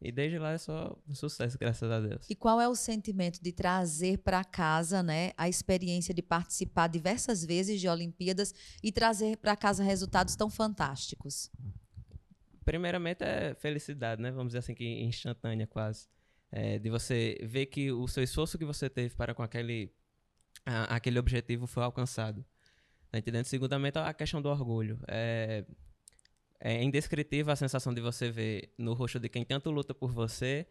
E 0.00 0.12
desde 0.12 0.38
lá 0.38 0.52
é 0.52 0.58
só 0.58 0.94
sucesso, 1.14 1.58
graças 1.58 1.90
a 1.90 1.98
Deus. 2.00 2.28
E 2.28 2.34
qual 2.34 2.60
é 2.60 2.68
o 2.68 2.74
sentimento 2.74 3.42
de 3.42 3.50
trazer 3.50 4.18
para 4.18 4.44
casa, 4.44 5.02
né, 5.02 5.32
a 5.38 5.48
experiência 5.48 6.12
de 6.12 6.20
participar 6.20 6.86
diversas 6.86 7.42
vezes 7.44 7.80
de 7.80 7.88
Olimpíadas 7.88 8.54
e 8.82 8.92
trazer 8.92 9.38
para 9.38 9.56
casa 9.56 9.82
resultados 9.82 10.36
tão 10.36 10.50
fantásticos? 10.50 11.50
Primeiramente 12.64 13.22
é 13.24 13.54
felicidade, 13.54 14.20
né? 14.20 14.30
Vamos 14.30 14.48
dizer 14.48 14.58
assim 14.58 14.74
que 14.74 14.84
instantânea 15.02 15.66
quase. 15.66 16.08
É, 16.50 16.78
de 16.78 16.90
você 16.90 17.38
ver 17.42 17.66
que 17.66 17.90
o 17.90 18.06
seu 18.06 18.22
esforço 18.22 18.58
que 18.58 18.64
você 18.64 18.90
teve 18.90 19.14
para 19.14 19.34
com 19.34 19.42
aquele, 19.42 19.92
a- 20.64 20.96
aquele 20.96 21.18
objetivo 21.18 21.66
foi 21.66 21.82
alcançado. 21.82 22.44
Tá 23.10 23.18
entendendo? 23.18 23.44
Segundamente, 23.44 23.98
a 23.98 24.12
questão 24.12 24.42
do 24.42 24.48
orgulho. 24.48 24.98
É, 25.08 25.64
é 26.60 26.82
indescritível 26.82 27.52
a 27.52 27.56
sensação 27.56 27.92
de 27.92 28.00
você 28.00 28.30
ver 28.30 28.72
no 28.78 28.94
rosto 28.94 29.18
de 29.20 29.28
quem 29.28 29.44
tanto 29.44 29.70
luta 29.70 29.94
por 29.94 30.12
você 30.12 30.66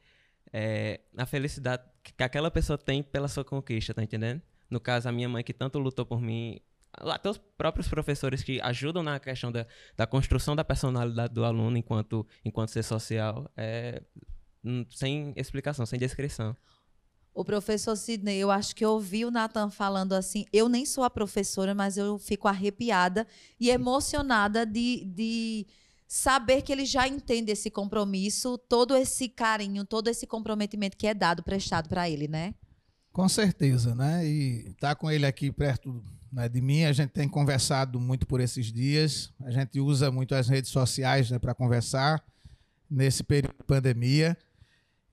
é, 0.52 1.02
a 1.18 1.26
felicidade 1.26 1.84
que 2.04 2.24
aquela 2.24 2.52
pessoa 2.52 2.78
tem 2.78 3.02
pela 3.02 3.28
sua 3.28 3.44
conquista, 3.44 3.94
tá 3.94 4.04
entendendo? 4.04 4.42
No 4.70 4.80
caso, 4.80 5.08
a 5.08 5.12
minha 5.12 5.30
mãe 5.30 5.44
que 5.44 5.54
tanto 5.54 5.80
lutou 5.80 6.06
por 6.06 6.22
mim 6.22 6.60
até 6.94 7.30
os 7.30 7.38
próprios 7.38 7.88
professores 7.88 8.42
que 8.42 8.62
ajudam 8.62 9.04
na 9.04 9.20
questão 9.20 9.52
da, 9.52 9.68
da 9.98 10.08
construção 10.08 10.56
da 10.56 10.64
personalidade 10.64 11.34
do 11.34 11.44
aluno 11.44 11.78
enquanto, 11.78 12.26
enquanto 12.44 12.70
ser 12.70 12.84
social, 12.84 13.52
é, 13.58 14.02
hum, 14.64 14.86
sem 14.90 15.34
explicação, 15.36 15.86
sem 15.86 16.00
descrição. 16.00 16.56
O 17.36 17.44
professor 17.44 17.98
Sidney, 17.98 18.38
eu 18.38 18.50
acho 18.50 18.74
que 18.74 18.86
eu 18.86 18.92
ouvi 18.92 19.26
o 19.26 19.30
Nathan 19.30 19.70
falando 19.70 20.14
assim. 20.14 20.46
Eu 20.54 20.70
nem 20.70 20.86
sou 20.86 21.04
a 21.04 21.10
professora, 21.10 21.76
mas 21.76 21.98
eu 21.98 22.18
fico 22.18 22.48
arrepiada 22.48 23.28
e 23.60 23.70
emocionada 23.70 24.66
de, 24.66 25.04
de 25.04 25.68
saber 26.08 26.62
que 26.62 26.72
ele 26.72 26.86
já 26.86 27.08
entende 27.10 27.52
esse 27.52 27.70
compromisso, 27.70 28.58
todo 28.58 28.96
esse 28.96 29.28
carinho, 29.28 29.84
todo 29.84 30.08
esse 30.08 30.26
comprometimento 30.26 30.96
que 30.96 31.08
é 31.08 31.14
dado, 31.14 31.44
prestado 31.44 31.90
para 31.90 32.10
ele, 32.10 32.30
né? 32.30 32.56
Com 33.12 33.28
certeza, 33.28 33.94
né? 33.94 34.26
E 34.26 34.74
tá 34.80 34.96
com 34.96 35.12
ele 35.12 35.26
aqui 35.26 35.52
perto 35.52 36.02
né, 36.32 36.48
de 36.48 36.62
mim, 36.62 36.84
a 36.84 36.94
gente 36.94 37.12
tem 37.12 37.28
conversado 37.28 38.00
muito 38.00 38.26
por 38.26 38.40
esses 38.40 38.72
dias. 38.72 39.34
A 39.42 39.52
gente 39.52 39.80
usa 39.80 40.10
muito 40.10 40.34
as 40.36 40.48
redes 40.48 40.70
sociais 40.72 41.30
né, 41.30 41.38
para 41.38 41.54
conversar 41.54 42.24
nesse 42.90 43.24
período 43.24 43.56
de 43.58 43.64
pandemia. 43.64 44.38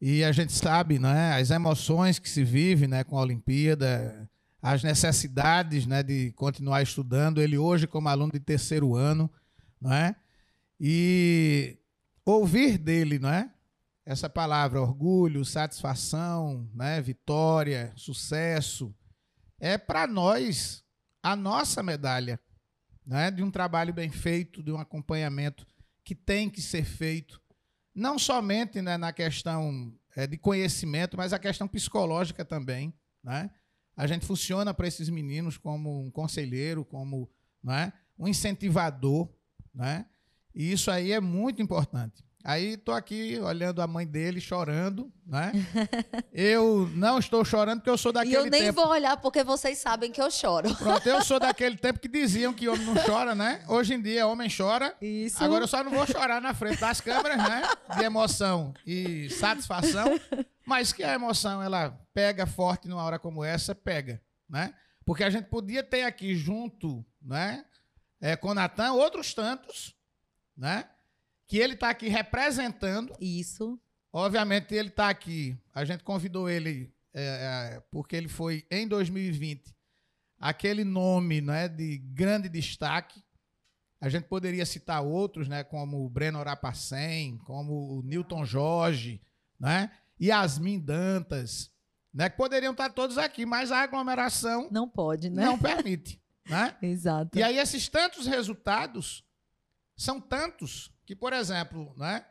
E 0.05 0.24
a 0.24 0.32
gente 0.32 0.53
sabe 0.53 0.98
né, 0.98 1.32
as 1.34 1.53
emoções 1.53 2.18
que 2.18 2.28
se 2.28 2.42
vive 2.42 2.88
né, 2.88 3.05
com 3.05 3.16
a 3.16 3.22
Olimpíada, 3.22 4.28
as 4.61 4.82
necessidades 4.82 5.86
né, 5.86 6.03
de 6.03 6.32
continuar 6.32 6.82
estudando. 6.82 7.40
Ele 7.40 7.57
hoje, 7.57 7.86
como 7.86 8.09
aluno 8.09 8.32
de 8.32 8.40
terceiro 8.40 8.96
ano, 8.96 9.30
né, 9.80 10.16
e 10.80 11.78
ouvir 12.26 12.78
dele 12.78 13.20
né, 13.20 13.53
essa 14.05 14.28
palavra 14.28 14.82
orgulho, 14.82 15.44
satisfação, 15.44 16.68
né, 16.74 17.00
vitória, 17.00 17.92
sucesso, 17.94 18.92
é 19.61 19.78
para 19.78 20.09
nós 20.09 20.82
a 21.22 21.36
nossa 21.36 21.80
medalha 21.80 22.40
né, 23.07 23.30
de 23.30 23.40
um 23.40 23.53
trabalho 23.53 23.94
bem 23.94 24.11
feito, 24.11 24.64
de 24.64 24.72
um 24.72 24.80
acompanhamento 24.80 25.64
que 26.03 26.16
tem 26.16 26.50
que 26.50 26.61
ser 26.61 26.84
feito 26.84 27.40
não 27.95 28.18
somente 28.18 28.80
né, 28.80 28.97
na 28.97 29.12
questão 29.12 29.93
é, 30.16 30.26
de 30.26 30.36
conhecimento, 30.36 31.16
mas 31.16 31.32
a 31.32 31.38
questão 31.38 31.68
psicológica 31.68 32.45
também. 32.45 32.93
Né? 33.22 33.51
A 33.97 34.07
gente 34.07 34.26
funciona 34.26 34.72
para 34.72 34.86
esses 34.88 35.09
meninos 35.09 35.57
como 35.57 36.05
um 36.05 36.11
conselheiro, 36.11 36.84
como 36.84 37.30
né, 37.62 37.93
um 38.18 38.26
incentivador. 38.26 39.28
Né? 39.74 40.07
E 40.55 40.72
isso 40.72 40.90
aí 40.90 41.12
é 41.12 41.20
muito 41.20 41.61
importante. 41.61 42.24
Aí 42.45 42.74
estou 42.74 42.95
aqui 42.95 43.38
olhando 43.38 43.80
a 43.80 43.86
mãe 43.86 44.05
dele 44.05 44.40
chorando, 44.40 45.12
né? 45.24 45.53
Eu 46.32 46.90
não 46.95 47.18
estou 47.18 47.45
chorando 47.45 47.78
porque 47.78 47.90
eu 47.90 47.97
sou 47.97 48.12
daquele 48.12 48.34
tempo. 48.34 48.45
E 48.45 48.49
eu 48.49 48.51
nem 48.51 48.62
tempo... 48.62 48.80
vou 48.80 48.90
olhar 48.90 49.16
porque 49.18 49.45
vocês 49.45 49.78
sabem 49.78 50.11
que 50.11 50.20
eu 50.20 50.30
choro. 50.30 50.74
Pronto, 50.74 51.07
eu 51.07 51.22
sou 51.22 51.38
daquele 51.40 51.76
tempo 51.76 52.01
que 52.01 52.09
diziam 52.09 52.53
que 52.53 52.68
homem 52.68 52.84
não 52.84 52.95
chora, 53.05 53.34
né? 53.34 53.64
Hoje 53.68 53.95
em 53.95 54.03
dia 54.03 54.26
homem 54.26 54.49
chora. 54.55 54.97
Isso. 55.01 55.43
Agora 55.45 55.64
eu 55.64 55.68
só 55.68 55.84
não 55.84 55.93
vou 55.93 56.07
chorar 56.07 56.40
na 56.40 56.53
frente 56.53 56.80
das 56.80 57.01
câmeras, 57.01 57.38
né? 57.38 57.62
De 57.97 58.05
emoção 58.05 58.74
e 58.84 59.30
satisfação. 59.30 60.18
Mas 60.66 60.93
que 60.93 61.05
a 61.05 61.14
emoção 61.14 61.62
ela 61.62 61.97
pega 62.12 62.47
forte 62.47 62.88
numa 62.88 63.03
hora 63.03 63.18
como 63.18 63.45
essa, 63.45 63.74
pega, 63.74 64.20
né? 64.49 64.74
Porque 65.05 65.22
a 65.22 65.30
gente 65.30 65.47
podia 65.49 65.82
ter 65.82 66.05
aqui 66.05 66.34
junto, 66.34 67.05
né? 67.20 67.64
É, 68.20 68.36
com 68.36 68.55
Natan 68.55 68.93
outros 68.93 69.34
tantos, 69.34 69.95
né? 70.57 70.86
Que 71.53 71.59
ele 71.59 71.74
está 71.74 71.90
aqui 71.90 72.09
representando. 72.09 73.14
Isso. 73.20 73.78
Obviamente, 74.11 74.74
ele 74.74 74.88
está 74.88 75.11
aqui. 75.11 75.55
A 75.74 75.84
gente 75.84 76.03
convidou 76.03 76.48
ele 76.48 76.90
é, 77.12 77.74
é, 77.74 77.80
porque 77.90 78.16
ele 78.16 78.26
foi, 78.26 78.64
em 78.70 78.88
2020, 78.88 79.76
aquele 80.38 80.82
nome 80.82 81.42
né, 81.42 81.68
de 81.68 81.98
grande 81.98 82.48
destaque. 82.48 83.22
A 84.00 84.09
gente 84.09 84.28
poderia 84.28 84.64
citar 84.64 85.05
outros, 85.05 85.46
né, 85.46 85.62
como 85.62 86.03
o 86.03 86.09
Breno 86.09 86.38
Arapacem, 86.38 87.36
como 87.44 87.98
o 87.98 88.03
Newton 88.03 88.46
Jorge, 88.46 89.20
né, 89.61 89.90
Yasmin 90.18 90.80
Dantas, 90.80 91.70
né, 92.14 92.30
que 92.30 92.36
poderiam 92.38 92.72
estar 92.72 92.88
todos 92.88 93.18
aqui, 93.18 93.44
mas 93.44 93.70
a 93.70 93.82
aglomeração 93.82 94.70
não 94.72 94.88
pode, 94.88 95.28
né? 95.28 95.44
Não 95.44 95.59
permite. 95.59 96.18
Né? 96.48 96.74
Exato. 96.80 97.38
E 97.38 97.42
aí, 97.42 97.59
esses 97.59 97.90
tantos 97.90 98.26
resultados 98.26 99.22
são 99.94 100.18
tantos 100.18 100.91
que, 101.05 101.14
por 101.16 101.32
exemplo, 101.32 101.94
né, 101.96 102.24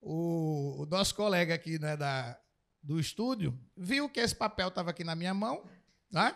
o, 0.00 0.82
o 0.82 0.86
nosso 0.86 1.14
colega 1.14 1.54
aqui 1.54 1.78
né, 1.78 1.96
da, 1.96 2.38
do 2.82 2.98
estúdio 2.98 3.58
viu 3.76 4.08
que 4.08 4.20
esse 4.20 4.34
papel 4.34 4.68
estava 4.68 4.90
aqui 4.90 5.04
na 5.04 5.14
minha 5.14 5.34
mão, 5.34 5.64
né? 6.10 6.34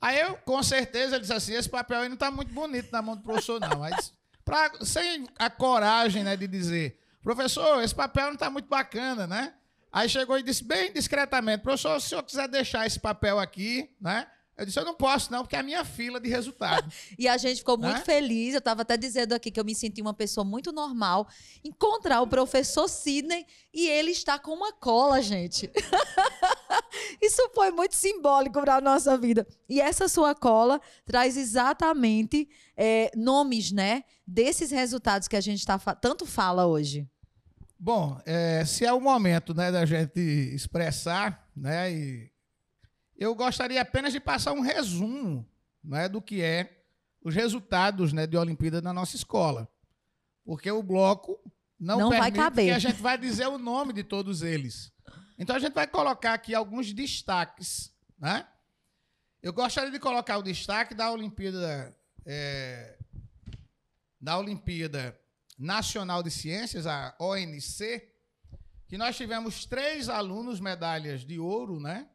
Aí 0.00 0.20
eu, 0.20 0.36
com 0.38 0.62
certeza, 0.62 1.16
ele 1.16 1.22
disse 1.22 1.32
assim: 1.32 1.54
esse 1.54 1.68
papel 1.68 2.00
aí 2.00 2.08
não 2.08 2.14
está 2.14 2.30
muito 2.30 2.52
bonito 2.52 2.90
na 2.92 3.00
mão 3.00 3.16
do 3.16 3.22
professor, 3.22 3.58
não. 3.60 3.80
Mas 3.80 4.12
pra, 4.44 4.72
sem 4.84 5.26
a 5.38 5.48
coragem 5.48 6.22
né, 6.22 6.36
de 6.36 6.46
dizer, 6.46 7.00
professor, 7.22 7.82
esse 7.82 7.94
papel 7.94 8.26
não 8.26 8.34
está 8.34 8.50
muito 8.50 8.68
bacana, 8.68 9.26
né? 9.26 9.54
Aí 9.92 10.08
chegou 10.08 10.38
e 10.38 10.42
disse 10.42 10.62
bem 10.62 10.92
discretamente, 10.92 11.62
professor, 11.62 11.98
se 12.00 12.06
o 12.06 12.08
senhor 12.10 12.22
quiser 12.22 12.48
deixar 12.48 12.86
esse 12.86 13.00
papel 13.00 13.38
aqui, 13.38 13.94
né? 14.00 14.30
Eu 14.56 14.64
disse, 14.64 14.78
eu 14.78 14.84
não 14.84 14.94
posso 14.94 15.30
não, 15.30 15.42
porque 15.42 15.54
é 15.54 15.58
a 15.58 15.62
minha 15.62 15.84
fila 15.84 16.18
de 16.18 16.30
resultado. 16.30 16.90
e 17.18 17.28
a 17.28 17.36
gente 17.36 17.58
ficou 17.58 17.76
muito 17.76 18.00
feliz, 18.02 18.54
eu 18.54 18.58
estava 18.58 18.82
até 18.82 18.96
dizendo 18.96 19.34
aqui 19.34 19.50
que 19.50 19.60
eu 19.60 19.64
me 19.64 19.74
senti 19.74 20.00
uma 20.00 20.14
pessoa 20.14 20.44
muito 20.44 20.72
normal, 20.72 21.28
encontrar 21.62 22.22
o 22.22 22.26
professor 22.26 22.88
Sidney 22.88 23.44
e 23.72 23.86
ele 23.86 24.12
está 24.12 24.38
com 24.38 24.52
uma 24.52 24.72
cola, 24.72 25.20
gente. 25.20 25.70
Isso 27.20 27.50
foi 27.54 27.70
muito 27.70 27.94
simbólico 27.94 28.58
para 28.62 28.76
a 28.76 28.80
nossa 28.80 29.18
vida. 29.18 29.46
E 29.68 29.78
essa 29.78 30.08
sua 30.08 30.34
cola 30.34 30.80
traz 31.04 31.36
exatamente 31.36 32.48
é, 32.74 33.10
nomes, 33.14 33.72
né, 33.72 34.04
desses 34.26 34.70
resultados 34.70 35.28
que 35.28 35.36
a 35.36 35.40
gente 35.40 35.66
tá, 35.66 35.78
tanto 35.78 36.24
fala 36.24 36.66
hoje. 36.66 37.06
Bom, 37.78 38.18
é, 38.24 38.64
se 38.64 38.86
é 38.86 38.92
o 38.92 39.00
momento 39.00 39.52
né, 39.52 39.70
da 39.70 39.84
gente 39.84 40.18
expressar, 40.18 41.46
né, 41.54 41.92
e 41.92 42.35
eu 43.18 43.34
gostaria 43.34 43.80
apenas 43.80 44.12
de 44.12 44.20
passar 44.20 44.52
um 44.52 44.60
resumo 44.60 45.48
né, 45.82 46.08
do 46.08 46.20
que 46.20 46.42
é 46.42 46.84
os 47.22 47.34
resultados 47.34 48.12
né, 48.12 48.26
de 48.26 48.36
Olimpíada 48.36 48.80
na 48.80 48.92
nossa 48.92 49.16
escola. 49.16 49.68
Porque 50.44 50.70
o 50.70 50.82
bloco 50.82 51.40
não, 51.78 51.98
não 51.98 52.10
permite 52.10 52.36
vai 52.36 52.44
caber. 52.44 52.66
que 52.66 52.72
a 52.72 52.78
gente 52.78 53.00
vai 53.00 53.18
dizer 53.18 53.48
o 53.48 53.58
nome 53.58 53.92
de 53.92 54.04
todos 54.04 54.42
eles. 54.42 54.92
Então 55.38 55.56
a 55.56 55.58
gente 55.58 55.74
vai 55.74 55.86
colocar 55.86 56.34
aqui 56.34 56.54
alguns 56.54 56.92
destaques. 56.92 57.92
Né? 58.18 58.46
Eu 59.42 59.52
gostaria 59.52 59.90
de 59.90 59.98
colocar 59.98 60.38
o 60.38 60.42
destaque 60.42 60.94
da 60.94 61.10
Olimpíada, 61.10 61.94
é, 62.24 62.98
da 64.20 64.38
Olimpíada 64.38 65.18
Nacional 65.58 66.22
de 66.22 66.30
Ciências, 66.30 66.86
a 66.86 67.14
ONC, 67.18 68.02
que 68.86 68.96
nós 68.96 69.16
tivemos 69.16 69.64
três 69.66 70.08
alunos 70.08 70.60
medalhas 70.60 71.24
de 71.24 71.38
ouro, 71.38 71.80
né? 71.80 72.08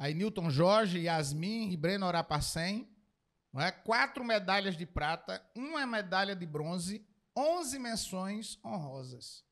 Aí 0.00 0.14
Newton 0.14 0.48
Jorge, 0.48 0.98
Yasmin 0.98 1.70
e 1.70 1.76
Breno 1.76 2.06
Arapacem. 2.06 2.88
Não 3.52 3.60
é? 3.60 3.70
Quatro 3.70 4.24
medalhas 4.24 4.74
de 4.74 4.86
prata, 4.86 5.42
uma 5.54 5.86
medalha 5.86 6.34
de 6.34 6.46
bronze, 6.46 7.06
11 7.36 7.78
menções 7.78 8.58
honrosas. 8.64 9.44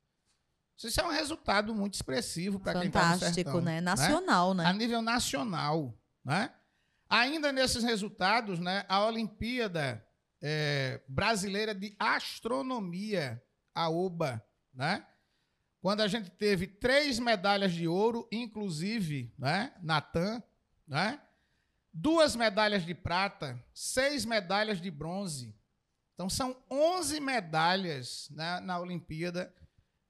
Isso 0.83 0.99
é 0.99 1.05
um 1.05 1.11
resultado 1.11 1.75
muito 1.75 1.95
expressivo 1.95 2.59
para 2.59 2.81
quem 2.81 2.89
está 2.89 3.15
no 3.15 3.19
sertão. 3.19 3.61
né? 3.61 3.79
Nacional, 3.83 4.55
né? 4.55 4.65
né? 4.65 4.71
A 4.71 4.73
nível 4.73 5.03
nacional, 5.03 5.95
né? 6.25 6.51
Ainda 7.11 7.53
nesses 7.53 7.85
resultados, 7.85 8.59
né, 8.59 8.87
a 8.89 9.05
Olimpíada 9.05 10.03
é, 10.41 11.03
Brasileira 11.07 11.75
de 11.75 11.95
Astronomia, 11.99 13.43
a 13.75 13.91
OBA, 13.91 14.43
né? 14.73 15.07
Quando 15.81 16.01
a 16.01 16.09
gente 16.09 16.31
teve 16.31 16.67
três 16.67 17.19
medalhas 17.19 17.73
de 17.73 17.87
ouro, 17.87 18.29
inclusive, 18.33 19.33
né, 19.39 19.73
Natan, 19.83 20.43
né, 20.87 21.21
duas 21.93 22.35
medalhas 22.35 22.85
de 22.85 22.95
prata, 22.95 23.63
seis 23.73 24.25
medalhas 24.25 24.81
de 24.81 24.91
bronze. 24.91 25.55
Então, 26.15 26.29
são 26.29 26.57
11 26.69 27.21
medalhas 27.21 28.29
né, 28.31 28.59
na 28.61 28.81
Olimpíada 28.81 29.55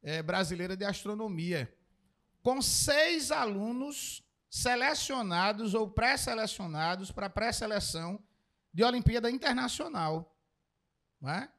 é, 0.02 0.22
Brasileira 0.22 0.76
de 0.76 0.84
Astronomia, 0.84 1.72
com 2.42 2.62
seis 2.62 3.30
alunos 3.30 4.24
selecionados 4.48 5.74
ou 5.74 5.90
pré-selecionados 5.90 7.12
para 7.12 7.28
pré-seleção 7.28 8.18
de 8.72 8.82
Olimpíada 8.82 9.30
Internacional. 9.30 10.34
Não 11.20 11.30
é? 11.30 11.50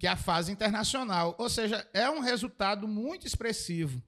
Que 0.00 0.06
é 0.06 0.10
a 0.10 0.16
fase 0.16 0.50
internacional. 0.50 1.36
Ou 1.38 1.50
seja, 1.50 1.86
é 1.92 2.08
um 2.08 2.20
resultado 2.20 2.88
muito 2.88 3.26
expressivo. 3.26 4.02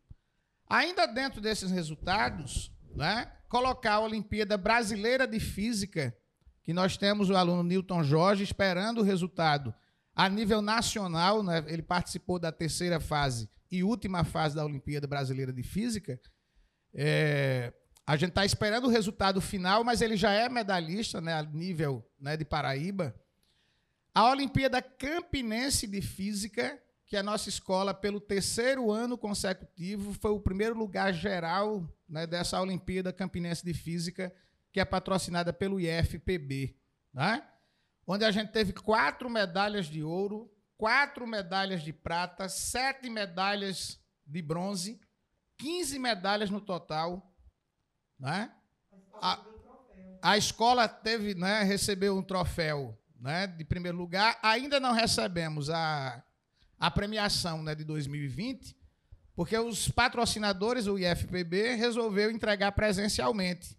Ainda 0.67 1.07
dentro 1.07 1.39
desses 1.39 1.71
resultados, 1.71 2.73
né, 2.97 3.31
colocar 3.47 3.95
a 3.95 4.01
Olimpíada 4.01 4.57
Brasileira 4.57 5.27
de 5.27 5.39
Física, 5.39 6.17
que 6.63 6.73
nós 6.73 6.97
temos 6.97 7.29
o 7.29 7.37
aluno 7.37 7.63
Newton 7.63 8.03
Jorge 8.03 8.43
esperando 8.43 8.99
o 9.03 9.05
resultado 9.05 9.75
a 10.15 10.31
nível 10.31 10.63
nacional, 10.63 11.43
né, 11.43 11.63
ele 11.67 11.83
participou 11.83 12.39
da 12.39 12.51
terceira 12.51 12.99
fase 12.99 13.51
e 13.71 13.85
última 13.85 14.25
fase 14.25 14.57
da 14.57 14.65
Olimpíada 14.65 15.07
Brasileira 15.07 15.53
de 15.53 15.63
Física. 15.63 16.19
É, 16.95 17.71
A 18.07 18.17
gente 18.17 18.31
está 18.31 18.47
esperando 18.47 18.87
o 18.87 18.91
resultado 18.91 19.43
final, 19.43 19.85
mas 19.85 20.01
ele 20.01 20.17
já 20.17 20.33
é 20.33 20.49
medalhista 20.49 21.21
né, 21.21 21.35
a 21.35 21.43
nível 21.43 22.03
né, 22.19 22.35
de 22.35 22.47
Paraíba. 22.47 23.15
A 24.15 24.31
Olimpíada 24.31 24.83
Campinense 24.83 25.87
de 25.87 26.03
Física, 26.03 26.81
que 27.07 27.17
é 27.17 27.21
a 27.21 27.23
nossa 27.23 27.49
escola, 27.49 27.95
pelo 27.95 28.21
terceiro 28.21 28.91
ano 28.91 29.17
consecutivo, 29.17 30.15
foi 30.15 30.31
o 30.31 30.41
primeiro 30.41 30.77
lugar 30.79 31.13
geral 31.13 31.89
né, 32.09 32.27
dessa 32.27 32.61
Olimpíada 32.61 33.13
Campinense 33.13 33.65
de 33.65 33.75
Física, 33.75 34.35
que 34.71 34.81
é 34.81 34.85
patrocinada 34.85 35.53
pelo 35.53 35.81
IFPB. 35.81 36.77
Né? 37.13 37.43
Onde 38.07 38.25
a 38.25 38.31
gente 38.31 38.53
teve 38.53 38.73
quatro 38.73 39.29
medalhas 39.31 39.87
de 39.87 40.03
ouro, 40.03 40.51
quatro 40.77 41.27
medalhas 41.27 41.83
de 41.83 41.93
prata, 41.93 42.49
sete 42.49 43.09
medalhas 43.09 44.01
de 44.27 44.43
bronze, 44.43 45.01
15 45.59 45.99
medalhas 45.99 46.51
no 46.51 46.61
total 46.61 47.33
né? 48.23 48.53
A, 49.21 49.45
a 50.23 50.39
escola 50.39 50.87
teve, 50.87 51.35
né, 51.35 51.65
recebeu 51.65 52.17
um 52.17 52.23
troféu 52.23 52.97
né, 53.23 53.47
de 53.47 53.65
primeiro 53.65 53.97
lugar. 53.97 54.37
Ainda 54.43 54.81
não 54.81 54.93
recebemos 54.93 55.71
a, 55.71 56.23
a 56.79 56.91
premiação 56.91 57.63
né, 57.63 57.75
de 57.75 57.85
2020, 57.85 58.77
porque 59.35 59.57
os 59.57 59.89
patrocinadores, 59.89 60.89
o 60.89 60.99
IFPB, 60.99 61.77
resolveu 61.77 62.31
entregar 62.31 62.73
presencialmente. 62.73 63.79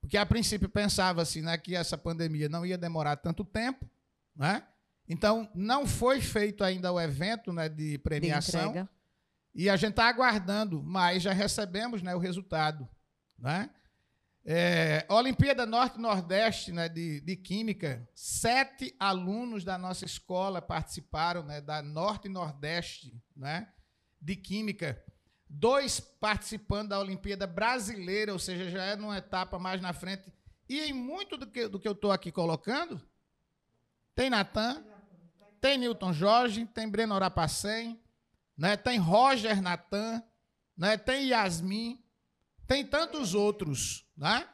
Porque 0.00 0.18
a 0.18 0.26
princípio 0.26 0.68
pensava-se 0.68 1.40
né, 1.40 1.56
que 1.56 1.74
essa 1.74 1.96
pandemia 1.96 2.48
não 2.48 2.66
ia 2.66 2.76
demorar 2.76 3.16
tanto 3.16 3.44
tempo. 3.44 3.88
Né? 4.36 4.62
Então, 5.08 5.48
não 5.54 5.86
foi 5.86 6.20
feito 6.20 6.64
ainda 6.64 6.92
o 6.92 7.00
evento 7.00 7.52
né, 7.52 7.68
de 7.68 7.96
premiação. 7.98 8.72
De 8.72 8.88
e 9.54 9.70
a 9.70 9.76
gente 9.76 9.90
está 9.90 10.08
aguardando, 10.08 10.82
mas 10.82 11.22
já 11.22 11.32
recebemos 11.32 12.02
né, 12.02 12.14
o 12.14 12.18
resultado. 12.18 12.88
Né? 13.38 13.70
É, 14.46 15.06
Olimpíada 15.08 15.64
Norte-Nordeste 15.64 16.70
né, 16.70 16.86
de, 16.86 17.22
de 17.22 17.34
Química, 17.34 18.06
sete 18.14 18.94
alunos 19.00 19.64
da 19.64 19.78
nossa 19.78 20.04
escola 20.04 20.60
participaram, 20.60 21.42
né, 21.42 21.62
da 21.62 21.80
Norte 21.80 22.28
Nordeste 22.28 23.18
né, 23.34 23.72
de 24.20 24.36
Química, 24.36 25.02
dois 25.48 25.98
participando 25.98 26.90
da 26.90 27.00
Olimpíada 27.00 27.46
Brasileira, 27.46 28.34
ou 28.34 28.38
seja, 28.38 28.68
já 28.68 28.84
é 28.84 28.96
numa 28.96 29.16
etapa 29.16 29.58
mais 29.58 29.80
na 29.80 29.94
frente. 29.94 30.30
E 30.68 30.78
em 30.80 30.92
muito 30.92 31.38
do 31.38 31.46
que, 31.46 31.66
do 31.66 31.80
que 31.80 31.88
eu 31.88 31.92
estou 31.92 32.12
aqui 32.12 32.30
colocando, 32.30 33.00
tem 34.14 34.28
Natan, 34.28 34.84
tem 35.58 35.78
Newton 35.78 36.12
Jorge, 36.12 36.66
tem 36.66 36.86
Breno 36.86 37.14
Orapacem, 37.14 37.98
né, 38.58 38.76
tem 38.76 38.98
Roger 38.98 39.62
Natan, 39.62 40.22
né, 40.76 40.98
tem 40.98 41.28
Yasmin, 41.28 42.03
tem 42.66 42.84
tantos 42.84 43.34
outros, 43.34 44.06
né? 44.16 44.46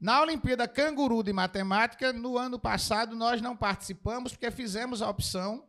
Na 0.00 0.20
Olimpíada 0.20 0.66
Canguru 0.66 1.22
de 1.22 1.32
Matemática, 1.32 2.12
no 2.12 2.36
ano 2.36 2.58
passado, 2.58 3.14
nós 3.14 3.40
não 3.40 3.56
participamos 3.56 4.32
porque 4.32 4.50
fizemos 4.50 5.00
a 5.00 5.08
opção 5.08 5.64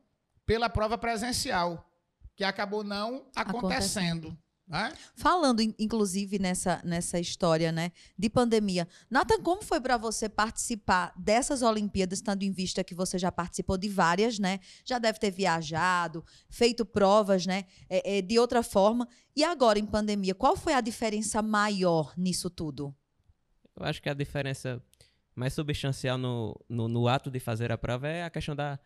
pela 0.46 0.70
prova 0.70 0.98
presencial, 0.98 1.88
que 2.36 2.44
acabou 2.44 2.84
não 2.84 3.28
acontecendo. 3.36 4.30
acontecendo. 4.30 4.43
Né? 4.68 4.94
Falando, 5.14 5.62
inclusive, 5.62 6.40
nessa, 6.40 6.82
nessa 6.84 7.20
história 7.20 7.72
né, 7.72 7.92
de 8.18 8.30
pandemia. 8.30 8.88
Nathan, 9.10 9.42
como 9.42 9.62
foi 9.62 9.80
para 9.82 9.98
você 9.98 10.30
participar 10.30 11.14
dessas 11.18 11.62
Olimpíadas, 11.62 12.22
tendo 12.22 12.44
em 12.44 12.52
vista 12.52 12.84
que 12.84 12.96
você 12.96 13.20
já 13.20 13.32
participou 13.32 13.78
de 13.78 13.90
várias, 13.90 14.40
né? 14.40 14.60
Já 14.86 15.00
deve 15.00 15.20
ter 15.20 15.32
viajado, 15.32 16.24
feito 16.50 16.86
provas, 16.86 17.46
né? 17.46 17.66
É, 17.90 18.18
é, 18.18 18.22
de 18.22 18.40
outra 18.40 18.64
forma. 18.64 19.08
E 19.36 19.44
agora, 19.44 19.78
em 19.78 19.86
pandemia, 19.86 20.34
qual 20.34 20.56
foi 20.56 20.74
a 20.74 20.82
diferença 20.82 21.42
maior 21.42 22.14
nisso 22.18 22.50
tudo? 22.50 22.96
Eu 23.76 23.86
acho 23.86 24.02
que 24.02 24.10
a 24.10 24.14
diferença 24.14 24.82
mais 25.36 25.54
substancial 25.54 26.18
no, 26.18 26.56
no, 26.70 26.88
no 26.88 27.08
ato 27.08 27.30
de 27.30 27.40
fazer 27.40 27.72
a 27.72 27.78
prova 27.78 28.08
é 28.08 28.24
a 28.24 28.30
questão 28.30 28.56
da 28.56 28.80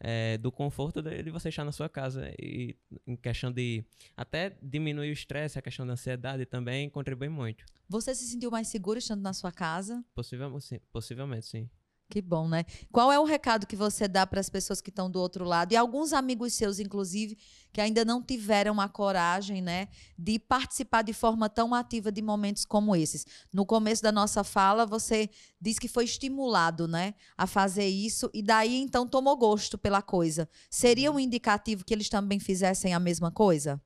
é, 0.00 0.36
do 0.38 0.52
conforto 0.52 1.02
de, 1.02 1.22
de, 1.22 1.30
você 1.30 1.48
estar 1.48 1.64
na 1.64 1.72
sua 1.72 1.88
casa. 1.88 2.30
E 2.40 2.76
em 3.06 3.16
questão 3.16 3.50
de 3.50 3.84
até 4.16 4.56
diminuir 4.62 5.10
o 5.10 5.12
estresse, 5.12 5.58
a 5.58 5.62
questão 5.62 5.86
da 5.86 5.94
ansiedade 5.94 6.44
também 6.46 6.88
contribui 6.90 7.28
muito. 7.28 7.64
Você 7.88 8.14
se 8.14 8.26
sentiu 8.26 8.50
mais 8.50 8.68
seguro 8.68 8.98
estando 8.98 9.22
na 9.22 9.32
sua 9.32 9.52
casa? 9.52 10.04
Possivelmente, 10.14 10.64
sim. 10.64 10.80
Possivelmente, 10.92 11.46
sim. 11.46 11.70
Que 12.08 12.22
bom, 12.22 12.48
né? 12.48 12.64
Qual 12.92 13.10
é 13.10 13.18
o 13.18 13.24
recado 13.24 13.66
que 13.66 13.74
você 13.74 14.06
dá 14.06 14.24
para 14.24 14.38
as 14.38 14.48
pessoas 14.48 14.80
que 14.80 14.90
estão 14.90 15.10
do 15.10 15.20
outro 15.20 15.44
lado 15.44 15.72
e 15.72 15.76
alguns 15.76 16.12
amigos 16.12 16.54
seus, 16.54 16.78
inclusive, 16.78 17.36
que 17.72 17.80
ainda 17.80 18.04
não 18.04 18.22
tiveram 18.22 18.80
a 18.80 18.88
coragem, 18.88 19.60
né, 19.60 19.88
de 20.16 20.38
participar 20.38 21.02
de 21.02 21.12
forma 21.12 21.48
tão 21.48 21.74
ativa 21.74 22.12
de 22.12 22.22
momentos 22.22 22.64
como 22.64 22.94
esses? 22.94 23.26
No 23.52 23.66
começo 23.66 24.04
da 24.04 24.12
nossa 24.12 24.44
fala, 24.44 24.86
você 24.86 25.28
disse 25.60 25.80
que 25.80 25.88
foi 25.88 26.04
estimulado, 26.04 26.86
né, 26.86 27.14
a 27.36 27.44
fazer 27.44 27.88
isso 27.88 28.30
e 28.32 28.40
daí 28.40 28.76
então 28.76 29.06
tomou 29.06 29.36
gosto 29.36 29.76
pela 29.76 30.00
coisa. 30.00 30.48
Seria 30.70 31.10
um 31.10 31.18
indicativo 31.18 31.84
que 31.84 31.92
eles 31.92 32.08
também 32.08 32.38
fizessem 32.38 32.94
a 32.94 33.00
mesma 33.00 33.32
coisa? 33.32 33.82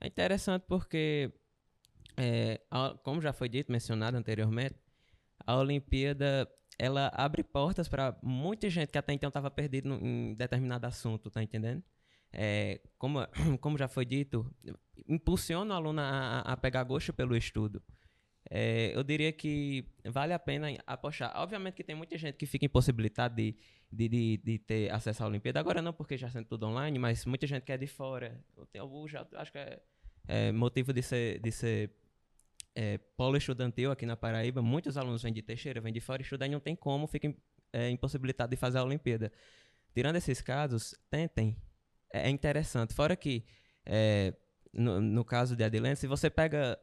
É 0.00 0.06
interessante 0.06 0.64
porque, 0.66 1.30
é, 2.16 2.62
como 3.02 3.20
já 3.20 3.34
foi 3.34 3.50
dito, 3.50 3.70
mencionado 3.70 4.16
anteriormente, 4.16 4.76
a 5.46 5.56
Olimpíada 5.58 6.48
ela 6.80 7.12
abre 7.14 7.44
portas 7.44 7.88
para 7.88 8.16
muita 8.22 8.70
gente 8.70 8.90
que 8.90 8.96
até 8.96 9.12
então 9.12 9.28
estava 9.28 9.50
perdido 9.50 9.92
em 10.02 10.34
determinado 10.34 10.86
assunto, 10.86 11.30
tá 11.30 11.42
entendendo? 11.42 11.82
É, 12.32 12.80
como, 12.96 13.18
como 13.60 13.76
já 13.76 13.86
foi 13.86 14.06
dito, 14.06 14.50
impulsiona 15.06 15.74
o 15.74 15.76
aluno 15.76 16.00
a, 16.00 16.40
a 16.40 16.56
pegar 16.56 16.82
gosto 16.84 17.12
pelo 17.12 17.36
estudo. 17.36 17.82
É, 18.48 18.96
eu 18.96 19.04
diria 19.04 19.30
que 19.30 19.84
vale 20.06 20.32
a 20.32 20.38
pena 20.38 20.68
apostar. 20.86 21.32
Obviamente 21.36 21.74
que 21.74 21.84
tem 21.84 21.94
muita 21.94 22.16
gente 22.16 22.36
que 22.36 22.46
fica 22.46 22.64
impossibilitada 22.64 23.34
de, 23.34 23.54
de, 23.92 24.08
de, 24.08 24.36
de 24.38 24.58
ter 24.58 24.90
acesso 24.90 25.22
à 25.22 25.26
Olimpíada. 25.26 25.60
Agora 25.60 25.82
não, 25.82 25.92
porque 25.92 26.16
já 26.16 26.30
sendo 26.30 26.46
tudo 26.46 26.66
online, 26.66 26.98
mas 26.98 27.26
muita 27.26 27.46
gente 27.46 27.62
que 27.62 27.72
é 27.72 27.76
de 27.76 27.86
fora. 27.86 28.42
Eu, 28.56 28.64
tenho, 28.64 28.84
eu 28.84 29.06
já 29.06 29.26
acho 29.34 29.52
que 29.52 29.58
é, 29.58 29.82
é 30.26 30.50
motivo 30.50 30.94
de 30.94 31.02
ser, 31.02 31.40
de 31.40 31.52
ser 31.52 31.90
é, 32.74 32.98
polo 33.16 33.36
estudantil 33.36 33.90
aqui 33.90 34.06
na 34.06 34.16
Paraíba, 34.16 34.62
muitos 34.62 34.96
alunos 34.96 35.22
vêm 35.22 35.32
de 35.32 35.42
Teixeira, 35.42 35.80
vêm 35.80 35.92
de 35.92 36.00
fora 36.00 36.22
estudar 36.22 36.46
e 36.46 36.50
não 36.50 36.60
tem 36.60 36.76
como, 36.76 37.06
fica 37.06 37.34
é, 37.72 37.90
impossibilitado 37.90 38.50
de 38.50 38.56
fazer 38.56 38.78
a 38.78 38.84
Olimpíada. 38.84 39.32
Tirando 39.94 40.16
esses 40.16 40.40
casos, 40.40 40.94
tentem. 41.10 41.56
É, 42.12 42.28
é 42.28 42.30
interessante. 42.30 42.94
Fora 42.94 43.16
que, 43.16 43.44
é, 43.84 44.34
no, 44.72 45.00
no, 45.00 45.24
caso 45.24 45.56
de 45.56 45.64
Adilene, 45.64 45.96
se 45.96 46.06
você 46.06 46.30
pega, 46.30 46.78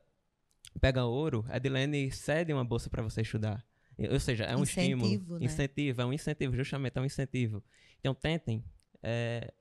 pega 0.79 1.05
ouro, 1.05 1.45
Adilene 1.49 2.11
cede 2.11 2.51
uma 2.53 2.65
bolsa 2.65 2.89
para 2.89 3.01
você 3.01 3.21
estudar. 3.21 3.65
Ou 4.11 4.19
seja, 4.19 4.43
é 4.43 4.55
um 4.55 4.61
incentivo, 4.61 5.05
estímulo. 5.05 5.39
Né? 5.39 5.45
Incentivo, 5.45 6.01
é 6.01 6.05
um 6.05 6.13
incentivo, 6.13 6.55
justamente 6.55 6.97
é 6.97 7.01
um 7.01 7.05
incentivo. 7.05 7.63
Então 7.99 8.13
tentem. 8.13 8.63
É, 9.01 9.51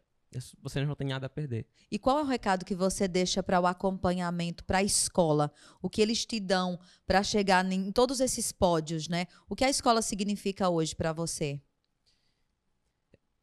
vocês 0.63 0.87
não 0.87 0.95
têm 0.95 1.09
nada 1.09 1.27
a 1.27 1.31
perder. 1.31 1.67
E 1.91 1.99
qual 1.99 2.19
é 2.19 2.23
o 2.23 2.27
recado 2.27 2.65
que 2.65 2.75
você 2.75 3.07
deixa 3.07 3.43
para 3.43 3.61
o 3.61 3.67
acompanhamento 3.67 4.65
para 4.65 4.79
a 4.79 4.83
escola? 4.83 5.53
O 5.81 5.89
que 5.89 6.01
eles 6.03 6.25
te 6.25 6.41
dão 6.41 6.79
para 7.07 7.23
chegar 7.23 7.65
em 7.71 7.93
todos 7.93 8.21
esses 8.21 8.53
pódios, 8.53 9.09
né? 9.09 9.27
O 9.49 9.55
que 9.55 9.65
a 9.65 9.71
escola 9.71 10.03
significa 10.03 10.69
hoje 10.69 10.95
para 10.95 11.13
você? 11.13 11.61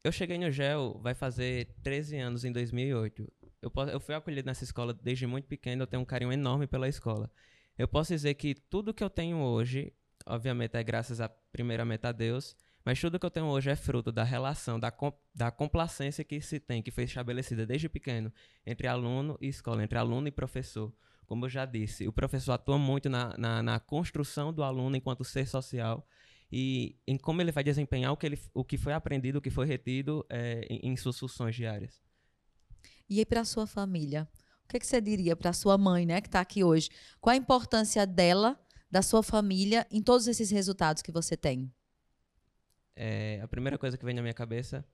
Eu 0.02 0.12
cheguei 0.12 0.36
no 0.36 0.50
GEL, 0.50 1.00
vai 1.02 1.14
fazer 1.14 1.74
13 1.82 2.18
anos 2.18 2.44
em 2.44 2.52
2008. 2.52 3.32
Eu, 3.62 3.72
eu 3.90 3.98
fui 3.98 4.14
acolhido 4.14 4.44
nessa 4.46 4.62
escola 4.62 4.92
desde 4.92 5.26
muito 5.26 5.46
pequeno, 5.46 5.82
eu 5.82 5.86
tenho 5.86 6.02
um 6.02 6.04
carinho 6.04 6.30
enorme 6.30 6.66
pela 6.66 6.86
escola. 6.86 7.30
Eu 7.78 7.88
posso 7.88 8.12
dizer 8.12 8.34
que 8.34 8.54
tudo 8.54 8.92
que 8.92 9.02
eu 9.02 9.08
tenho 9.08 9.38
hoje, 9.38 9.92
obviamente 10.26 10.76
é 10.76 10.84
graças 10.84 11.20
a 11.20 11.28
primeiramente 11.28 12.06
a 12.06 12.12
Deus, 12.12 12.54
mas 12.84 13.00
tudo 13.00 13.18
que 13.18 13.24
eu 13.24 13.30
tenho 13.30 13.46
hoje 13.46 13.70
é 13.70 13.76
fruto 13.76 14.12
da 14.12 14.22
relação, 14.22 14.78
da, 14.78 14.92
da 15.34 15.50
complacência 15.50 16.22
que 16.22 16.40
se 16.40 16.60
tem, 16.60 16.82
que 16.82 16.90
foi 16.90 17.04
estabelecida 17.04 17.64
desde 17.64 17.88
pequeno 17.88 18.32
entre 18.66 18.86
aluno 18.86 19.38
e 19.40 19.48
escola, 19.48 19.82
entre 19.82 19.96
aluno 19.96 20.28
e 20.28 20.30
professor. 20.30 20.92
Como 21.26 21.46
eu 21.46 21.48
já 21.48 21.64
disse, 21.64 22.06
o 22.06 22.12
professor 22.12 22.52
atua 22.52 22.76
muito 22.76 23.08
na, 23.08 23.36
na, 23.38 23.62
na 23.62 23.80
construção 23.80 24.52
do 24.52 24.62
aluno 24.62 24.96
enquanto 24.96 25.24
ser 25.24 25.46
social 25.48 26.06
e 26.52 26.98
em 27.06 27.16
como 27.16 27.40
ele 27.40 27.50
vai 27.50 27.64
desempenhar 27.64 28.12
o 28.12 28.16
que, 28.16 28.26
ele, 28.26 28.38
o 28.52 28.62
que 28.62 28.76
foi 28.76 28.92
aprendido, 28.92 29.38
o 29.38 29.40
que 29.40 29.50
foi 29.50 29.66
retido 29.66 30.24
é, 30.28 30.66
em, 30.68 30.92
em 30.92 30.96
suas 30.96 31.18
funções 31.18 31.56
diárias. 31.56 32.02
E 33.08 33.18
aí, 33.18 33.24
para 33.24 33.44
sua 33.44 33.66
família? 33.66 34.28
O 34.64 34.68
que, 34.68 34.76
é 34.76 34.80
que 34.80 34.86
você 34.86 35.00
diria 35.00 35.34
para 35.34 35.52
sua 35.52 35.76
mãe, 35.76 36.06
né, 36.06 36.20
que 36.20 36.28
está 36.28 36.40
aqui 36.40 36.62
hoje? 36.62 36.90
Qual 37.20 37.32
a 37.32 37.36
importância 37.36 38.06
dela, 38.06 38.58
da 38.90 39.02
sua 39.02 39.22
família, 39.22 39.86
em 39.90 40.02
todos 40.02 40.26
esses 40.26 40.50
resultados 40.50 41.02
que 41.02 41.12
você 41.12 41.36
tem? 41.36 41.72
É, 42.96 43.40
a 43.42 43.48
primeira 43.48 43.78
coisa 43.78 43.96
que 43.96 44.04
vem 44.04 44.14
na 44.14 44.22
minha 44.22 44.34
cabeça, 44.34 44.86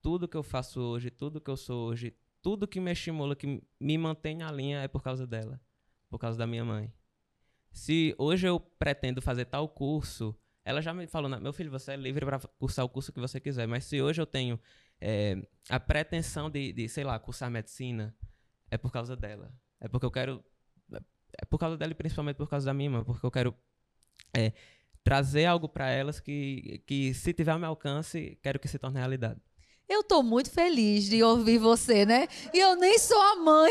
tudo 0.00 0.28
que 0.28 0.36
eu 0.36 0.42
faço 0.42 0.80
hoje, 0.80 1.10
tudo 1.10 1.40
que 1.40 1.50
eu 1.50 1.56
sou 1.56 1.88
hoje, 1.88 2.14
tudo 2.42 2.68
que 2.68 2.80
me 2.80 2.92
estimula, 2.92 3.34
que 3.34 3.62
me 3.80 3.98
mantém 3.98 4.36
na 4.36 4.50
linha 4.52 4.80
é 4.82 4.88
por 4.88 5.02
causa 5.02 5.26
dela, 5.26 5.60
por 6.08 6.18
causa 6.18 6.38
da 6.38 6.46
minha 6.46 6.64
mãe. 6.64 6.92
Se 7.72 8.14
hoje 8.18 8.46
eu 8.46 8.60
pretendo 8.60 9.20
fazer 9.20 9.46
tal 9.46 9.68
curso, 9.68 10.36
ela 10.64 10.80
já 10.80 10.94
me 10.94 11.06
falou, 11.06 11.28
meu 11.40 11.52
filho, 11.52 11.70
você 11.70 11.92
é 11.92 11.96
livre 11.96 12.24
para 12.24 12.38
cursar 12.58 12.84
o 12.84 12.88
curso 12.88 13.12
que 13.12 13.20
você 13.20 13.40
quiser, 13.40 13.66
mas 13.66 13.84
se 13.84 14.00
hoje 14.00 14.20
eu 14.20 14.26
tenho 14.26 14.60
é, 15.00 15.36
a 15.68 15.80
pretensão 15.80 16.48
de, 16.48 16.72
de, 16.72 16.88
sei 16.88 17.04
lá, 17.04 17.18
cursar 17.18 17.50
medicina, 17.50 18.14
é 18.70 18.78
por 18.78 18.92
causa 18.92 19.16
dela. 19.16 19.52
É 19.80 19.88
porque 19.88 20.06
eu 20.06 20.10
quero 20.10 20.44
é 21.40 21.44
por 21.44 21.58
causa 21.58 21.76
dela 21.76 21.92
e 21.92 21.94
principalmente 21.94 22.36
por 22.36 22.48
causa 22.48 22.66
da 22.66 22.74
minha 22.74 22.86
irmã, 22.86 23.04
porque 23.04 23.24
eu 23.24 23.30
quero 23.30 23.54
é, 24.36 24.52
trazer 25.04 25.44
algo 25.44 25.68
para 25.68 25.90
elas 25.90 26.18
que, 26.18 26.82
que, 26.86 27.12
se 27.12 27.34
tiver 27.34 27.52
ao 27.52 27.58
meu 27.58 27.68
alcance, 27.68 28.38
quero 28.42 28.58
que 28.58 28.66
se 28.66 28.78
torne 28.78 28.98
realidade. 28.98 29.40
Eu 29.86 30.02
tô 30.02 30.22
muito 30.22 30.50
feliz 30.50 31.04
de 31.04 31.22
ouvir 31.22 31.58
você, 31.58 32.06
né? 32.06 32.26
E 32.54 32.58
eu 32.58 32.74
nem 32.74 32.98
sou 32.98 33.20
a 33.20 33.36
mãe. 33.36 33.70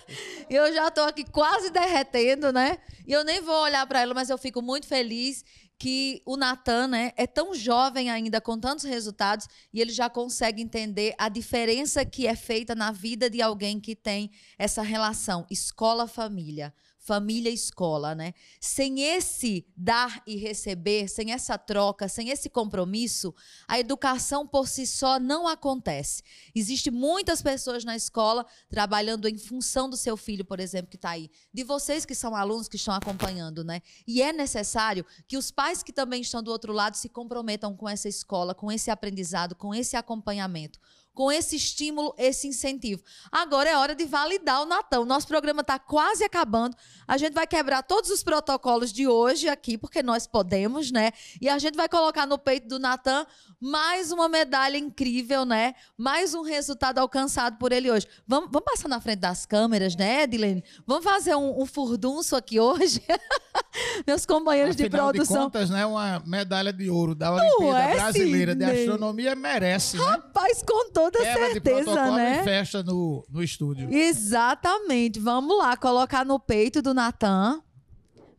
eu 0.48 0.72
já 0.72 0.90
tô 0.90 1.02
aqui 1.02 1.22
quase 1.22 1.70
derretendo, 1.70 2.50
né? 2.50 2.78
E 3.06 3.12
eu 3.12 3.22
nem 3.22 3.42
vou 3.42 3.62
olhar 3.62 3.86
para 3.86 4.00
ela, 4.00 4.14
mas 4.14 4.30
eu 4.30 4.38
fico 4.38 4.62
muito 4.62 4.86
feliz 4.86 5.44
que 5.78 6.22
o 6.26 6.36
Natan 6.36 6.88
né, 6.88 7.12
é 7.16 7.26
tão 7.26 7.54
jovem 7.54 8.10
ainda, 8.10 8.38
com 8.38 8.58
tantos 8.58 8.84
resultados, 8.84 9.46
e 9.72 9.80
ele 9.80 9.90
já 9.90 10.10
consegue 10.10 10.62
entender 10.62 11.14
a 11.16 11.28
diferença 11.28 12.04
que 12.04 12.26
é 12.26 12.36
feita 12.36 12.74
na 12.74 12.90
vida 12.92 13.30
de 13.30 13.40
alguém 13.40 13.80
que 13.80 13.96
tem 13.96 14.30
essa 14.58 14.82
relação 14.82 15.46
escola-família 15.50 16.72
família 17.00 17.50
escola, 17.50 18.14
né? 18.14 18.34
Sem 18.60 19.00
esse 19.00 19.66
dar 19.74 20.22
e 20.26 20.36
receber, 20.36 21.08
sem 21.08 21.32
essa 21.32 21.56
troca, 21.56 22.08
sem 22.08 22.28
esse 22.28 22.50
compromisso, 22.50 23.34
a 23.66 23.80
educação 23.80 24.46
por 24.46 24.68
si 24.68 24.86
só 24.86 25.18
não 25.18 25.48
acontece. 25.48 26.22
Existem 26.54 26.92
muitas 26.92 27.40
pessoas 27.40 27.84
na 27.84 27.96
escola 27.96 28.46
trabalhando 28.68 29.26
em 29.26 29.38
função 29.38 29.88
do 29.88 29.96
seu 29.96 30.16
filho, 30.16 30.44
por 30.44 30.60
exemplo, 30.60 30.90
que 30.90 30.96
está 30.96 31.10
aí, 31.10 31.30
de 31.52 31.64
vocês 31.64 32.04
que 32.04 32.14
são 32.14 32.36
alunos 32.36 32.68
que 32.68 32.76
estão 32.76 32.94
acompanhando, 32.94 33.64
né? 33.64 33.80
E 34.06 34.20
é 34.20 34.32
necessário 34.32 35.04
que 35.26 35.38
os 35.38 35.50
pais 35.50 35.82
que 35.82 35.92
também 35.92 36.20
estão 36.20 36.42
do 36.42 36.50
outro 36.50 36.72
lado 36.72 36.96
se 36.96 37.08
comprometam 37.08 37.74
com 37.74 37.88
essa 37.88 38.08
escola, 38.08 38.54
com 38.54 38.70
esse 38.70 38.90
aprendizado, 38.90 39.54
com 39.56 39.74
esse 39.74 39.96
acompanhamento 39.96 40.78
com 41.14 41.30
esse 41.30 41.56
estímulo, 41.56 42.14
esse 42.16 42.46
incentivo. 42.46 43.02
Agora 43.30 43.68
é 43.68 43.76
hora 43.76 43.94
de 43.94 44.04
validar 44.04 44.62
o 44.62 44.66
Natão. 44.66 45.04
Nosso 45.04 45.26
programa 45.26 45.60
está 45.60 45.78
quase 45.78 46.24
acabando. 46.24 46.76
A 47.06 47.16
gente 47.16 47.34
vai 47.34 47.46
quebrar 47.46 47.82
todos 47.82 48.10
os 48.10 48.22
protocolos 48.22 48.92
de 48.92 49.06
hoje 49.06 49.48
aqui, 49.48 49.76
porque 49.76 50.02
nós 50.02 50.26
podemos, 50.26 50.90
né? 50.90 51.12
E 51.40 51.48
a 51.48 51.58
gente 51.58 51.76
vai 51.76 51.88
colocar 51.88 52.26
no 52.26 52.38
peito 52.38 52.68
do 52.68 52.78
Natan 52.78 53.26
mais 53.60 54.10
uma 54.10 54.28
medalha 54.28 54.78
incrível, 54.78 55.44
né? 55.44 55.74
Mais 55.96 56.34
um 56.34 56.42
resultado 56.42 56.98
alcançado 56.98 57.58
por 57.58 57.72
ele 57.72 57.90
hoje. 57.90 58.06
Vamos, 58.26 58.48
vamos 58.50 58.64
passar 58.64 58.88
na 58.88 59.00
frente 59.00 59.18
das 59.18 59.44
câmeras, 59.44 59.96
né, 59.96 60.22
Edilene? 60.22 60.64
Vamos 60.86 61.04
fazer 61.04 61.34
um, 61.34 61.60
um 61.60 61.66
furdunço 61.66 62.34
aqui 62.36 62.58
hoje? 62.58 63.02
Meus 64.06 64.24
companheiros 64.24 64.74
Afinal 64.74 65.12
de 65.12 65.18
produção. 65.18 65.36
de 65.36 65.42
contas, 65.44 65.70
né? 65.70 65.84
Uma 65.84 66.22
medalha 66.26 66.72
de 66.72 66.88
ouro 66.88 67.14
da 67.14 67.32
Olimpíada 67.32 67.78
é, 67.78 67.94
Brasileira 67.94 68.52
Sidney? 68.52 68.72
de 68.72 68.80
Astronomia 68.80 69.34
merece, 69.34 69.96
né? 69.96 70.04
Rapaz, 70.04 70.62
com 70.62 70.90
toda 71.00 71.18
Quebra 71.18 71.52
certeza, 71.52 72.10
né? 72.10 72.40
e 72.40 72.44
festa 72.44 72.82
no, 72.82 73.24
no 73.28 73.42
estúdio. 73.42 73.92
Exatamente. 73.92 75.18
Vamos 75.18 75.56
lá, 75.56 75.76
colocar 75.76 76.24
no 76.24 76.38
peito 76.38 76.82
do 76.82 76.92
Natan. 76.92 77.62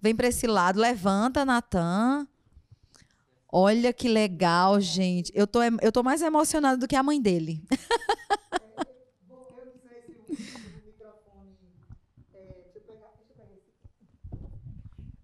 Vem 0.01 0.15
para 0.15 0.27
esse 0.27 0.45
lado, 0.47 0.79
levanta, 0.79 1.43
Natan. 1.45 2.27
Olha 3.51 3.91
que 3.91 4.07
legal, 4.07 4.79
gente. 4.79 5.31
Eu 5.35 5.45
tô, 5.45 5.59
eu 5.81 5.91
tô 5.91 6.03
mais 6.03 6.21
emocionada 6.21 6.77
do 6.77 6.87
que 6.87 6.95
a 6.95 7.03
mãe 7.03 7.21
dele. 7.21 7.63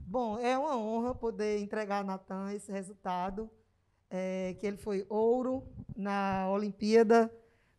Bom, 0.06 0.40
é 0.40 0.58
uma 0.58 0.76
honra 0.76 1.14
poder 1.14 1.60
entregar 1.60 2.00
a 2.00 2.04
Natan 2.04 2.52
esse 2.52 2.72
resultado, 2.72 3.52
é, 4.10 4.56
que 4.60 4.66
ele 4.68 4.78
foi 4.78 5.06
ouro 5.10 5.64
na 5.96 6.48
Olimpíada 6.50 7.32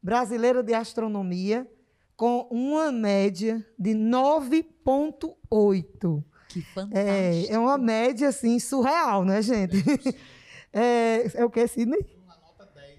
Brasileira 0.02 0.62
de 0.62 0.74
Astronomia, 0.74 1.66
com 2.16 2.48
uma 2.50 2.90
média 2.90 3.64
de 3.78 3.92
9,8. 3.94 6.24
Que 6.48 6.62
fantástico. 6.62 6.98
É, 6.98 7.46
é 7.52 7.58
uma 7.58 7.78
média, 7.78 8.28
assim, 8.28 8.58
surreal, 8.58 9.24
né, 9.24 9.40
gente? 9.42 9.76
É, 10.70 11.40
é 11.40 11.44
o 11.46 11.50
que, 11.50 11.66
Sidney? 11.66 11.98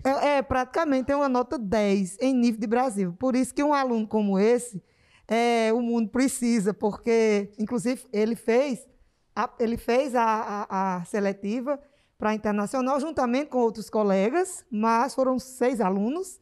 É, 0.03 0.37
é, 0.37 0.41
praticamente 0.41 1.11
é 1.11 1.15
uma 1.15 1.29
nota 1.29 1.55
10 1.57 2.17
em 2.19 2.33
nível 2.33 2.59
de 2.59 2.65
Brasil. 2.65 3.13
Por 3.13 3.35
isso 3.35 3.53
que 3.53 3.63
um 3.63 3.73
aluno 3.75 4.07
como 4.07 4.39
esse, 4.39 4.81
é, 5.27 5.71
o 5.71 5.79
mundo 5.79 6.09
precisa, 6.09 6.73
porque, 6.73 7.51
inclusive, 7.59 8.03
ele 8.11 8.35
fez 8.35 8.87
a, 9.35 9.47
ele 9.59 9.77
fez 9.77 10.15
a, 10.15 10.65
a- 10.67 10.95
a 10.97 11.05
seletiva 11.05 11.79
para 12.19 12.31
a 12.31 12.35
internacional 12.35 12.99
juntamente 12.99 13.49
com 13.49 13.59
outros 13.59 13.89
colegas, 13.89 14.65
mas 14.69 15.15
foram 15.15 15.39
seis 15.39 15.79
alunos. 15.79 16.39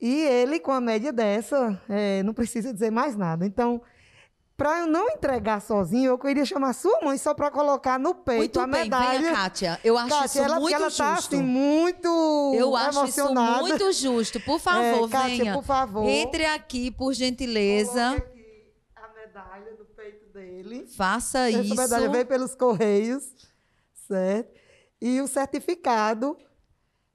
E 0.00 0.22
ele, 0.22 0.60
com 0.60 0.70
a 0.70 0.80
média 0.80 1.12
dessa, 1.12 1.82
é, 1.88 2.22
não 2.22 2.32
precisa 2.32 2.72
dizer 2.72 2.90
mais 2.92 3.16
nada. 3.16 3.44
Então, 3.44 3.82
para 4.56 4.80
eu 4.80 4.86
não 4.86 5.08
entregar 5.10 5.60
sozinho, 5.60 6.10
eu 6.10 6.18
queria 6.18 6.44
chamar 6.44 6.72
sua 6.72 7.00
mãe 7.02 7.18
só 7.18 7.34
para 7.34 7.50
colocar 7.50 7.98
no 7.98 8.14
peito 8.14 8.38
Muito 8.58 8.60
a 8.60 8.66
bem, 8.68 8.84
medalha. 8.84 9.18
venha, 9.18 9.34
Kátia. 9.34 9.80
Eu 9.82 9.98
acho 9.98 10.08
Kátia, 10.08 10.26
isso 10.26 10.38
ela, 10.38 10.60
muito 10.60 10.74
ela 10.76 10.84
justo. 10.88 11.02
tá 11.02 11.14
assim, 11.14 11.42
muito 11.42 12.52
eu 12.56 12.76
acho 12.76 12.98
emocionada. 13.00 13.58
isso 13.58 13.68
muito 13.68 13.92
justo. 13.92 14.40
Por 14.40 14.60
favor, 14.60 15.08
É, 15.08 15.10
Kátia, 15.10 15.36
venha. 15.38 15.52
por 15.54 15.64
favor. 15.64 16.08
Entre 16.08 16.44
aqui, 16.46 16.90
por 16.92 17.12
gentileza. 17.12 18.12
Aqui 18.12 18.72
a 18.94 19.08
medalha 19.08 19.72
no 19.78 19.84
peito 19.86 20.26
dele. 20.32 20.86
Faça 20.86 21.48
Essa 21.50 21.58
isso. 21.60 21.74
medalha 21.74 22.08
veio 22.08 22.26
pelos 22.26 22.54
Correios, 22.54 23.24
certo? 24.06 24.55
E 25.00 25.20
o 25.20 25.26
certificado, 25.26 26.36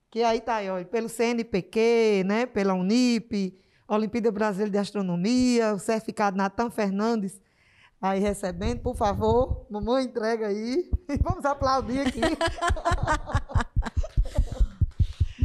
que 0.09 0.23
aí 0.23 0.37
está 0.37 0.55
aí, 0.55 0.69
ó, 0.69 0.83
pelo 0.83 1.09
CNPq, 1.09 2.23
né? 2.25 2.45
pela 2.45 2.73
Unip, 2.73 3.57
Olimpíada 3.87 4.31
Brasileira 4.31 4.71
de 4.71 4.77
Astronomia, 4.77 5.73
o 5.73 5.79
certificado 5.79 6.37
Natan 6.37 6.69
Fernandes, 6.69 7.41
aí 8.01 8.19
recebendo, 8.19 8.79
por 8.81 8.95
favor, 8.95 9.65
mamãe 9.69 10.05
entrega 10.05 10.47
aí. 10.47 10.89
Vamos 11.21 11.43
aplaudir 11.45 12.01
aqui. 12.01 12.21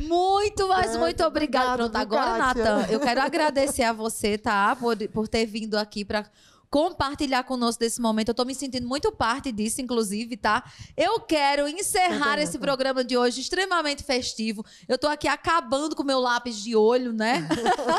Muito, 0.06 0.68
mas 0.68 0.86
Certo, 0.86 1.00
muito 1.00 1.24
obrigada. 1.24 1.76
Pronto, 1.78 1.96
agora? 1.96 2.38
Natan, 2.38 2.86
eu 2.90 3.00
quero 3.00 3.20
agradecer 3.20 3.82
a 3.82 3.92
você, 3.92 4.38
tá? 4.38 4.76
Por, 4.76 4.96
por 5.08 5.26
ter 5.26 5.46
vindo 5.46 5.76
aqui 5.76 6.04
para 6.04 6.24
compartilhar 6.70 7.44
conosco 7.44 7.80
desse 7.80 8.00
momento. 8.00 8.28
Eu 8.28 8.34
tô 8.34 8.44
me 8.44 8.54
sentindo 8.54 8.86
muito 8.86 9.12
parte 9.12 9.52
disso, 9.52 9.80
inclusive, 9.80 10.36
tá? 10.36 10.64
Eu 10.96 11.20
quero 11.20 11.68
encerrar 11.68 12.38
esse 12.38 12.58
programa 12.58 13.04
de 13.04 13.16
hoje 13.16 13.40
extremamente 13.40 14.02
festivo. 14.02 14.64
Eu 14.88 14.98
tô 14.98 15.06
aqui 15.06 15.28
acabando 15.28 15.94
com 15.94 16.02
meu 16.02 16.20
lápis 16.20 16.56
de 16.62 16.74
olho, 16.76 17.12
né? 17.12 17.46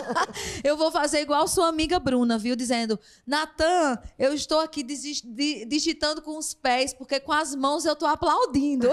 eu 0.63 0.77
vou 0.77 0.91
fazer 0.91 1.21
igual 1.21 1.47
sua 1.47 1.67
amiga 1.67 1.99
Bruna, 1.99 2.37
viu? 2.37 2.55
Dizendo, 2.55 2.99
Natan, 3.25 3.97
eu 4.17 4.33
estou 4.33 4.59
aqui 4.59 4.83
digitando 4.83 6.21
com 6.21 6.37
os 6.37 6.53
pés, 6.53 6.93
porque 6.93 7.19
com 7.19 7.31
as 7.31 7.55
mãos 7.55 7.85
eu 7.85 7.95
tô 7.95 8.05
aplaudindo. 8.05 8.89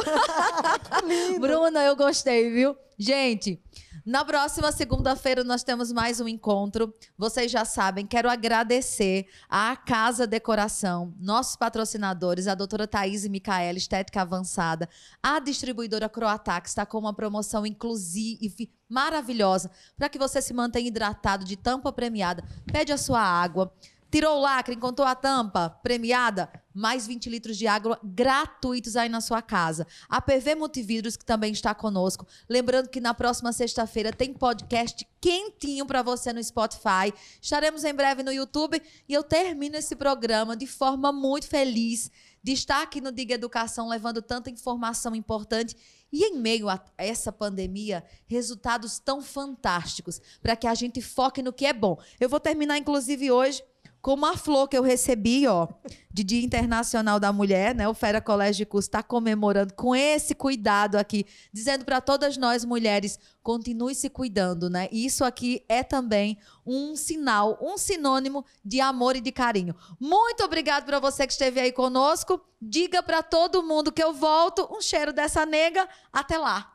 Bruna, 1.40 1.82
eu 1.84 1.96
gostei, 1.96 2.50
viu? 2.50 2.76
Gente, 2.98 3.60
na 4.04 4.24
próxima 4.24 4.70
segunda-feira 4.70 5.42
nós 5.42 5.62
temos 5.62 5.90
mais 5.90 6.20
um 6.20 6.28
encontro. 6.28 6.92
Vocês 7.16 7.50
já 7.50 7.64
sabem, 7.64 8.06
quero 8.06 8.28
agradecer 8.28 9.26
à 9.48 9.74
Casa 9.76 10.26
Decoração, 10.26 11.14
nossos 11.18 11.56
patrocinadores, 11.56 12.46
a 12.46 12.54
doutora 12.54 12.86
Thaís 12.86 13.24
e 13.24 13.28
Micaela, 13.28 13.78
Estética 13.78 14.20
Avançada, 14.20 14.88
a 15.22 15.40
distribuidora 15.40 16.08
Croatax 16.08 16.70
está 16.70 16.84
com 16.84 16.98
uma 16.98 17.14
promoção 17.14 17.64
inclusive 17.64 18.70
maravilhosa 18.88 19.70
para 19.96 20.08
que 20.08 20.18
você 20.18 20.42
se 20.42 20.52
mantenha 20.52 20.88
hidratado 20.88 21.44
de 21.44 21.56
tampa 21.56 21.92
premiada. 21.92 22.44
Pede 22.66 22.92
a 22.92 22.98
sua 22.98 23.20
água. 23.20 23.72
Tirou 24.14 24.38
o 24.38 24.40
lacre, 24.40 24.76
encontrou 24.76 25.08
a 25.08 25.16
tampa 25.16 25.68
premiada? 25.82 26.48
Mais 26.72 27.04
20 27.04 27.28
litros 27.28 27.56
de 27.56 27.66
água 27.66 27.98
gratuitos 28.00 28.94
aí 28.94 29.08
na 29.08 29.20
sua 29.20 29.42
casa. 29.42 29.88
A 30.08 30.22
PV 30.22 30.54
Multividros, 30.54 31.16
que 31.16 31.24
também 31.24 31.52
está 31.52 31.74
conosco. 31.74 32.24
Lembrando 32.48 32.88
que 32.88 33.00
na 33.00 33.12
próxima 33.12 33.52
sexta-feira 33.52 34.12
tem 34.12 34.32
podcast 34.32 35.04
quentinho 35.20 35.84
para 35.84 36.00
você 36.00 36.32
no 36.32 36.40
Spotify. 36.40 37.12
Estaremos 37.42 37.82
em 37.82 37.92
breve 37.92 38.22
no 38.22 38.30
YouTube. 38.30 38.80
E 39.08 39.12
eu 39.12 39.24
termino 39.24 39.74
esse 39.74 39.96
programa 39.96 40.56
de 40.56 40.68
forma 40.68 41.10
muito 41.10 41.48
feliz 41.48 42.08
de 42.40 42.52
estar 42.52 42.82
aqui 42.82 43.00
no 43.00 43.10
Diga 43.10 43.34
Educação 43.34 43.88
levando 43.88 44.22
tanta 44.22 44.48
informação 44.48 45.16
importante. 45.16 45.76
E 46.12 46.22
em 46.22 46.38
meio 46.38 46.68
a 46.68 46.80
essa 46.96 47.32
pandemia, 47.32 48.04
resultados 48.28 49.00
tão 49.00 49.20
fantásticos 49.20 50.20
para 50.40 50.54
que 50.54 50.68
a 50.68 50.74
gente 50.76 51.02
foque 51.02 51.42
no 51.42 51.52
que 51.52 51.66
é 51.66 51.72
bom. 51.72 51.98
Eu 52.20 52.28
vou 52.28 52.38
terminar, 52.38 52.78
inclusive, 52.78 53.32
hoje 53.32 53.60
com 54.04 54.12
uma 54.12 54.36
flor 54.36 54.68
que 54.68 54.76
eu 54.76 54.82
recebi, 54.82 55.48
ó, 55.48 55.66
de 56.12 56.22
Dia 56.22 56.44
Internacional 56.44 57.18
da 57.18 57.32
Mulher, 57.32 57.74
né? 57.74 57.88
O 57.88 57.94
Fera 57.94 58.20
Colégio 58.20 58.58
de 58.58 58.66
Curso 58.66 58.86
está 58.86 59.02
comemorando 59.02 59.72
com 59.72 59.96
esse 59.96 60.34
cuidado 60.34 60.96
aqui, 60.96 61.24
dizendo 61.50 61.86
para 61.86 62.02
todas 62.02 62.36
nós 62.36 62.66
mulheres, 62.66 63.18
continue 63.42 63.94
se 63.94 64.10
cuidando, 64.10 64.68
né? 64.68 64.90
Isso 64.92 65.24
aqui 65.24 65.64
é 65.70 65.82
também 65.82 66.36
um 66.66 66.94
sinal, 66.94 67.58
um 67.62 67.78
sinônimo 67.78 68.44
de 68.62 68.78
amor 68.78 69.16
e 69.16 69.22
de 69.22 69.32
carinho. 69.32 69.74
Muito 69.98 70.44
obrigado 70.44 70.84
para 70.84 71.00
você 71.00 71.26
que 71.26 71.32
esteve 71.32 71.58
aí 71.58 71.72
conosco. 71.72 72.38
Diga 72.60 73.02
para 73.02 73.22
todo 73.22 73.62
mundo 73.62 73.90
que 73.90 74.04
eu 74.04 74.12
volto. 74.12 74.68
Um 74.70 74.82
cheiro 74.82 75.14
dessa 75.14 75.46
nega. 75.46 75.88
Até 76.12 76.36
lá. 76.36 76.73